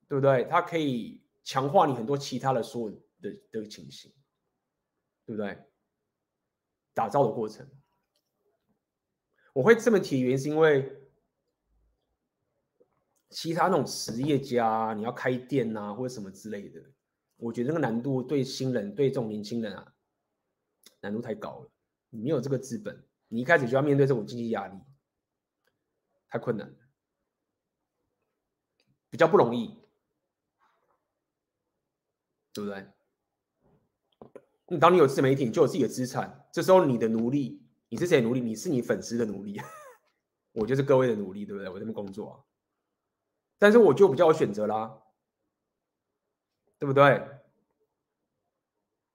[0.07, 0.45] 对不对？
[0.45, 4.14] 它可以强化你很多其他的所有的的情形，
[5.26, 5.57] 对不对？
[6.94, 7.68] 打造的过程，
[9.53, 11.02] 我会这么提，原因是因为
[13.30, 16.80] 其他那种实业家，你要开店啊，或者什么之类的，
[17.38, 19.94] 我觉得那个难度对新人，对这种年轻人啊，
[21.02, 21.72] 难度太高了。
[22.10, 24.78] 你没有这个资本，你一开始就要面对这种经济压力，
[26.30, 26.76] 太困难了，
[29.10, 29.78] 比较不容易，
[32.54, 32.88] 对不对？
[34.70, 36.46] 你当你有自媒体，你就有自己的资产。
[36.52, 38.42] 这时候你的奴隶，你是谁的奴隶？
[38.42, 39.58] 你是你粉丝的奴隶，
[40.52, 41.70] 我就是各位的奴隶，对不对？
[41.70, 42.36] 我这边工作啊，
[43.58, 45.04] 但是我就比较有选择啦，
[46.80, 47.30] 对不对？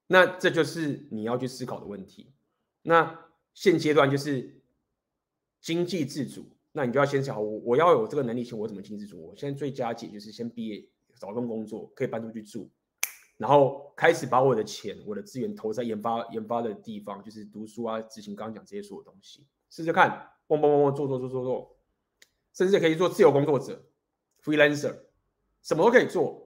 [0.07, 2.35] 那这就是你要去思考的问题。
[2.83, 4.61] 那现阶段就是
[5.61, 9.23] 经济自主，那你就要先想，我我要有这个能力，先我怎么经济自主？
[9.23, 10.85] 我现在最佳解就是先毕业，
[11.19, 12.69] 找份工作，可以搬出去住，
[13.37, 21.77] 然后开始把我的钱、我的资源投在研发研发的地方，就是读书啊、执行刚刚讲这些所有东西，试试看，蹦蹦蹦蹦做做做做做，
[22.53, 23.85] 甚至可以做自由工作者
[24.43, 24.97] ，freelancer，
[25.63, 26.42] 什么都可以做。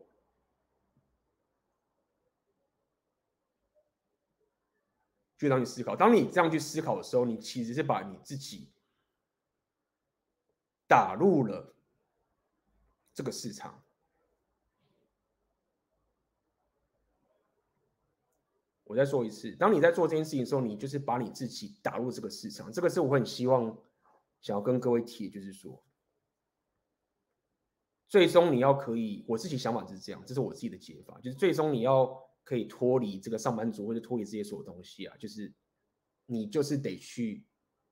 [5.48, 8.68] 让你思考，当你这样去思考的时候，你其实是把你自己
[10.86, 11.74] 打入了
[13.12, 13.82] 这个市场。
[18.84, 22.72] 我再说一次，当你在做这件事情的时候，你就是把你自己打入这个市场。
[22.72, 23.76] 这个是我很希望
[24.40, 25.82] 想要跟各位提，就是说，
[28.08, 32.24] 最终你要可以，我自己想法就是这样，这是我自己的解法，就是最终你要。
[32.46, 35.52] 可以脱离这个上班族，或者脱离这些所有东西啊，就是
[36.26, 37.44] 你就是得去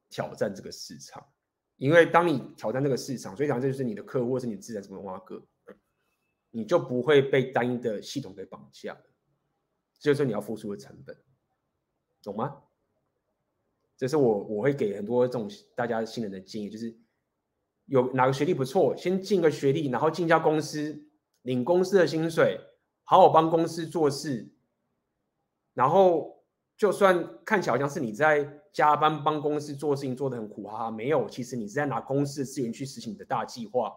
[0.09, 1.27] 挑战这个市场，
[1.77, 5.45] 因为当你挑战这个市场，所以讲这就是你的客户或是你自然什么挖个，
[6.53, 9.05] 你就不会被单一的系统给绑架了，
[9.99, 11.21] 这就是你要付出的成本，
[12.23, 12.63] 懂吗？
[13.97, 16.97] 这是我我会给很多这种大家新人的建议，就是
[17.87, 21.09] 有哪个学历不错，先进个学历，然后进家公司
[21.43, 22.61] 领公司的薪水。
[23.05, 24.51] 好好帮公司做事，
[25.75, 26.43] 然后
[26.77, 33.95] 就算看起来好像是你在加班帮公司做事情做得很苦哈哈，没有，其实你是在拿公司的资源去实行你的大计划。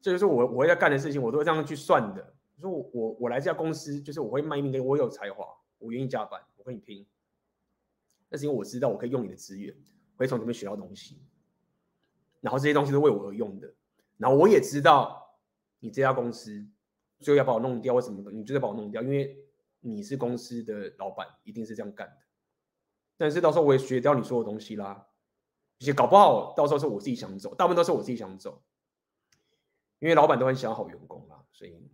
[0.00, 2.34] 这就是我我会在干的事情，我都会这样去算的。
[2.60, 5.44] 说我我我来这家公司，就是我会卖命给我有才华，
[5.78, 7.04] 我愿意加班，我跟你拼。
[8.28, 9.74] 那是因为我知道我可以用你的资源，
[10.16, 11.20] 会从这边学到东西，
[12.40, 13.74] 然后这些东西都为我而用的。
[14.16, 15.36] 然后我也知道
[15.80, 16.64] 你这家公司。
[17.22, 18.30] 就要把我弄掉，为什么？
[18.30, 19.36] 你就得把我弄掉，因为
[19.80, 22.16] 你是公司的老板，一定是这样干的。
[23.16, 25.06] 但是到时候我也学掉你说的东西啦，
[25.80, 28.62] 而且搞不好到时候是我自己想走，大部分都是我自己想走，
[30.00, 31.90] 因为老板都很想好员工啦，所以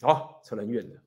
[0.00, 1.02] 好扯人远了。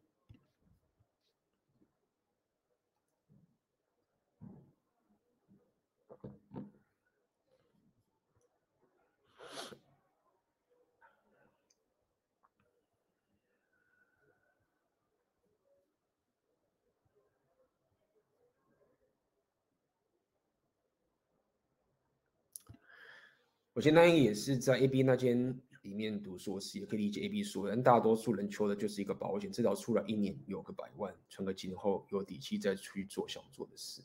[23.74, 34.02] 我现在也是在 A B 那间里面读硕士，也可以理解 A B 说，但大多数人求的就是一个保险，至少出来一年有个百万，存个金后有底气再去做想做的事。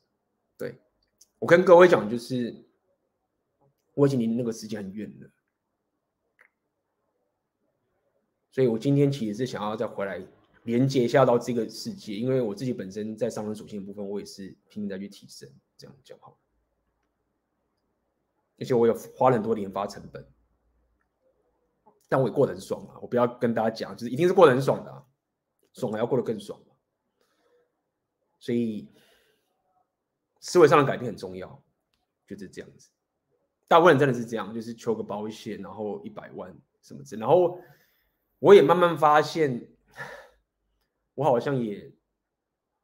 [0.57, 0.79] 对，
[1.39, 2.65] 我跟各位讲，就是
[3.95, 5.31] 我已经离那个时间很远了，
[8.53, 10.25] 所以我今天其实是想要再回来
[10.63, 16.39] 连接一下到这个世界，因为我自己本身在商人属性的部分，我也是拼命在去提升，这样讲好。
[18.59, 20.27] 而且我有花了很多研发成本，
[22.09, 22.99] 但我也过得很爽啊！
[23.03, 25.07] 我不要跟大家讲，就是一定是过得很爽的，
[25.75, 26.59] 爽还要过得更爽。
[28.39, 28.89] 所以
[30.41, 31.63] 思维上的改变很重要，
[32.27, 32.91] 就是这样子。
[33.69, 37.17] 大部分人真的是这样，就是求个保险，然后一百万什么之。
[37.17, 37.61] 然后
[38.39, 39.69] 我也慢慢发现，
[41.15, 41.93] 我好像也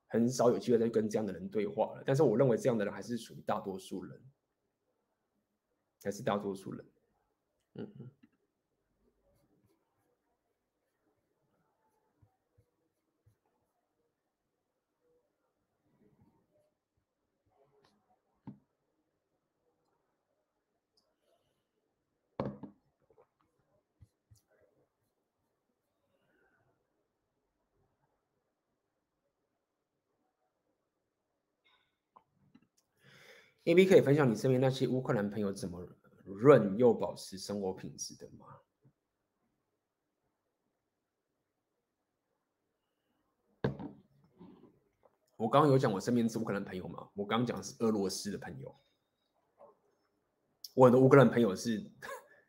[0.09, 2.03] 很少有机会再跟这样的人对话了。
[2.05, 4.21] 但是我认为这样的人还是属于大多数人。
[6.03, 6.85] 还是大多数人，
[7.75, 8.11] 嗯嗯。
[33.65, 35.89] A B 可以分享你身边那些乌克兰朋友怎么
[36.25, 38.47] 润又保持生活品质的吗？
[45.37, 47.09] 我刚刚有讲我身边是乌克兰朋友吗？
[47.15, 48.75] 我刚刚讲的是俄罗斯的朋友。
[50.75, 51.89] 我很多乌克兰朋友是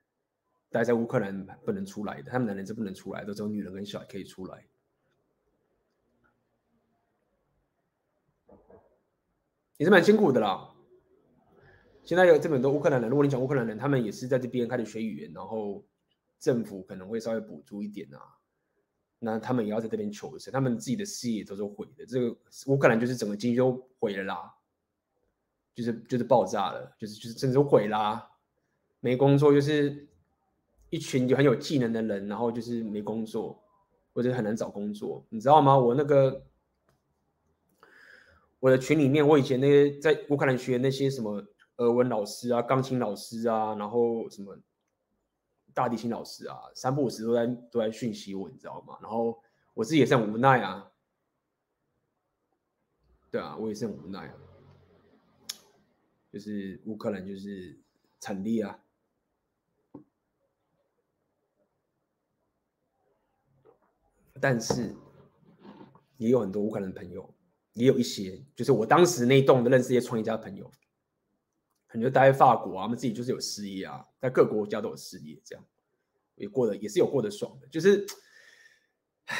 [0.71, 4.67] 待在乌克兰不能出来的，他们男人是不能出来的，只有女人跟小孩可以出来，
[9.77, 10.72] 也是蛮辛苦的啦。
[12.05, 15.83] 现在有这么多乌克兰人，如果你讲乌克兰人，他们也是在这边开始学语言，然后
[16.39, 18.19] 政府可能会稍微补助一点啊，
[19.19, 22.05] 那他们也要在这边求生，他们自己的事业都是毁的。
[22.05, 22.35] 这个
[22.67, 24.53] 乌克兰就是整个经济都毁了啦，
[25.73, 28.29] 就是就是爆炸了，就是就是真的毁啦，
[28.99, 30.05] 没工作，就是
[30.89, 33.63] 一群就很有技能的人，然后就是没工作，
[34.13, 35.79] 或者很难找工作，你知道吗？
[35.79, 36.45] 我那个
[38.59, 41.41] 我的群里面，我以前那些在乌克兰学那些什么
[41.83, 44.57] 俄文老师啊、钢琴老师啊，然后什么。
[45.75, 48.95] 大提琴老师啊，三不五时都在都在讯息我，你知道吗？
[49.01, 49.41] 然后
[49.73, 50.91] 我自己也是很无奈啊，
[53.31, 54.35] 对啊，我也是很无奈啊，
[56.31, 57.75] 就是乌克兰就是
[58.19, 58.79] 惨烈啊，
[64.39, 64.95] 但是
[66.17, 67.27] 也有很多乌克兰朋友，
[67.73, 70.71] 也有一些就是我当时那一栋的认识一些创业家朋友。
[71.93, 75.63] 很多待在法国啊，他们自己就是有事业啊，在各国家都有事业，这样
[76.33, 77.67] 也过得也是有过得爽的。
[77.67, 78.03] 就是，
[79.25, 79.37] 唉，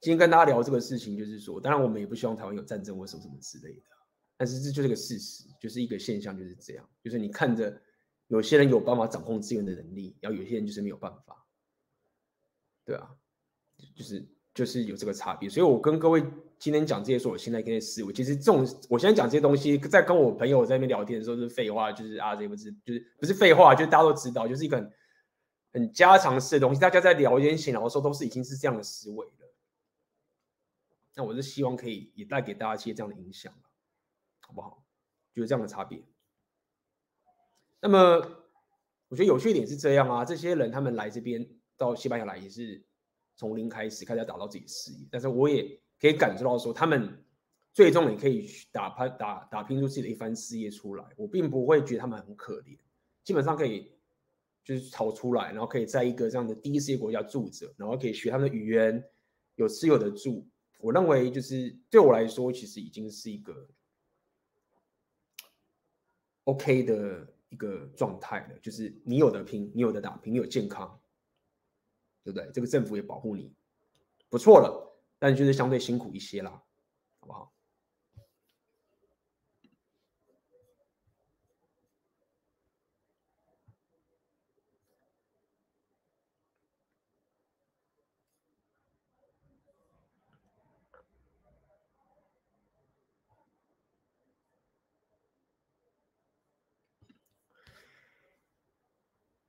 [0.00, 3.82] 今天跟大家聊这个事情，就是说，当然我们也不希望台湾有战争或什么什么之类的，
[4.38, 6.88] 但是这就是个事实，就是一个现象，就是这样。
[7.04, 7.78] 就是你看着
[8.28, 11.46] 有些人有办法掌控资源的能力，然后有些人就是没有办法，
[12.86, 13.14] 对啊，
[13.94, 14.26] 就是。
[14.54, 16.22] 就是有这个差别，所以我跟各位
[16.62, 24.92] 今天讲这些，说我现在跟思维，其实这种我现在讲这些东西，在跟我朋友在那边聊天的时候是废话，就是啊，这不是就是不是废话，就是大家都知道，就是一个很
[25.72, 29.52] 很家常式的东西，大家在聊天闲聊的时候都是已经是这样的思维了。
[31.16, 33.52] 那我是希望可以也带给大家一些这样的影响，
[34.38, 34.84] 好不好？
[35.34, 36.00] 就是这样的差别。
[37.80, 37.98] 那么
[39.08, 41.44] 我觉得有趣一点是这样啊，这些人他们来这边
[41.76, 42.86] 到西班牙来也是。
[43.34, 47.24] 从零开始开始要打造自己的事业，但是我也可以感受到说，他们
[47.72, 51.04] 最终也可以打拼打打拼出自己的一番事业出来。
[51.16, 52.76] 我并不会觉得他们很可怜，
[53.22, 53.92] 基本上可以
[54.64, 59.02] 就是逃出来，然后可以在一个这样的第一世界国家住着，然后可以学他们的语言，
[59.54, 60.44] 有吃有的住。
[60.80, 63.68] 我认为就是对我来说，其实已经是一个
[66.42, 68.58] OK 的一个状态了。
[68.60, 70.98] 就是你有的拼，你有的打拼，你有健康。
[72.24, 72.48] 对不对？
[72.52, 73.52] 这个政府也保护你，
[74.30, 74.91] 不错了，
[75.22, 76.50] 但就是相对辛苦一些啦，
[77.20, 77.52] 好不好？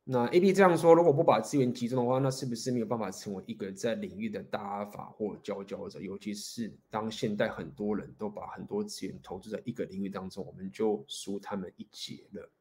[0.05, 6.01] 那 A B 这样说，如果不把资源集中的话，那是不是没有办法成为一个在领域的大法或佼佼者？
[6.01, 12.51] 尤其是当现代很多人都把很多资源投资在一个领域当中，我们就输他们一截了。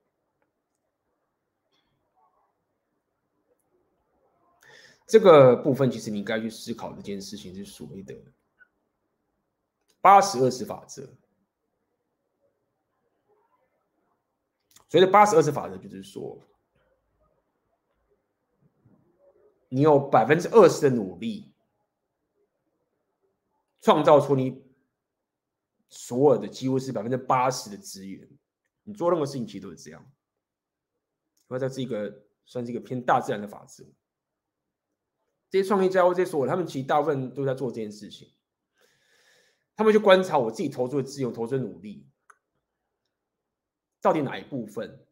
[5.05, 8.17] 这个部分其实你应该去思考这件事情是所谓的
[10.01, 11.03] 八十二十法则。
[14.89, 16.39] 所谓的八十二十法则就是说。
[19.75, 21.51] 你有百分之二十的努力，
[23.81, 24.63] 创造出你
[25.89, 28.29] 所有的几乎是百分之八十的资源。
[28.83, 30.03] 你做任何事情其实都是这样。
[31.49, 33.83] 因为这是一个算是一个偏大自然的法则。
[35.49, 38.31] 这些创业家或这些所有，他们其实大部分都在做这件事情。
[39.75, 42.07] 他们去观察我自己投出的资源、投资的努力，
[44.03, 45.07] 到底哪一部分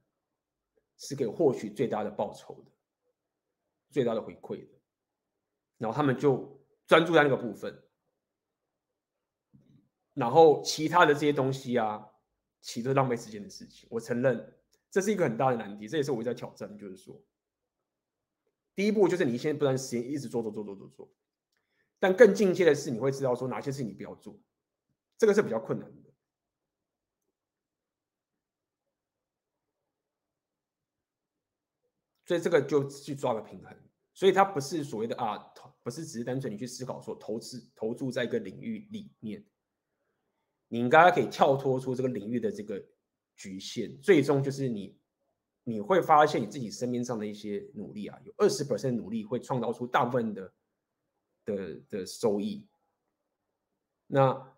[0.98, 2.70] 是给获取最大的报酬的？
[3.90, 4.66] 最大的回馈，
[5.78, 7.82] 然后他们就专注在那个部分，
[10.14, 12.06] 然后其他的这些东西啊，
[12.60, 13.88] 其实都是浪费时间的事情。
[13.90, 14.56] 我承认
[14.90, 17.22] 这是一个很大的难题，这也是我在挑战，就是说，
[18.74, 21.12] 第一步就是你先不断时间一直做做做做做做，
[21.98, 24.40] 但更进阶的是你会知道说哪些事情你不要做，
[25.18, 25.99] 这个是比较困难的。
[32.30, 33.76] 所以这个就去抓个平衡，
[34.14, 35.36] 所以它不是所谓的啊，
[35.82, 39.44] 不是只是单纯你去思考说投资投注在一个领域里面，
[40.68, 42.80] 你应该可以跳脱出这个领域的这个
[43.34, 44.96] 局限，最终就是你
[45.64, 50.52] 你会发现你自己身边上的一些努力啊，有二十%努力会创造出大部分的
[51.44, 52.64] 的的收益，
[54.06, 54.56] 那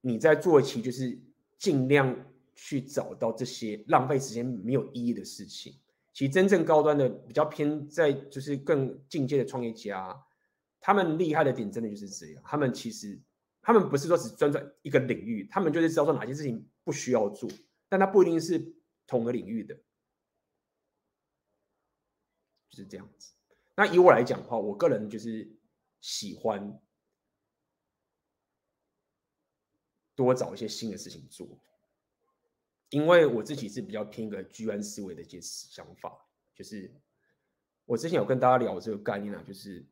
[0.00, 1.16] 你在做起就是
[1.58, 5.78] 尽量去找到这些浪费时间没有意义的事情。
[6.16, 10.18] 其实真正高端的、比较偏在就是更进阶的创业家，
[10.80, 12.42] 他们厉害的点真的就是这样。
[12.42, 13.20] 他们其实
[13.60, 17.50] 他们不是说只专注一个领域，他们就是知道说哪些事情不需要做，
[17.90, 18.74] 但他不一定是
[19.06, 19.74] 同个领域的，
[22.70, 23.34] 就是这样子。
[23.74, 25.54] 那以我来讲的话，我个人就是
[26.00, 26.80] 喜欢
[30.14, 31.46] 多找一些新的事情做，
[32.96, 36.18] 因为我自己是比较偏一个居安思危的一些想法，
[36.54, 36.90] 就是
[37.84, 39.84] 我之前有跟大家聊这个概念啊，就是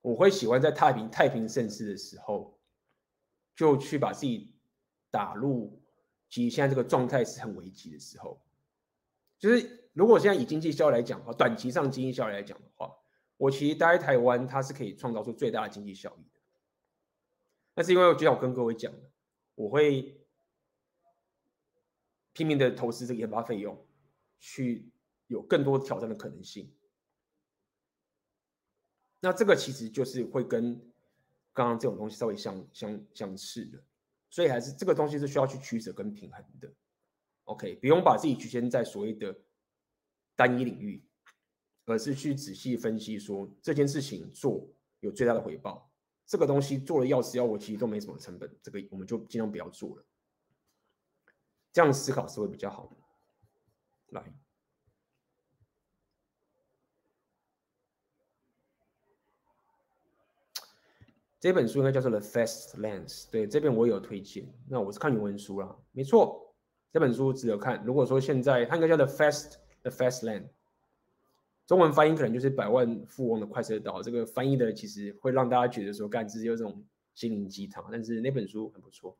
[0.00, 2.56] 我会喜欢在太平太平盛世的时候，
[3.56, 4.54] 就去把自己
[5.10, 5.82] 打入。
[6.28, 8.40] 其实现在这个状态是很危急的时候，
[9.36, 12.94] 就是如果现在以经济效益来讲的话，短期上经济效益来讲的话，
[13.36, 16.24] 我其实待在台湾，它是可以创造出最大的经济效益。
[17.74, 19.10] 那是因为就像我跟各位讲的，
[19.54, 20.20] 我会
[22.32, 23.86] 拼命的投资这个研发费用，
[24.38, 24.90] 去
[25.26, 26.72] 有更多挑战的可能性。
[29.20, 30.74] 那这个其实就是会跟
[31.52, 33.82] 刚刚这种东西稍微相相相似的。
[34.30, 36.68] 所以还是这个东西是需要去取舍跟平衡的
[37.44, 39.32] ，OK，不用把自己局限在所谓的
[40.34, 41.06] 单一领域，
[41.84, 44.68] 而是去仔细分析说这件事情做
[44.98, 45.88] 有最大的回报，
[46.26, 50.04] 这个东西做了要死要活其实都没什么成本，这个我们就尽量不要做了，
[51.72, 52.96] 这样思考是会比较好的。
[54.08, 54.34] 来。
[61.38, 64.50] 这本书应该叫做《The Fast Lanes》，对，这边我有推荐。
[64.66, 66.56] 那我是看原文书啦，没错，
[66.90, 67.84] 这本书值得看。
[67.84, 70.44] 如果说现在它应该叫《The Fast The Fast Lane》，
[71.66, 74.02] 中文翻译可能就是百万富翁的快车道。
[74.02, 76.84] 这个翻译的其实会让大家觉得说，干，只有这种
[77.14, 77.84] 心灵鸡汤。
[77.90, 79.16] 但是那本书很不错。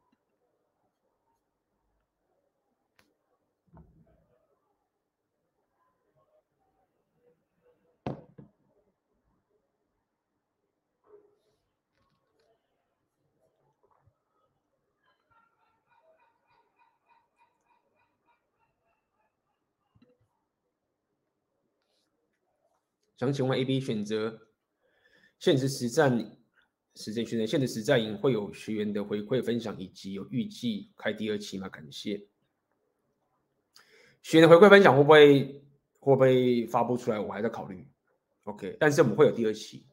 [23.17, 24.49] 想请问 A B 选择
[25.39, 26.37] 现实实战
[26.97, 31.69] 实战训练现实实战营会有学员的回馈分享，以及有预计开第二期吗？
[31.69, 32.27] 感谢。
[34.23, 35.65] 学员的回馈分享会不会
[35.99, 37.21] 会不会发布出来？
[37.21, 37.87] 我还在考虑。
[38.45, 39.87] OK，但是我们会有第二期。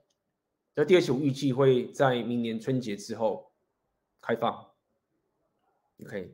[0.74, 3.52] 那第二期我预计会在明年春节之后
[4.22, 4.66] 开放。
[6.04, 6.34] OK，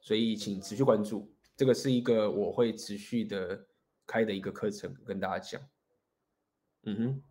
[0.00, 3.66] 所以请持续关注，这个是一个我会持续的
[4.06, 5.60] 开的一个课程，跟大家讲。
[6.86, 7.22] 嗯哼，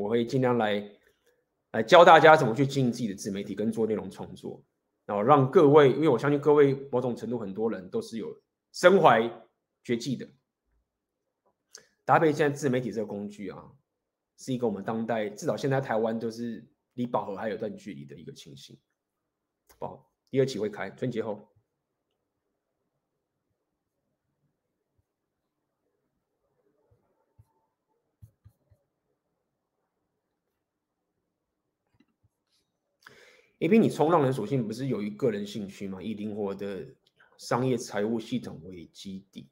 [0.00, 0.90] 我会尽量来
[1.72, 4.64] 来教大家怎么去经营自己的自媒体跟做内容创作，
[5.04, 8.40] 然后让各位，因为我相信各位某种程度很多人都是有
[8.72, 9.28] 身怀
[9.82, 10.28] 绝技的，
[12.04, 13.70] 搭配现在自媒体这个工具啊，
[14.38, 18.78] 是一个我们当代至少现在台湾都是离饱和还有段距离的一个情形。
[19.80, 21.53] 好，第二期会开春节后。
[33.64, 36.02] 因为你冲浪人属性不是有一个人兴趣吗？
[36.02, 36.86] 以灵活的
[37.38, 39.48] 商业财务系统为基地。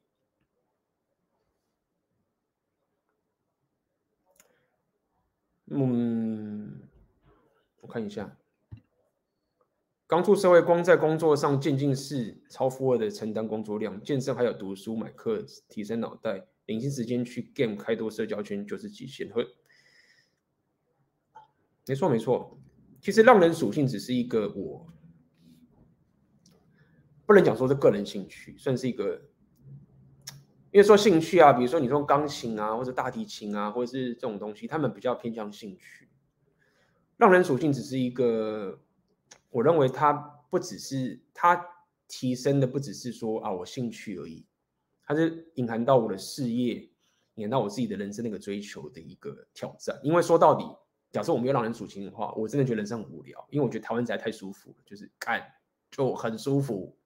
[5.65, 6.87] 嗯，
[7.81, 8.37] 我看一下，
[10.05, 19.27] 刚出社会，光在工作上渐进式超负荷的承担工作量，健身还有读书买课提升脑袋，零星时间去 game 开拓社交圈就是极限。
[19.31, 19.47] 会，
[21.87, 22.59] 没错没错。
[23.03, 24.87] 其实浪人属性只是一个我
[27.25, 29.21] 不能讲说是个人兴趣，算是一个，
[30.71, 36.07] 因为说兴趣啊，比如说你说钢琴啊，或者大提琴啊，或者是这种东西，他们比较偏向兴趣。
[37.17, 38.79] 浪人属性只是一个，
[39.49, 40.13] 我认为它
[40.49, 41.61] 不只是它
[42.07, 44.45] 提升的，不只是说啊我兴趣而已，
[45.05, 46.89] 它是隐含到我的事业，
[47.35, 49.99] 隐含到我自己的人生那个追求的一个挑战。
[50.03, 50.63] 因为说到底。
[51.13, 55.53] 假设我没有让人属性的话，我真的觉得人生很无聊，因为我觉得台湾实在太舒服了，就是干
[55.91, 56.97] 就很舒服。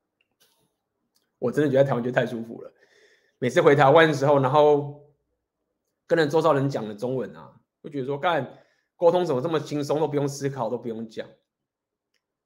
[1.39, 2.73] 我真的觉得台湾就太舒服了。
[3.37, 5.13] 每次回台湾的时候，然后
[6.07, 8.63] 跟人周遭人讲的中文啊，会觉得说干
[8.95, 11.29] 沟通怎么这么轻松，都不用思考，都不用讲。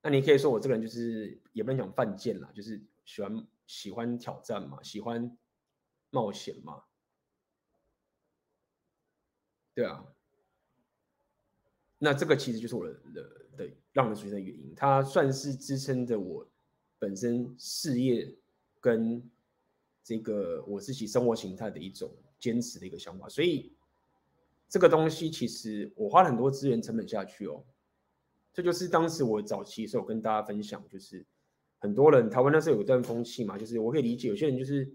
[0.01, 5.38] 那你可以说我这个人就是也不能讲犯贱啦，就是喜欢喜欢挑战嘛，喜欢
[6.09, 6.85] 冒险嘛，
[9.75, 10.07] 对啊。
[12.03, 13.21] 那这个其实就是我的的
[13.55, 16.43] 的浪人属性的原因，它算是支撑着我
[16.97, 18.35] 本身事业
[18.79, 19.21] 跟
[20.03, 23.29] 这个我自己生活形态的一种坚持的一个想法。
[23.29, 23.71] 所以
[24.67, 27.63] 这个东西其实我花了很多资源成本下去哦。
[28.51, 31.23] 这就是当时我早期的时候跟大家分享，就是
[31.77, 34.91] 很多人台湾那时候有一段风气嘛，就是我可以理解有些人就是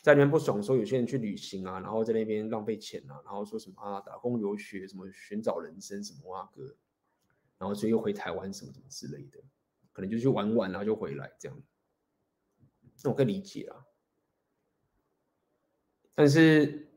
[0.00, 6.76] 在那边不爽，说有些人去旅行啊，然后在那边浪费钱啊，然后说什么啊，打工游学什么寻找人生什么啊哥，
[7.58, 9.40] 然后所以又回台湾什么什么之类的，
[9.92, 11.62] 可能就去玩玩然后就回来这样，
[13.02, 13.84] 那我可以理解啊。
[16.14, 16.88] 但是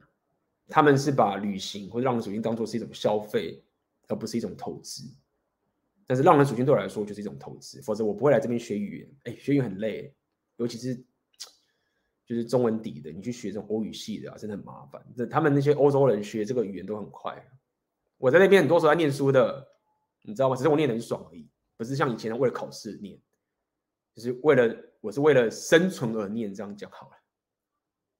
[0.68, 3.64] 他们是把旅行或者浪人属性当做是一种消费，
[4.08, 5.04] 而不是一种投资。
[6.06, 9.16] 但是浪人属性对我来说就是一种投资，否则我不会来这边学语言。
[9.24, 10.16] 哎，学语言很累，
[10.58, 11.04] 尤其是。
[12.32, 15.06] 就是中文底的，你去学这种欧语系的啊，真的很麻烦。
[15.18, 17.46] 这他们那些欧洲人学这个语言都很快。
[18.16, 19.68] 我在那边很多时候在念书的，
[20.22, 20.56] 你知道吗？
[20.56, 21.46] 只是我念得很爽而已，
[21.76, 23.20] 不是像以前为了考试念，
[24.16, 26.54] 就是为了我是为了生存而念。
[26.56, 27.18] 这样讲好了，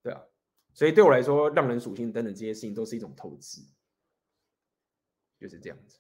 [0.04, 0.22] 对啊。
[0.74, 3.66] 所以对我来说，让人属性等等这些事情都是一种投资，
[5.40, 5.98] 就是这样子。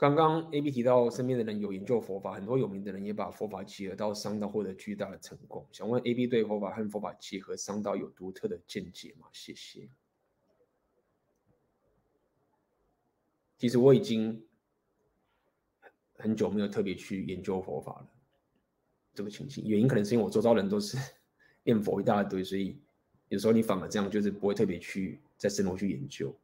[0.00, 5.66] 刚刚 A B 提到身边的人有研究佛法，很多有名的人也把佛法结合到商道，获得巨大的成功。
[5.72, 9.26] 想问 A B 对佛法和佛法结合商道有独特的见解吗？
[9.30, 9.90] 谢谢。
[13.58, 14.42] 其实我已经
[16.14, 18.08] 很久没有特别去研究佛法了，
[19.14, 20.96] 这个情形原因可能是因为我周遭人都是
[21.62, 22.80] 念佛一大堆，所以
[23.28, 26.34] 有时候你反而这样就是不会特别去再深入去研究。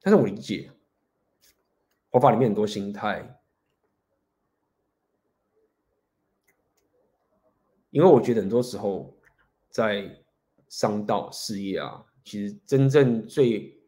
[0.00, 0.70] 但是我理解。
[2.10, 3.40] 佛法里面很多心态，
[7.90, 9.16] 因为我觉得很多时候
[9.68, 10.24] 在
[10.68, 13.80] 商道事业啊，其实真正最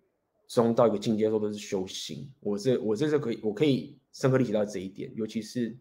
[0.47, 2.33] 终到一个境界的时候都是修行。
[2.41, 5.77] 我这我这是可以，我可以深刻理解到这一点，尤其是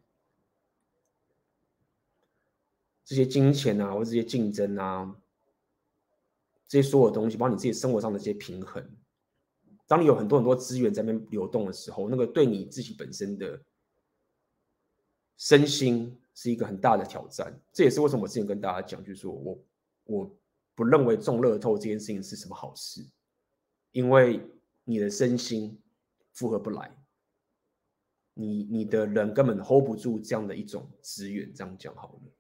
[3.04, 5.16] 这些金钱啊，或者这些竞争啊，
[6.68, 8.98] 这些所有东西，包括你自己生活上的这些平衡。
[9.92, 13.62] 当你有很多很多资源在那边流动的时候，那个对你自己本身的
[15.36, 17.54] 身心是一个很大的挑战。
[17.74, 19.62] 这也是为什么我之前跟大家讲，就是说我
[20.06, 20.40] 我
[20.76, 23.06] 不认为中乐透这件事情是什么好事，
[23.92, 24.42] 因为
[24.86, 25.78] 你的身心
[26.32, 26.90] 负荷不来，
[28.34, 31.54] 你你的人根本 hold 不住这样的一种资源。
[31.54, 32.32] 这样讲好了，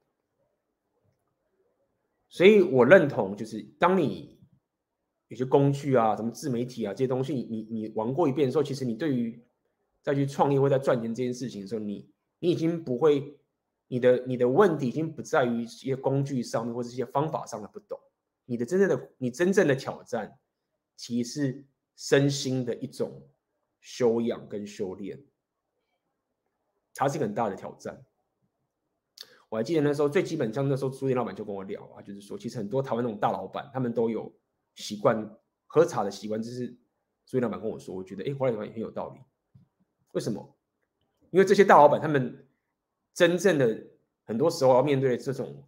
[2.29, 4.40] 所以我认同，就是当你。
[5.31, 9.41] 有些工具啊，什么自媒体啊，这些东西你，你你玩过一遍的时候，其实你对于
[10.01, 12.05] 再去创业或者赚钱这件事情的时候，你
[12.39, 13.39] 你已经不会，
[13.87, 17.97] 你的你的问题已经不在于一些工具上面或者一些方法上的不懂，
[18.43, 20.37] 你的真正的你真正的挑战，
[20.97, 23.25] 其实是身心的一种
[23.79, 25.17] 修养跟修炼，
[26.93, 28.03] 它是一个很大的挑战。
[29.47, 34.29] 我还记得那时候最基本，像那时候书店老板就跟我聊啊，就是说，其实很多台湾那种大老板，他们都有。
[34.75, 35.37] 习惯
[35.67, 36.77] 喝茶的习惯，就是
[37.25, 39.19] 所以老板跟我说，我觉得哎，华莱也很有道理。
[40.11, 40.57] 为什么？
[41.29, 42.45] 因为这些大老板他们
[43.13, 43.87] 真正的
[44.25, 45.63] 很多时候要面对这种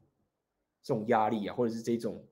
[0.82, 2.28] 这种压力啊，或者是这种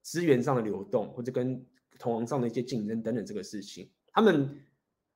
[0.00, 1.66] 资源上的流动，或者跟
[1.98, 4.64] 同行上的一些竞争等等这个事情，他们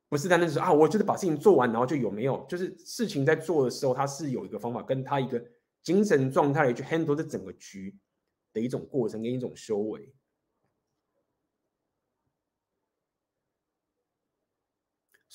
[0.09, 5.45] 不是单单说啊，我就是把事情做完，然后就有没有，就是事情在做的时候，他是有一个方法，跟他一个
[5.83, 7.97] 精神状态去 handle 这整个局
[8.53, 10.13] 的一种过程跟一种修为。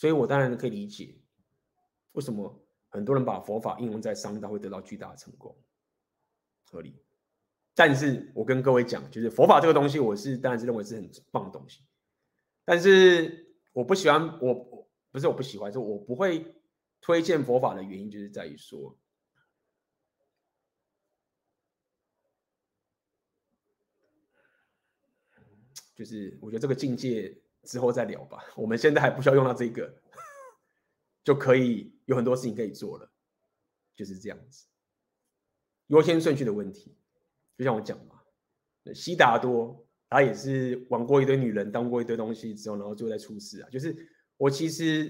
[0.01, 1.15] 所以我当然可以理解，
[2.13, 2.59] 为什么
[2.89, 5.55] 很多人把佛法应用在商道会得到巨大的成功，
[6.63, 6.95] 合理。
[7.75, 11.83] 但是我跟各位讲，就是佛法这个东西，我是当然是认为是很棒的东西。
[12.65, 16.51] 但是我不喜欢，我不是我不喜欢，是我不会
[16.99, 18.97] 推荐佛法的原因，就是在于说，
[25.93, 27.39] 就是我觉得这个境界。
[27.63, 29.93] 之后再聊吧，我们现在还不需要用到这个，
[31.23, 33.11] 就可以有很多事情可以做了，
[33.95, 34.67] 就是这样子。
[35.87, 36.97] 优先顺序的问题，
[37.57, 38.21] 就像我讲嘛，
[38.93, 43.69] 悉达多他也是玩过一堆女人，当过一堆东西之后，然后最后再出事啊。
[43.69, 43.95] 就是
[44.37, 45.09] 我其实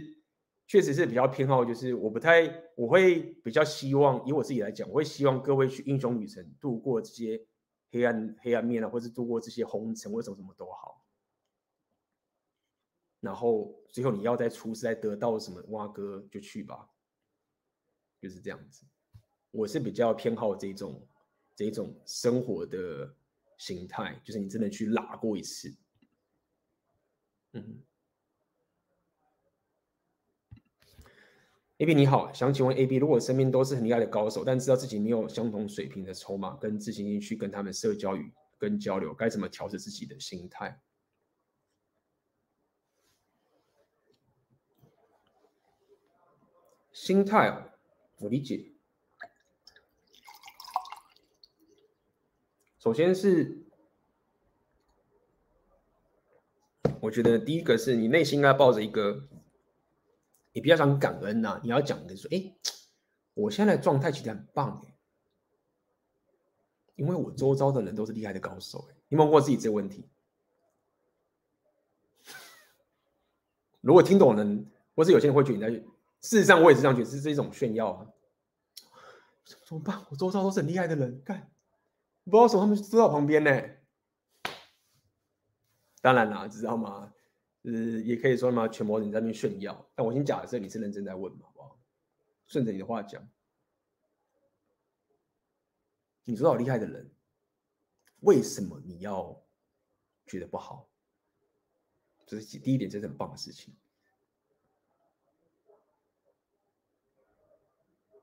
[0.67, 7.39] 确实是比较偏好，就是我不太，我会比较希望以我自己来讲，我会希望各位去英雄旅程度过这些
[7.91, 11.03] 黑暗黑暗面啊，或者度过这些红尘，或什么什么都好。
[13.21, 16.89] 然后最后你要再出世，得到什么挖哥就去吧，
[18.19, 18.85] 就是这样子。
[19.51, 21.07] 我是比较偏好这种
[21.55, 23.15] 这种生活的
[23.57, 25.73] 形态，就是你真的去拉过一次。
[27.53, 27.81] 嗯
[31.77, 40.79] AB 你好，想请问 AB，如果身边都是很厉害的高手，但知道自己没有相同水平的筹码跟自信心去跟他们社交与跟交流，该怎么调整自己的心态？
[47.01, 47.71] 心态，
[48.19, 48.73] 我理解。
[52.77, 53.65] 首先是，
[56.99, 59.27] 我觉得第一个是你内心应该抱着一个。
[60.51, 62.55] 你比较想感恩呐、你要讲的说，哎，
[63.33, 64.95] 我现在的状态其实很棒哎，
[66.97, 70.07] 因为我周遭的人都是厉害的高手哎，你问过自己这个问题？
[73.79, 75.83] 如果听懂人，或是有些人会觉得你在，
[76.21, 78.07] 事实上我也是这样觉得，是这种炫耀啊，
[79.43, 80.05] 怎么办？
[80.09, 81.51] 我周遭都是很厉害的人，干，
[82.23, 83.61] 不知道什么他们坐在旁边呢？
[86.01, 87.13] 当然啦，知道吗？
[87.63, 89.87] 呃，也可以说嘛，全部人在那边炫耀。
[89.93, 91.79] 但我先假设你是认真在问嘛，好不好？
[92.47, 93.27] 顺着你的话讲，
[96.23, 97.11] 你知道厉害的人，
[98.21, 99.39] 为什么你要
[100.25, 100.89] 觉得不好？
[102.25, 103.75] 这是第一点，这是很棒的事情。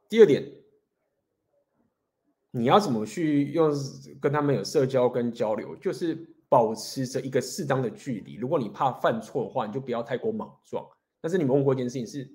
[0.09, 0.51] 第二点，
[2.51, 3.70] 你要怎么去用
[4.20, 6.35] 跟他们有社交跟交流，就是。
[6.51, 8.36] 保持着一个适当的距离。
[8.36, 10.82] 如果你怕犯错的话，你就不要太过莽撞。
[11.20, 12.26] 但是你们问过一件事情是，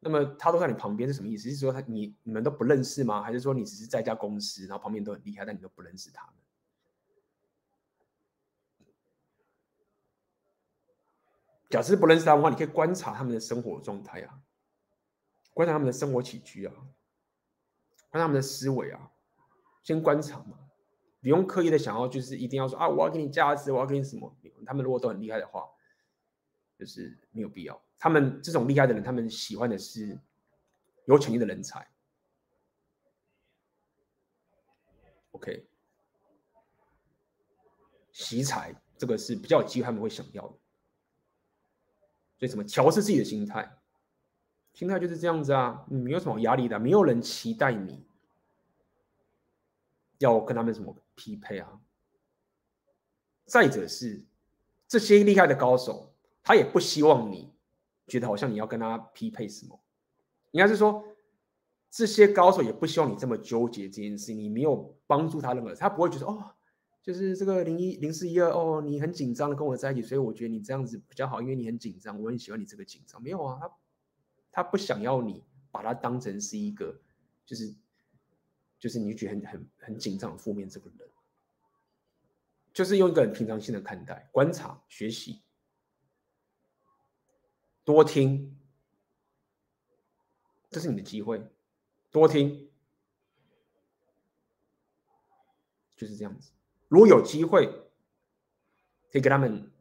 [0.00, 1.48] 那么他都在你旁边是什么意思？
[1.48, 3.22] 是说他你你们都不认识吗？
[3.22, 6.34] 还是说你只是在一家公司，然后旁边都很厉害，但你都不认识他们？
[11.70, 14.40] 假设不认识他们的话，你可以观察他们的生活状态啊，
[15.56, 16.74] 观察他们的生活起居啊，
[18.10, 19.10] 观察他们的思维啊，
[19.82, 20.58] 先观察嘛。
[21.22, 24.36] 不用刻意的想要，就是一定要说啊，我要给你价值，我要给你什么？
[24.66, 25.66] 他们如果都很厉害的话，
[26.78, 27.82] 就是没有必要。
[27.98, 30.20] 他们这种厉害的人，他们喜欢的是
[31.06, 31.88] 有潜力的人才。
[35.30, 35.66] OK，
[38.12, 40.58] 惜才这个是比较有机会他们会想要的。
[42.38, 43.78] 所以，怎么调适自己的心态？
[44.76, 48.06] 心态就是这样子啊，你没有什么压力的，没有人期待你
[50.18, 50.96] 要跟他们什么。
[51.18, 51.80] 匹配啊！
[53.46, 54.22] 再者是
[54.86, 56.12] 这些厉害的高手，
[56.42, 57.50] 他也不希望你
[58.06, 59.80] 觉得好像你要跟他匹配什么。
[60.50, 61.02] 应该是说，
[61.90, 64.34] 这些高手也不希望你这么纠结这件事。
[64.34, 66.50] 你没有帮助他任何，他不会觉得哦，
[67.02, 73.22] 就是这个零一零四一二哦，你很紧张的跟我在一起，所以我觉得你这样子比较好，因为你很紧张，我很喜欢你这个紧张。
[73.22, 73.72] 没有啊，他
[74.56, 76.98] 他不想要你把他当成是一个
[77.44, 77.74] 就是。
[78.78, 81.10] 就是你觉得很很很紧张、负面这个人，
[82.74, 85.42] 就是用一个很平常心的看待、观察、学习，
[87.84, 88.54] 多听，
[90.68, 91.42] 这是你的机会，
[92.10, 92.70] 多听，
[95.96, 96.52] 就是这样子。
[96.88, 97.66] 如果有机会，
[99.10, 99.72] 可以给他们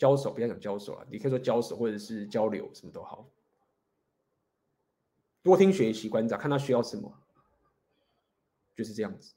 [0.00, 3.28] 交手，不要讲交手啊，你可以说交手或者是交流，什么都好。
[5.42, 7.22] 多听学习观察，看他需要什么，
[8.74, 9.34] 就是这样子。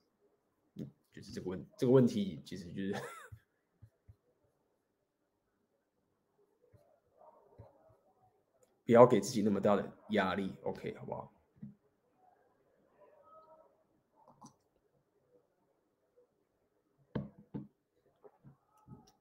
[1.11, 2.94] 就是这个问这个问题，其实就是
[8.85, 11.34] 不要给自己那么大的压力，OK，好不好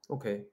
[0.07, 0.52] ？OK。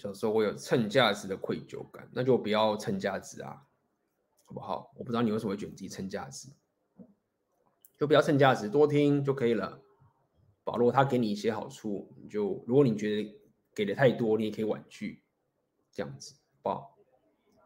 [0.00, 3.66] 小时候我有蹭价值的愧疚感，那就不要蹭价值啊，
[4.46, 4.90] 好不好？
[4.96, 6.48] 我不知道你为什么会觉得自己蹭价值，
[7.98, 9.82] 就不要蹭价值，多听就可以了。
[10.64, 13.38] 保罗他给你一些好处，你就如果你觉得
[13.74, 15.22] 给的太多，你也可以婉拒，
[15.92, 16.96] 这样子，好不好？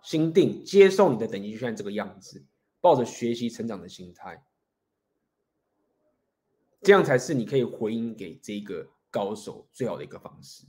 [0.02, 2.44] 心定接受你的等级就像这个样子，
[2.80, 4.44] 抱着学习成长的心态，
[6.82, 10.66] 这样才是你可以回应给这个高手最好的一个方式。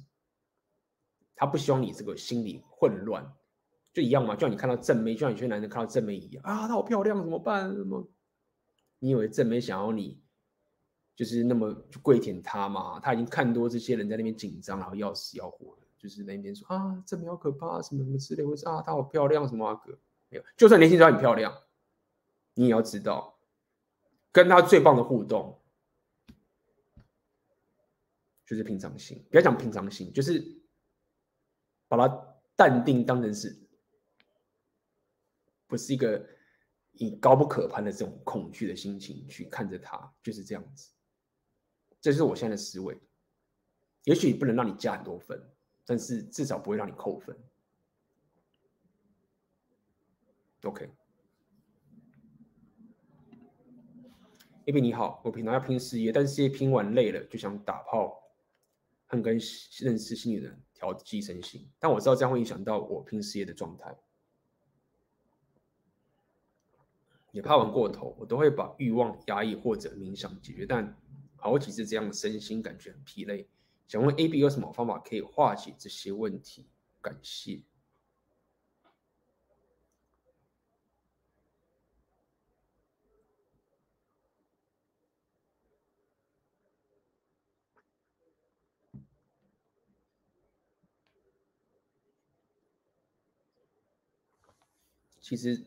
[1.35, 3.29] 他不希望你这个心理混乱，
[3.93, 7.69] 就一样嘛，就像你看到正妹，就像有些男人看到正妹一样啊，她好漂亮，怎么办？
[7.75, 8.07] 什么？
[8.99, 10.21] 你以为正妹想要你，
[11.15, 12.99] 就是那么就跪舔她吗？
[13.01, 19.91] 他已经看多这些人在那边紧张，然后要死要活的，就是那边说啊，正妹好可怕，什么什么之类，或者啊，她好漂亮，什么啊哥，
[20.29, 21.53] 没有，就算年轻时候很漂亮，
[22.53, 23.37] 你也要知道，
[24.31, 25.59] 跟她最棒的互动
[28.45, 30.61] 就是平常心，不要讲平常心，就是。
[31.87, 33.55] 把它淡定当成是，
[35.67, 36.27] 不是一个
[36.93, 40.91] 以高不可攀的这种恐惧的心情去看着他，就是这样子。
[41.99, 42.97] 这是我现在的思维。
[44.03, 45.41] 也许不能让你加很多分，
[45.83, 47.35] 但是至少不会让你扣分。
[50.61, 50.89] OK。
[54.67, 58.19] A B 你好，我平常要拼事业，但是事业拼完累了，就想打炮，
[59.05, 59.39] 很跟
[59.79, 61.68] 认识新的人调剂身心。
[61.80, 63.97] 但我知道这样会影响到我拼事业的状态，
[67.31, 70.68] 也怕玩过头，我都会把欲望压抑或者冥想解决。
[70.68, 70.95] 但
[71.35, 73.49] 好几次这样的，身心感觉很疲累。
[73.88, 76.68] 想问 A B 有什么方法可以化解这些问题？
[77.02, 77.61] 感谢。
[95.26, 95.60] 其实，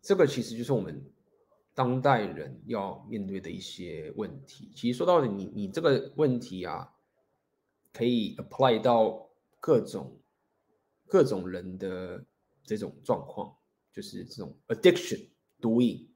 [0.00, 1.00] 这个其实就是我们
[1.74, 4.72] 当代人要面对的一些问题。
[4.74, 6.92] 其实说到底，你你这个问题啊，
[7.92, 9.30] 可以 apply 到
[9.60, 10.20] 各种
[11.06, 12.26] 各种人的
[12.64, 13.56] 这种状况，
[13.92, 15.30] 就是这种 addiction
[15.60, 16.12] 毒瘾。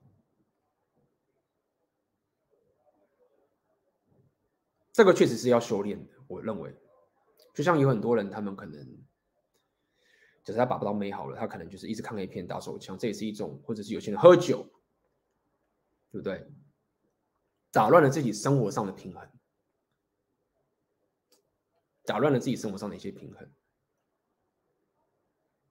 [4.92, 6.74] 这个确实是要修炼的，我认为。
[7.54, 9.06] 就像有很多人，他们可能。
[10.46, 14.64] 就是他把不到美好了，他可能就是一直看 A 片打手枪，这也是一种，或者是有些人喝酒，
[16.12, 16.46] 对不对？
[17.72, 19.28] 打乱了自己生活上的平衡，
[22.04, 23.50] 打乱了自己生活上的一些平衡，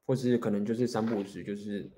[0.05, 1.89] 或是可能就是三不五时就是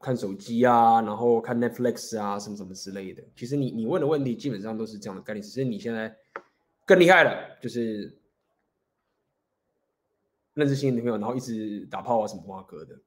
[0.00, 3.22] 看手机啊，然后看 Netflix 啊，什么什么之类的。
[3.36, 6.16] 其实你你问的问题基本上都是这样的概念，只是你现在
[6.86, 8.21] 更厉害了，就是。
[10.54, 13.00] 认识新的女朋友，然后一直打炮啊，什么哇哥的。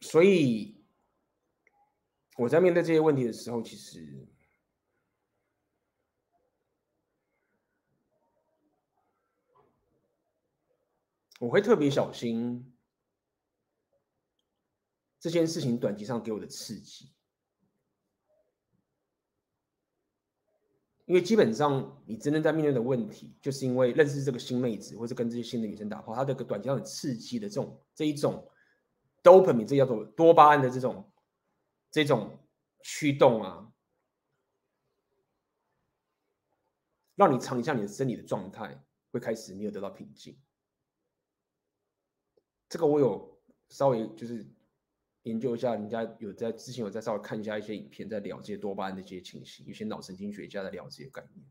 [0.00, 0.74] 所以
[2.36, 4.26] 我在面对这些问题的时候，其实。
[11.40, 12.70] 我会特别小心
[15.18, 17.10] 这件事情短期上给我的刺激，
[21.06, 28.46] 因为基本上你真正在面对的问题，就是因为认识这个新妹子，或者跟这些新的女生打炮，她这个短期上的刺激的这种这一种
[29.22, 31.10] dopamine，这叫做多巴胺的这种
[31.90, 32.38] 这种
[32.82, 33.72] 驱动啊，
[37.14, 40.38] 让你尝一下你的生理的状态，会开始没有得到平静。
[42.70, 43.38] 这个我有
[43.68, 44.46] 稍微就是
[45.24, 51.44] 研究一下，人家有在之前有在稍微看一下一些影片，在了解多巴胺的这些情形，有些脑神经学家在聊这些概念。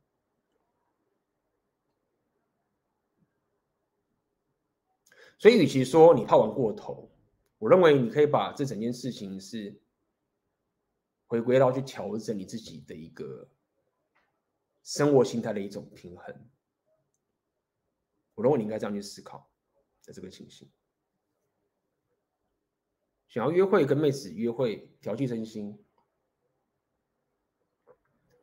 [5.37, 7.11] 所以，与其说你怕玩过头，
[7.57, 9.77] 我认为你可以把这整件事情是
[11.27, 13.47] 回归到去调整你自己的一个
[14.83, 16.49] 生活心态的一种平衡。
[18.35, 19.49] 我认为你应该这样去思考，
[20.01, 20.69] 在这个情形。
[23.29, 25.77] 想要约会跟妹子约会调剂身心，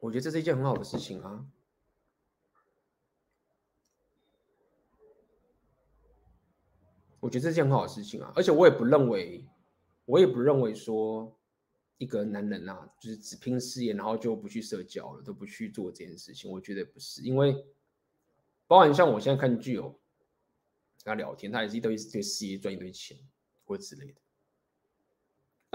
[0.01, 1.45] 我觉得这是一件很好的事情啊。
[7.19, 9.45] 我觉得这是件很好的事情啊，而且我也不认为，
[10.05, 11.37] 我也不认为说
[11.99, 16.49] 一个男人啊，就是只拼事业，然后就不去社交了，都不去做这件事情。
[16.49, 17.67] 我觉得不是，因为
[18.69, 19.99] 包含像我现在看剧哦，
[21.03, 23.19] 跟他聊天，他也是一堆对事业赚一堆钱
[23.65, 24.21] 或之类的。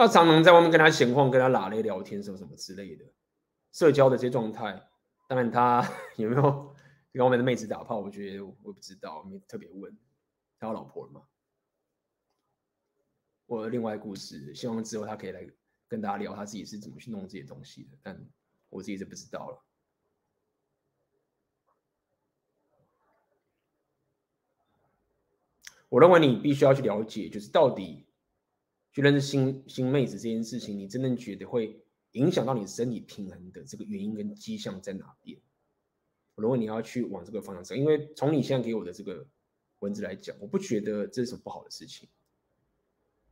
[0.01, 3.05] 那常常在外面跟他闲晃，跟他拉咧聊天，什么什么之类的，
[3.71, 4.89] 社交的这些状态。
[5.27, 5.87] 当然，他
[6.17, 6.75] 有没有
[7.13, 9.95] 跟外面的妹子打炮，我觉得我不知道，没特别问。
[10.57, 11.21] 他有老婆了吗？
[13.45, 15.47] 我有另外故事，希望之后他可以来
[15.87, 18.19] 跟大家聊他自己是怎么去弄这些东西的，但
[18.69, 19.63] 我自己是不知道了。
[25.89, 28.07] 我认为你必须要去了解，就是到底。
[28.91, 31.81] 去认识新新妹子这件事情，你真正觉得会
[32.11, 35.39] 影响到你身体平衡的这个原因跟迹象在哪边？
[36.35, 39.25] 如果你要去往这个方向走，因为从你现在给我的这个
[39.79, 42.09] 文字来讲，我不觉得这是什么不好的事情。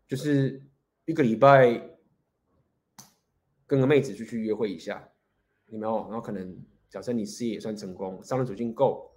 [0.08, 0.64] 就是
[1.06, 1.98] 一个礼拜
[3.66, 5.10] 跟个妹子出去约会一下，
[5.68, 6.04] 有没有？
[6.04, 9.09] 然后可能假设你事业也算成功，上了走进够。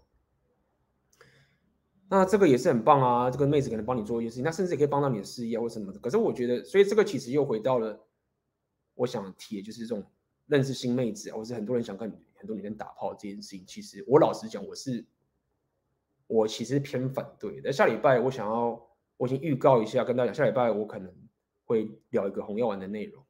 [2.12, 5.98] 那这个也是很棒啊，这个妹子可能帮你做一些事情，那甚至也可以帮到你的事业或什么的。
[5.98, 7.98] 可是我觉得，所以这个其实又回到了
[8.92, 10.04] 我想提的，就是这种
[10.44, 15.02] 认识新妹子，或是很多人想跟很多女生打炮这件事情，其实我老实讲，我是
[16.26, 17.72] 我其实偏反对的。
[17.72, 18.86] 下礼拜我想要，
[19.16, 21.10] 我先预告一下，跟大家，下礼拜我可能
[21.64, 23.24] 会聊一个红药丸的内容，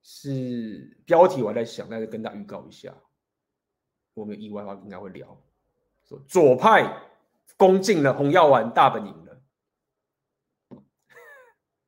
[0.00, 2.96] 是标题我还在想，但是跟大家预告一下，
[4.14, 5.40] 如果没有意外的话应该会聊，
[6.04, 7.02] 说左派
[7.56, 9.42] 攻进了红药丸大本营了。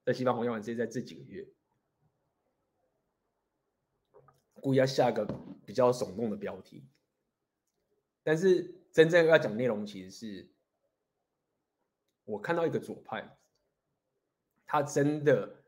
[0.04, 1.48] 在西方红药丸，这在这几个月，
[4.60, 5.26] 故意要下个
[5.66, 6.84] 比较耸动的标题，
[8.22, 10.50] 但是真正要讲内容，其实是
[12.24, 13.36] 我看到一个左派，
[14.66, 15.64] 他真的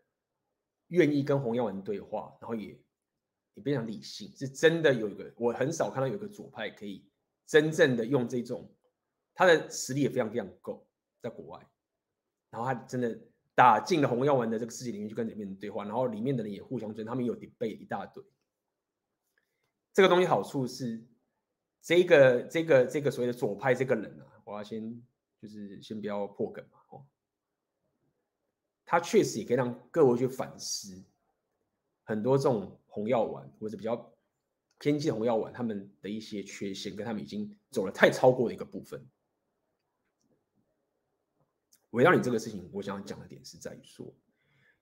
[0.89, 2.79] 愿意跟红药丸对话，然后也
[3.57, 7.05] 也非常理性，是真的有一个，我很少看到有一个左派可以
[7.45, 8.73] 真正的用这种，
[9.35, 10.87] 他的实力也非常非常够，
[11.21, 11.67] 在国外，
[12.51, 13.19] 然后他真的。
[13.57, 18.23] 打进了红药丸的这个世界里面去跟里面的对话，然后里面的人也互相尊，他们有背一大堆。
[19.95, 21.03] 这个东西好处是，
[21.81, 25.03] 这个这个这个所谓的左派这个人啊，我要先
[25.41, 27.07] 就是先不要破梗嘛，哦，
[28.85, 31.03] 他确实也可以让各位去反思
[32.05, 34.11] 很多这种红药丸或者比较
[34.79, 39.07] 偏激的红药丸他们的一些缺陷，跟他们已经走了太超过的一个部分。
[41.91, 44.11] 围绕你这个事情，我想讲的点是在于说，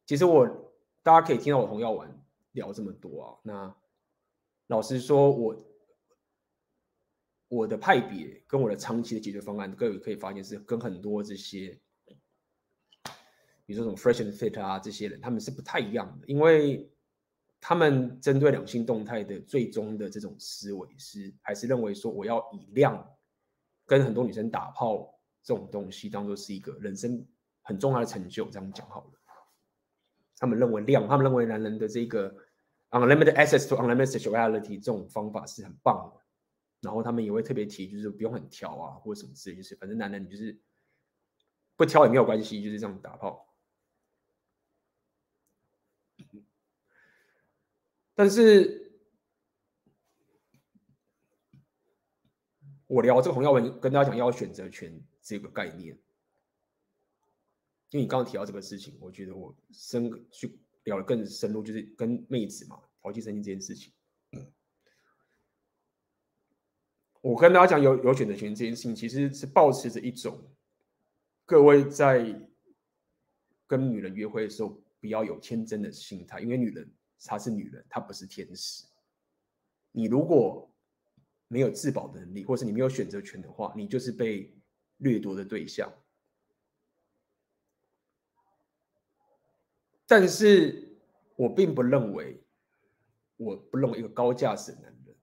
[0.06, 0.46] 其实我
[1.02, 3.40] 大家可以听到我红药丸聊这么多啊。
[3.42, 3.76] 那
[4.68, 5.66] 老实说，我
[7.48, 11.80] 我的派别跟我的长期的解决方案，各位可以发现是跟很多这些，
[13.66, 16.88] 比如说这种 fresh and fit 啊这些人，他们是不太一样的，因为
[17.66, 23.02] 他们针对两性动态的最终的这种思维是，还是认为说我要以量
[23.86, 25.10] 跟很多女生打炮。
[25.42, 27.22] 这种东西当做是一个人生
[27.60, 29.10] 很重要的成就，这样讲好了。
[30.38, 32.34] 他们认为量，他们认为男人的这个
[32.88, 36.20] unlimited access to unlimited sexuality 这种方法是很棒的。
[36.80, 40.58] 然后他们也会特别提，就是不用很挑啊，或者什么之类，就是反正男人你就是
[41.76, 43.53] 不挑也没有关系，就是这样打炮。
[48.14, 48.92] 但是
[52.86, 55.02] 我聊这个红药丸，跟大家讲要选择权。
[55.26, 55.88] 这个概念，
[57.88, 63.90] 因为你刚刚提到这个事情，我觉得我深去聊得更深入，就是跟妹子嘛，调剂神经这件事情。
[67.22, 70.54] 我跟大家讲有有选择权这件事情，其实是保持着一种，
[71.46, 72.38] 各位在
[73.66, 78.84] 跟女人约会的时候，不要有天真的心态，因为女人她是女人，她不是天使。
[79.92, 80.70] 你如果
[81.48, 84.52] 没有自保的能力，或是你没有选择权的话，你就是被。
[84.98, 85.92] 掠夺的对象，
[90.06, 90.96] 但是
[91.34, 92.40] 我并不认为，
[93.36, 95.16] 我不认为一个高价值的男人，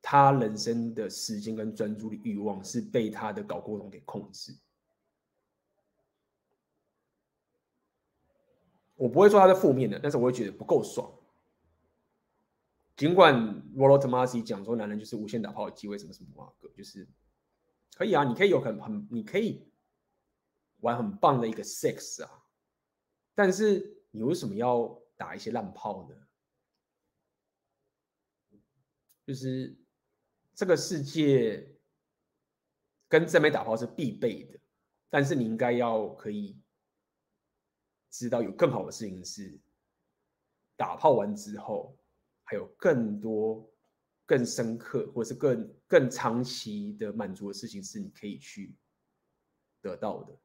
[0.00, 4.56] 他人生的时间跟专注力欲望是被他的睾固酮给控制。
[9.02, 11.12] 我不会说他是负面的，但是我会觉得不够爽。
[12.96, 13.34] 尽管
[13.74, 17.08] Rollo Tomasi 讲说男人就是无限打炮的机会，什么什么啊，就是。
[17.94, 19.68] 可以啊，你可以有很很，你可以
[20.80, 22.42] 玩很棒的一个 sex 啊，
[23.34, 26.16] 但是你为什么要打一些烂炮呢？
[29.26, 29.76] 就是
[30.54, 31.76] 这个世界
[33.08, 34.58] 跟正妹打炮是必备的，
[35.10, 36.56] 但是你应该要可以
[38.12, 39.58] 知道有更好的事情是，
[40.76, 41.98] 打炮完之后
[42.44, 43.68] 还有更多。
[44.24, 48.74] 更深刻，或是更更长期的满足的事情，是你可以去
[49.82, 50.38] 得到的。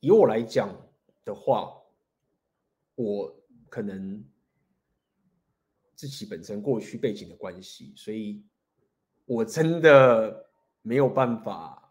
[0.00, 0.68] 以我来讲
[1.24, 1.72] 的话，
[2.96, 3.34] 我
[3.70, 4.22] 可能
[5.94, 8.44] 自己本身过去背景的关系，所以
[9.24, 10.50] 我真的
[10.82, 11.87] 没有办法，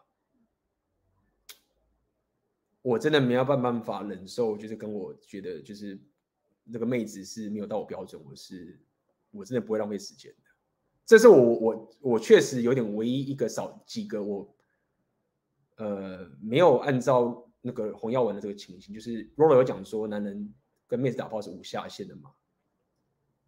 [2.82, 5.98] 我真的没有办办法忍受，就是跟我觉得就是。
[6.70, 8.78] 那个妹子是没有到我标准，我是
[9.30, 10.50] 我真的不会浪费时间的。
[11.06, 14.54] 这是我我我确实有点唯一一个少几个我
[15.76, 20.52] 呃没有按照那个红药丸的这个情形，就是 Rollo 有讲说男人
[20.86, 22.32] 跟妹子打炮是无下限的嘛。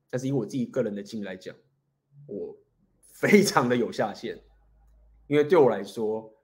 [0.08, 1.54] 但是以我自己个人的经历来讲，
[2.26, 2.56] 我
[3.02, 4.40] 非常的有下限，
[5.26, 6.34] 因为对我来说，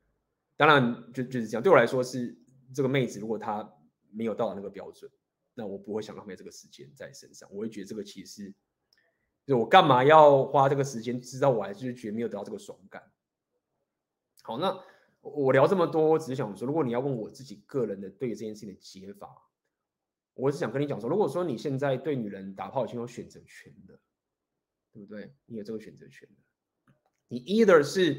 [0.59, 2.37] 当然就就是这样，对我来说是
[2.75, 3.69] 这个妹子如果她
[4.11, 5.11] 没有到达那个标准。
[5.59, 8.53] 那我不会想浪费这个时间在身上，我会觉得这个其实，
[9.47, 13.03] 就我干嘛要花这个时间，知道我还是觉得没有得到这个爽感。
[14.43, 14.79] 好，那
[15.23, 19.49] 我聊这么多，只是想说，如果你要问我自己个人的对这件事情的解法，
[20.35, 23.99] 我是想跟你讲说，如果说你现在对女人打炮已经有选择权的，
[24.93, 25.35] 对不对？
[25.47, 26.93] 你有这个选择权的，
[27.29, 28.15] 你 either 是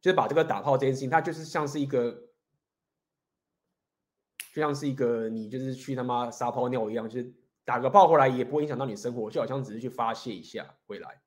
[0.00, 2.29] 就是把这个打炮这件事情，它就是像是一个，
[4.52, 7.32] 就像是一个你就是去他妈撒泡尿一样，就是
[7.64, 11.22] 打个炮回来也不会影响到你生活，就好像只是去发泄一下回来。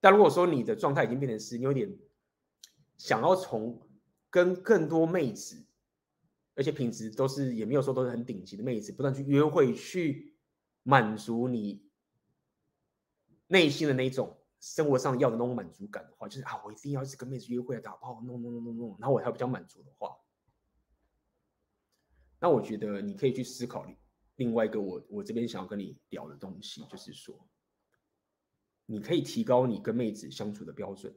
[0.00, 1.96] 但如果说你的状态已经变成是你有点
[2.96, 3.80] 想要从
[4.28, 5.64] 跟更多妹子，
[6.54, 10.34] 而且品质都是也没有说都是很顶级的妹子，不断去约会，去
[10.82, 11.86] 满足你
[13.46, 20.16] 内心的那种生活上要的那种满足感的话，就是啊，我一定要一直跟妹子约会打炮弄弄弄弄弄然后我还比较满足的话，
[22.40, 23.86] 那我觉得你可以去思考
[24.36, 27.38] 另外一个我我这边想要跟你聊的东西，就是说，
[28.86, 31.14] 你可以提高你跟妹子相处的标准。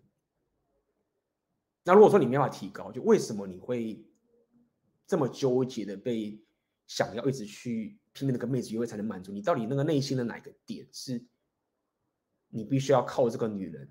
[1.86, 4.06] 那如果说你没办法提高，就为什么你会
[5.08, 6.42] 这么纠结的被
[6.88, 9.42] 想要一直去拼命的跟妹子约会才能满足你？
[9.42, 11.26] 到底那个内心的哪个点是
[12.50, 13.90] 你必须要靠这个女人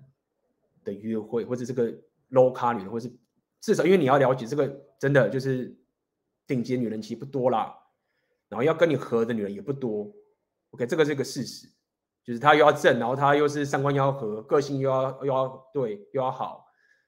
[0.83, 1.91] 的约会，或者这个
[2.29, 3.11] low 咖女人，或是
[3.59, 4.67] 至少因为你要了解这个
[4.99, 5.75] 真的就是
[6.45, 7.77] 顶级女人其实不多啦，
[8.49, 10.13] 然后要跟你合的女人也不多。
[10.71, 11.67] OK，这个是一个事实，
[12.23, 16.61] 就是她又要正，然后她又是三观要合，个性又要又要对又要好。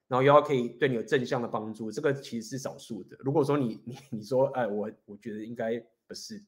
[0.07, 3.17] 然后又要可以对你有正向的帮助，这个其实是少数的。
[3.21, 6.45] 如果说你 你你说，哎，我我觉得应该不是。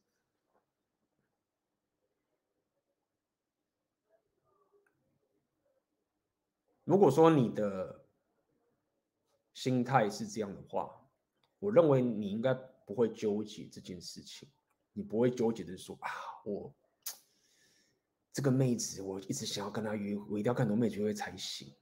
[6.83, 8.05] 如果说你的
[9.55, 10.91] 心态是这样的话，
[11.57, 12.55] 我认为你应该
[12.87, 14.47] 不会纠结这件事情，
[14.93, 16.09] 你不会纠结的说啊，
[16.45, 16.73] 我
[18.31, 21.75] 这个妹子我一直想要跟她约，我一定要看到妹子约会才行。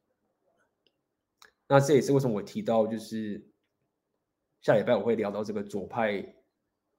[1.68, 3.48] 那这也是为什么我提到，就是
[4.62, 6.36] 下礼拜我会聊到这个左派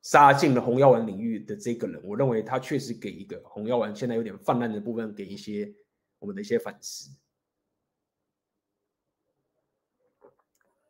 [0.03, 2.01] 杀进了红药丸领域的这个人。
[2.05, 5.74] 我认为他确实给一个红药丸现在有点泛滥的部分，给一些
[6.20, 7.11] 我们的一些反思。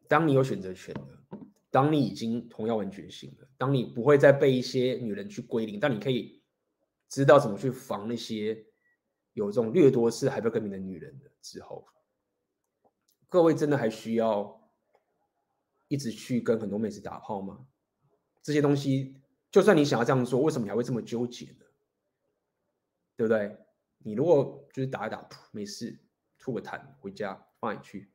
[0.06, 1.25] 当你有选择权了，
[1.70, 6.42] 当你已经红药丸觉醒了，当你不会再被一些女人去归零，但你可以
[7.08, 8.66] 知道怎么去防那些
[9.32, 11.86] 有这种掠夺式还不更名的女人的之后。
[13.28, 14.70] 各位真的还需要
[15.88, 17.66] 一直去跟很多妹子打炮吗？
[18.42, 19.20] 这些东西，
[19.50, 21.66] 就算你想要这样做，为什么你还会这么纠结呢？
[23.16, 23.58] 对不对？
[23.98, 25.98] 你如果就是打一打，没事，
[26.38, 28.12] 吐个痰回家放你去，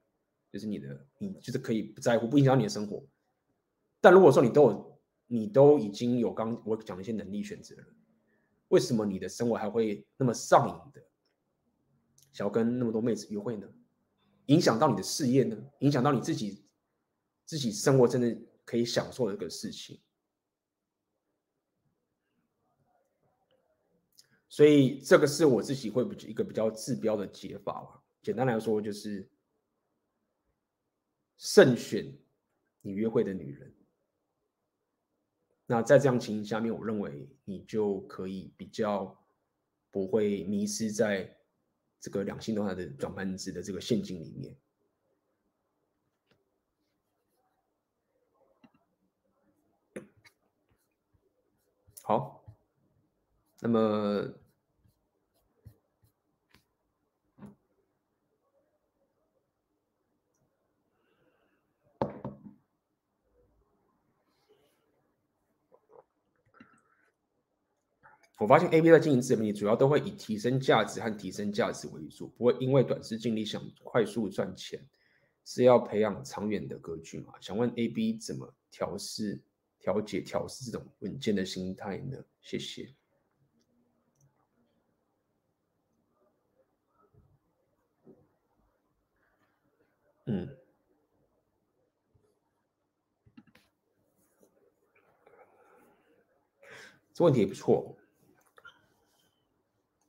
[0.50, 3.06] 就是你的，你就是可以不在乎，不影响你的生活。
[4.02, 7.86] 但如果说你都有，你都已经有刚我讲的一些能力选择了，
[8.68, 11.02] 为什么你的生活还会那么上瘾的，
[12.34, 13.70] 想要跟那么多妹子约会呢？
[14.48, 15.56] 影响到你的事业呢？
[15.80, 16.66] 影响到你自己
[17.46, 20.02] 自己生活真的可以享受的一个事情。
[24.50, 28.04] 所以这个是我自己会一个比较治标的解法吧。
[28.22, 29.30] 简单来说，就是
[31.38, 32.14] 慎选
[32.82, 33.74] 你约会的女人。
[35.72, 39.18] 那在这样情形下面，我认为你就可以比较
[39.90, 41.38] 不会迷失在。
[42.04, 44.58] 这个两性动态的转盘值的这个陷阱里面，
[52.02, 52.44] 好，
[53.60, 54.34] 那么
[68.42, 74.84] 我发现 A B 在经营自媒体，主要都会以提升价值和提升价值为主，不会因为短视近利想快速赚钱，
[75.46, 77.36] 是要培养长远的格局嘛？
[77.40, 79.40] 想问 A B 怎么调试、
[79.78, 82.18] 调节、调试这种稳健的心态呢？
[82.42, 82.92] 谢谢。
[90.26, 90.50] 嗯，
[97.14, 97.96] 这问题也不错。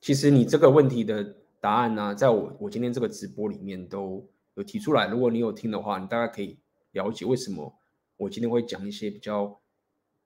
[0.03, 1.23] 其实你这个问题的
[1.61, 5.07] 答案呢、在我我今天这个直播里面都有提出来。
[5.07, 6.59] 如果你有听的话，你大概可以
[6.91, 7.73] 了解为什么
[8.17, 9.57] 我今天会讲一些比较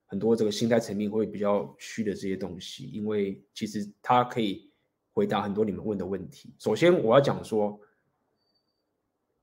[0.07, 4.71] 很多这个心态层面会比较虚的这些东西，因为其实它可以
[5.13, 6.55] 回答很多你们问的问题。
[6.59, 7.79] 首先我要讲说，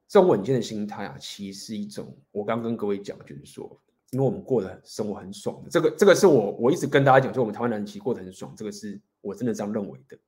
[0.07, 3.79] 这种稳健的心态啊，其实是一种我刚跟各位讲，就是说，
[4.13, 9.01] 因为我们过得生活很爽的，这个这个是我我一直跟大家讲，就我们台湾人其实过得很爽，这个是。
[9.23, 10.19] 我真的这样认为的。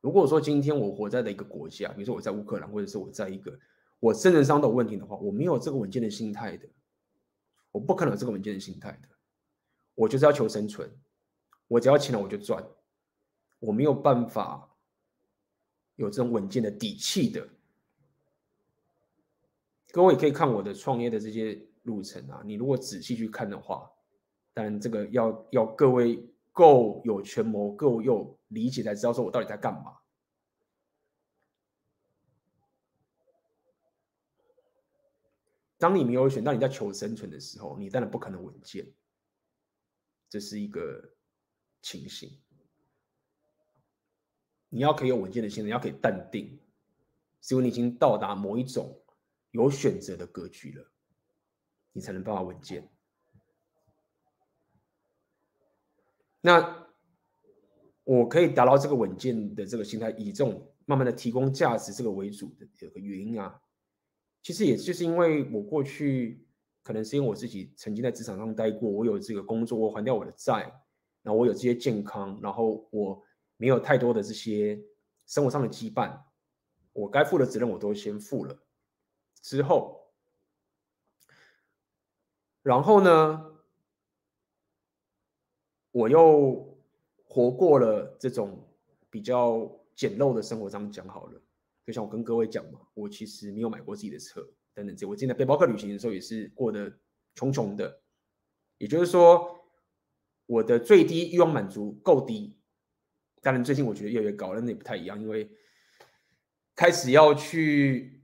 [0.00, 3.58] 如果说今天我活在的一个国家，比如说我在乌克兰，或者是我在一个
[3.98, 6.68] 我生存上都有问题的话，我没有这个稳健的心态的，
[7.72, 9.08] 我不可能有这个稳健的心态的。
[9.96, 10.88] 我就是要求生存，
[11.66, 12.64] 我只要钱了我就赚，
[13.58, 14.76] 我没有办法
[15.96, 17.48] 有这种稳健的底气的。
[19.90, 23.90] 各位可以看我的创业的这些路程啊，你如果仔细去看的话，
[24.52, 29.96] 当然这个要要各位够有权谋，够有理解才知道说我到底在干嘛。
[35.78, 38.86] 当你没有选，当你在求生存的时候，你当然不可能稳健，
[40.28, 41.08] 这是一个
[41.80, 42.36] 情形。
[44.68, 46.58] 你要可以有稳健的心，你要可以淡定，
[47.40, 49.00] 是因为你已经到达某一种
[49.52, 50.90] 有选择的格局了，
[51.98, 52.88] 你才能办法稳健。
[56.40, 56.86] 那
[58.04, 63.60] 我可以达到这个稳健的这个心态，以这种慢慢的提供价值这个为主的有个原因啊。
[64.44, 66.46] 其实也就是因为我过去
[66.84, 70.62] 可能是因为我自己曾经在职场上待过，我有这个工作，我还掉我的债，
[71.22, 73.20] 然后我有这些健康，然后我
[73.56, 74.80] 没有太多的这些
[75.26, 76.16] 生活上的羁绊，
[76.92, 78.56] 我该负的责任我都先负了。
[79.42, 79.97] 之后，
[82.62, 83.52] 然后呢，
[85.90, 86.78] 我又
[87.24, 88.68] 活过了这种
[89.10, 91.40] 比较简陋的生活，这样讲好了。
[91.86, 95.06] 就像我跟各位讲嘛，我其实没有买过自己的车等等这。
[95.08, 96.92] 我进在背包客旅行的时候也是过得
[97.34, 98.02] 穷穷的，
[98.76, 99.58] 也就是说，
[100.44, 102.54] 我的最低欲望满足够低。
[103.40, 105.50] 当然最近我觉得越来越高，那也不太一样，因为
[106.74, 108.17] 开始要去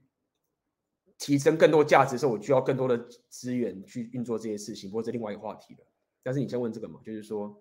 [1.24, 2.98] 提升更多价值的时候，我需要更多的
[3.30, 4.90] 资源去运作这些事情。
[4.90, 5.80] 不过这另外一个话题了。
[6.22, 7.58] 但是你先问这个嘛，就是说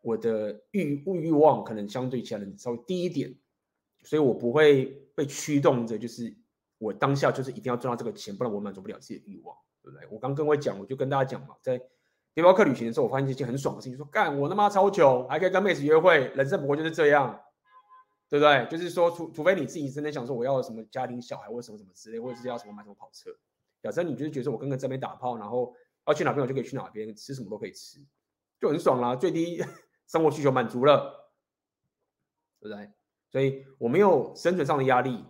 [0.00, 3.34] 我的欲物欲望可能相对其他人稍微低一点。
[4.04, 4.86] 所以我不会
[5.16, 6.32] 被驱动着，就是
[6.78, 10.06] 我当下就是一定要赚到这个钱，不然我满足不了自己的欲望，对不对？
[10.08, 11.76] 我刚跟我讲，我就跟大家讲嘛，在
[12.32, 17.38] 背包客旅行的时候，我发现一件很爽的事情，说干我他妈超穷，还可以跟妹子约会，人生不过就是这样，
[18.28, 18.66] 对不对？
[18.70, 23.30] 就是说，除除非你自己真的想说我要什么家庭小孩或什么什么之类，或者是要什么买什么跑车，
[23.82, 25.74] 假设你就是觉得我跟个这边打炮，然后
[26.06, 27.98] 要去哪边我就可以去哪边，吃什么都可以吃，
[28.60, 29.62] 就很爽啦，最低
[30.06, 31.32] 生活需求满足了，
[32.60, 32.92] 对不对？
[33.30, 35.24] 所以我没有生存上的压力，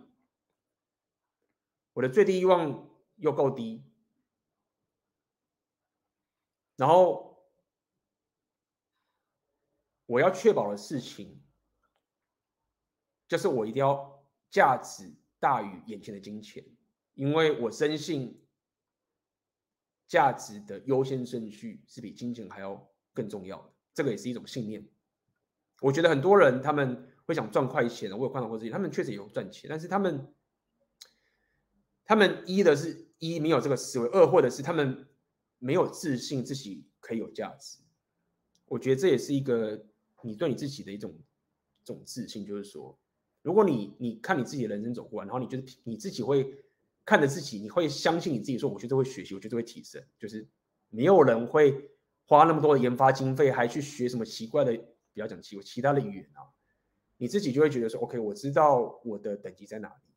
[1.93, 3.83] 我的最低欲望又够低，
[6.77, 7.45] 然后
[10.05, 11.41] 我要确保的事情，
[13.29, 16.61] 就是我一定要价值大于眼前的金钱，
[17.13, 18.37] 因为我深信
[20.09, 24.85] 价值的优先顺序是比金钱还要更重要的，这个也是一种信念。
[25.79, 27.05] 我觉得很多人他们。
[27.29, 30.33] 会想赚快钱，我有看到过这些，他们确实有赚钱，但是他们，
[32.03, 35.07] 他们一的是一没有这个思维，二或者是他们
[35.59, 37.77] 没有自信自己可以有价值。
[38.65, 39.85] 我觉得这也是一个
[40.23, 42.97] 你对你自己的一种一种自信，就是说，
[43.41, 46.63] 如果你你看你自己的人生走过来，然后你觉得你自己会
[47.05, 50.47] 看着自己，你会相信你自己，说我觉得会学习，我觉得会提升，就是
[50.89, 51.89] 没有人会
[52.25, 54.75] 花那么多的研发经费，还去学什么奇怪的，
[55.13, 56.43] 不要讲奇怪，其他的语言啊。
[57.17, 60.13] 你自己就会觉得说，OK，我知道我的等级在哪里，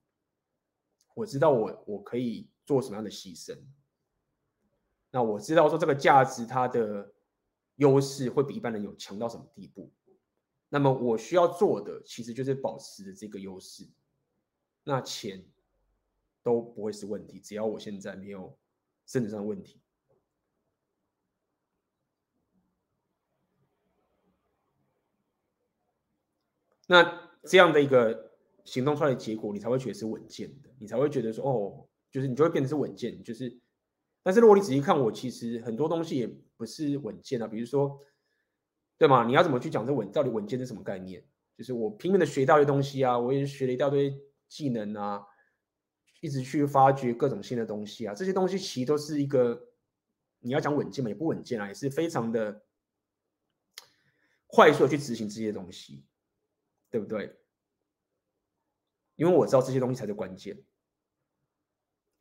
[1.15, 3.59] 我知道我我可以做什么样的牺牲，
[5.11, 7.12] 那我知道说这个价值它的
[7.77, 9.90] 优势会比一般人有强到什么地步，
[10.74, 13.86] 那么我需要做的其实就是保持这个优势，
[14.85, 15.44] 那钱
[16.43, 18.59] 都不会是问题，只要我现在没有
[19.05, 19.82] 身体上的问题。
[26.86, 28.32] 那这样的一个
[28.65, 33.61] 行动出来的结果，你才会觉得是稳健的，你才会觉得说，哦，就是你就会变得是稳健，就是。
[34.23, 36.27] 但是如果你仔细看，我其实很多东西也
[36.57, 38.01] 不是稳健啊，比如说，
[39.03, 39.24] 对吗？
[39.24, 40.12] 你要怎么去讲这稳？
[40.12, 41.20] 到底稳健是什么概念？
[41.59, 44.16] 就是我拼命的学到一些东西啊，我也学了一大堆
[44.47, 45.27] 技能啊，
[46.20, 49.61] 一直去发掘各种新的东西啊，这些东西其实都是一个，
[50.39, 52.62] 你要讲稳健嘛，也不稳健啊，也是非常的
[54.47, 56.05] 快速的去执行这些东西。
[56.89, 57.35] 对不对？
[59.16, 60.62] 因为我知道这些东西才是关键，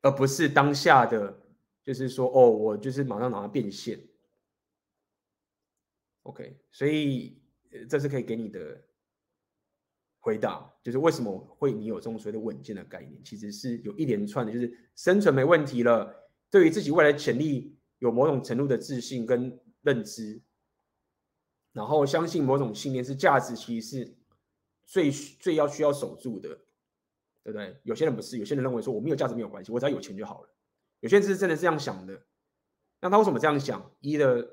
[0.01, 1.41] 而不是当下的，
[1.83, 3.99] 就是说，哦，我就是马上马上变现。
[6.23, 7.41] OK，所以
[7.89, 8.81] 这是可以给你的
[10.19, 20.41] 回答，就是为什么会你有这种所谓的稳健的概念，其实是有一连串的，就是生存没问题了，对于自己未来潜力有某种程度的自信跟认知，
[21.73, 24.17] 然后相信某种信念是价值，其实是。
[24.83, 26.49] 最最要需要守住的，
[27.43, 27.79] 对不对？
[27.83, 30.49] 有些人不是，有些人认为说我没有价值没有关系，我只要有钱就好了。
[30.99, 32.25] 有些人是真的这样想的。
[32.99, 33.89] 那他为什么这样想？
[34.01, 34.45] 一的，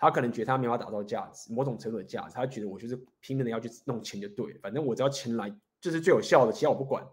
[0.00, 7.06] 他可能觉得他没法打造价值，某种程度的价值，他觉得我就是拼命的要去弄钱就对了，反正我只要钱来就是最有效的，其他我不管。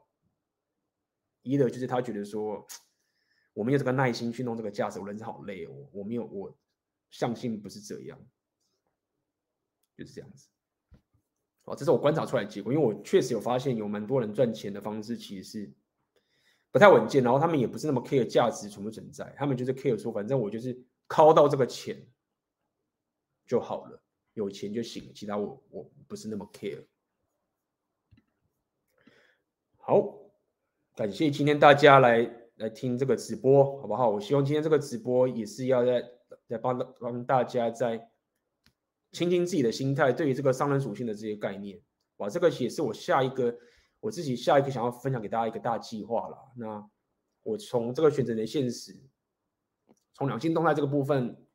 [1.44, 2.66] 一的就是他觉得说，
[3.54, 6.58] 我没有这个耐心去弄这个价值，我人生好累哦，我没有，我
[7.10, 8.20] 相信不是这样，
[9.98, 10.50] 就是这样子。
[11.64, 15.74] 哦，这是我观察出来的结果，因为我确实有发现，有蛮多人赚钱的方式其实是
[16.72, 20.78] 不太稳健，然后他们也不是那么 care 价值存不存在，他们就是 care 说，反正我就是
[21.08, 22.06] 靠到这个钱
[23.48, 24.00] 就好了，
[24.34, 26.86] 有钱就行，其他我我不是那么 care。
[29.78, 30.20] 好，
[30.96, 34.10] 感谢今天大家来来听这个直播，好不好？
[34.10, 36.12] 我希望今天这个直播也是要在
[36.46, 38.12] 在帮帮大家在。
[39.14, 41.80] 倾听自己的心态，对于这个商人属性的这些概念，
[42.18, 43.58] 哇，这个也是我下一个
[44.02, 46.38] 我自己下一个想要分享给大家一个大计划了。
[46.58, 46.88] 那
[47.42, 48.94] 我从这个选择的现实，
[50.14, 51.47] 从两性动态这个部分，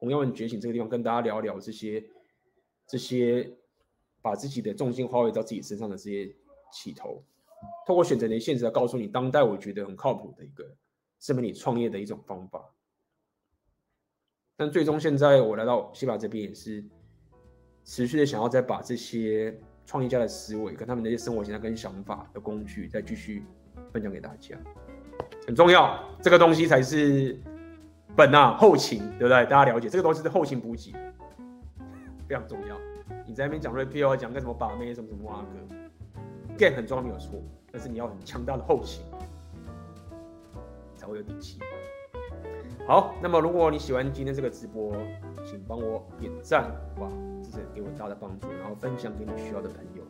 [0.00, 2.02] 红药丸觉醒这个地方跟大家聊聊这些
[2.86, 3.48] 这些
[4.20, 6.34] 把自己的重心花回到自己身上的这些
[6.72, 7.22] 起头，
[7.86, 10.64] 透过选择的现实来告诉你，当代我觉得很靠谱的一个
[11.20, 12.64] 是不你创业的一种方法。
[14.56, 16.84] 但最终，现在我来到西马这边，也是
[17.84, 23.42] 持续的想要再把这些创业家的思维、跟他们的一些生活形态、跟想法的工具，再继续
[23.92, 24.58] 分享给大家。
[25.46, 27.40] 很重要，这个东西才是
[28.16, 29.44] 本啊，后勤，对不对？
[29.46, 30.92] 大家了解，这个东西是后勤补给，
[32.28, 32.76] 非常重要。
[33.26, 35.76] 你在那边讲 rapio，讲个什么把妹什么什么啊哥
[36.58, 39.04] ，game 很重要没有错，但是你要很强大的后勤，
[40.96, 41.58] 才会有底气。
[42.86, 44.92] 好，那么如果你喜欢今天这个直播，
[45.44, 46.64] 请帮我点赞，
[46.98, 47.08] 哇，
[47.42, 50.02] 这是给我大的帮助，然后分享给你需要的朋友。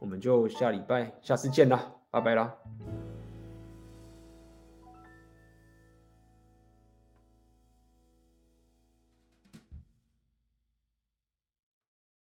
[0.00, 1.80] 我们就下礼拜下次见啦，
[2.10, 2.52] 拜拜啦。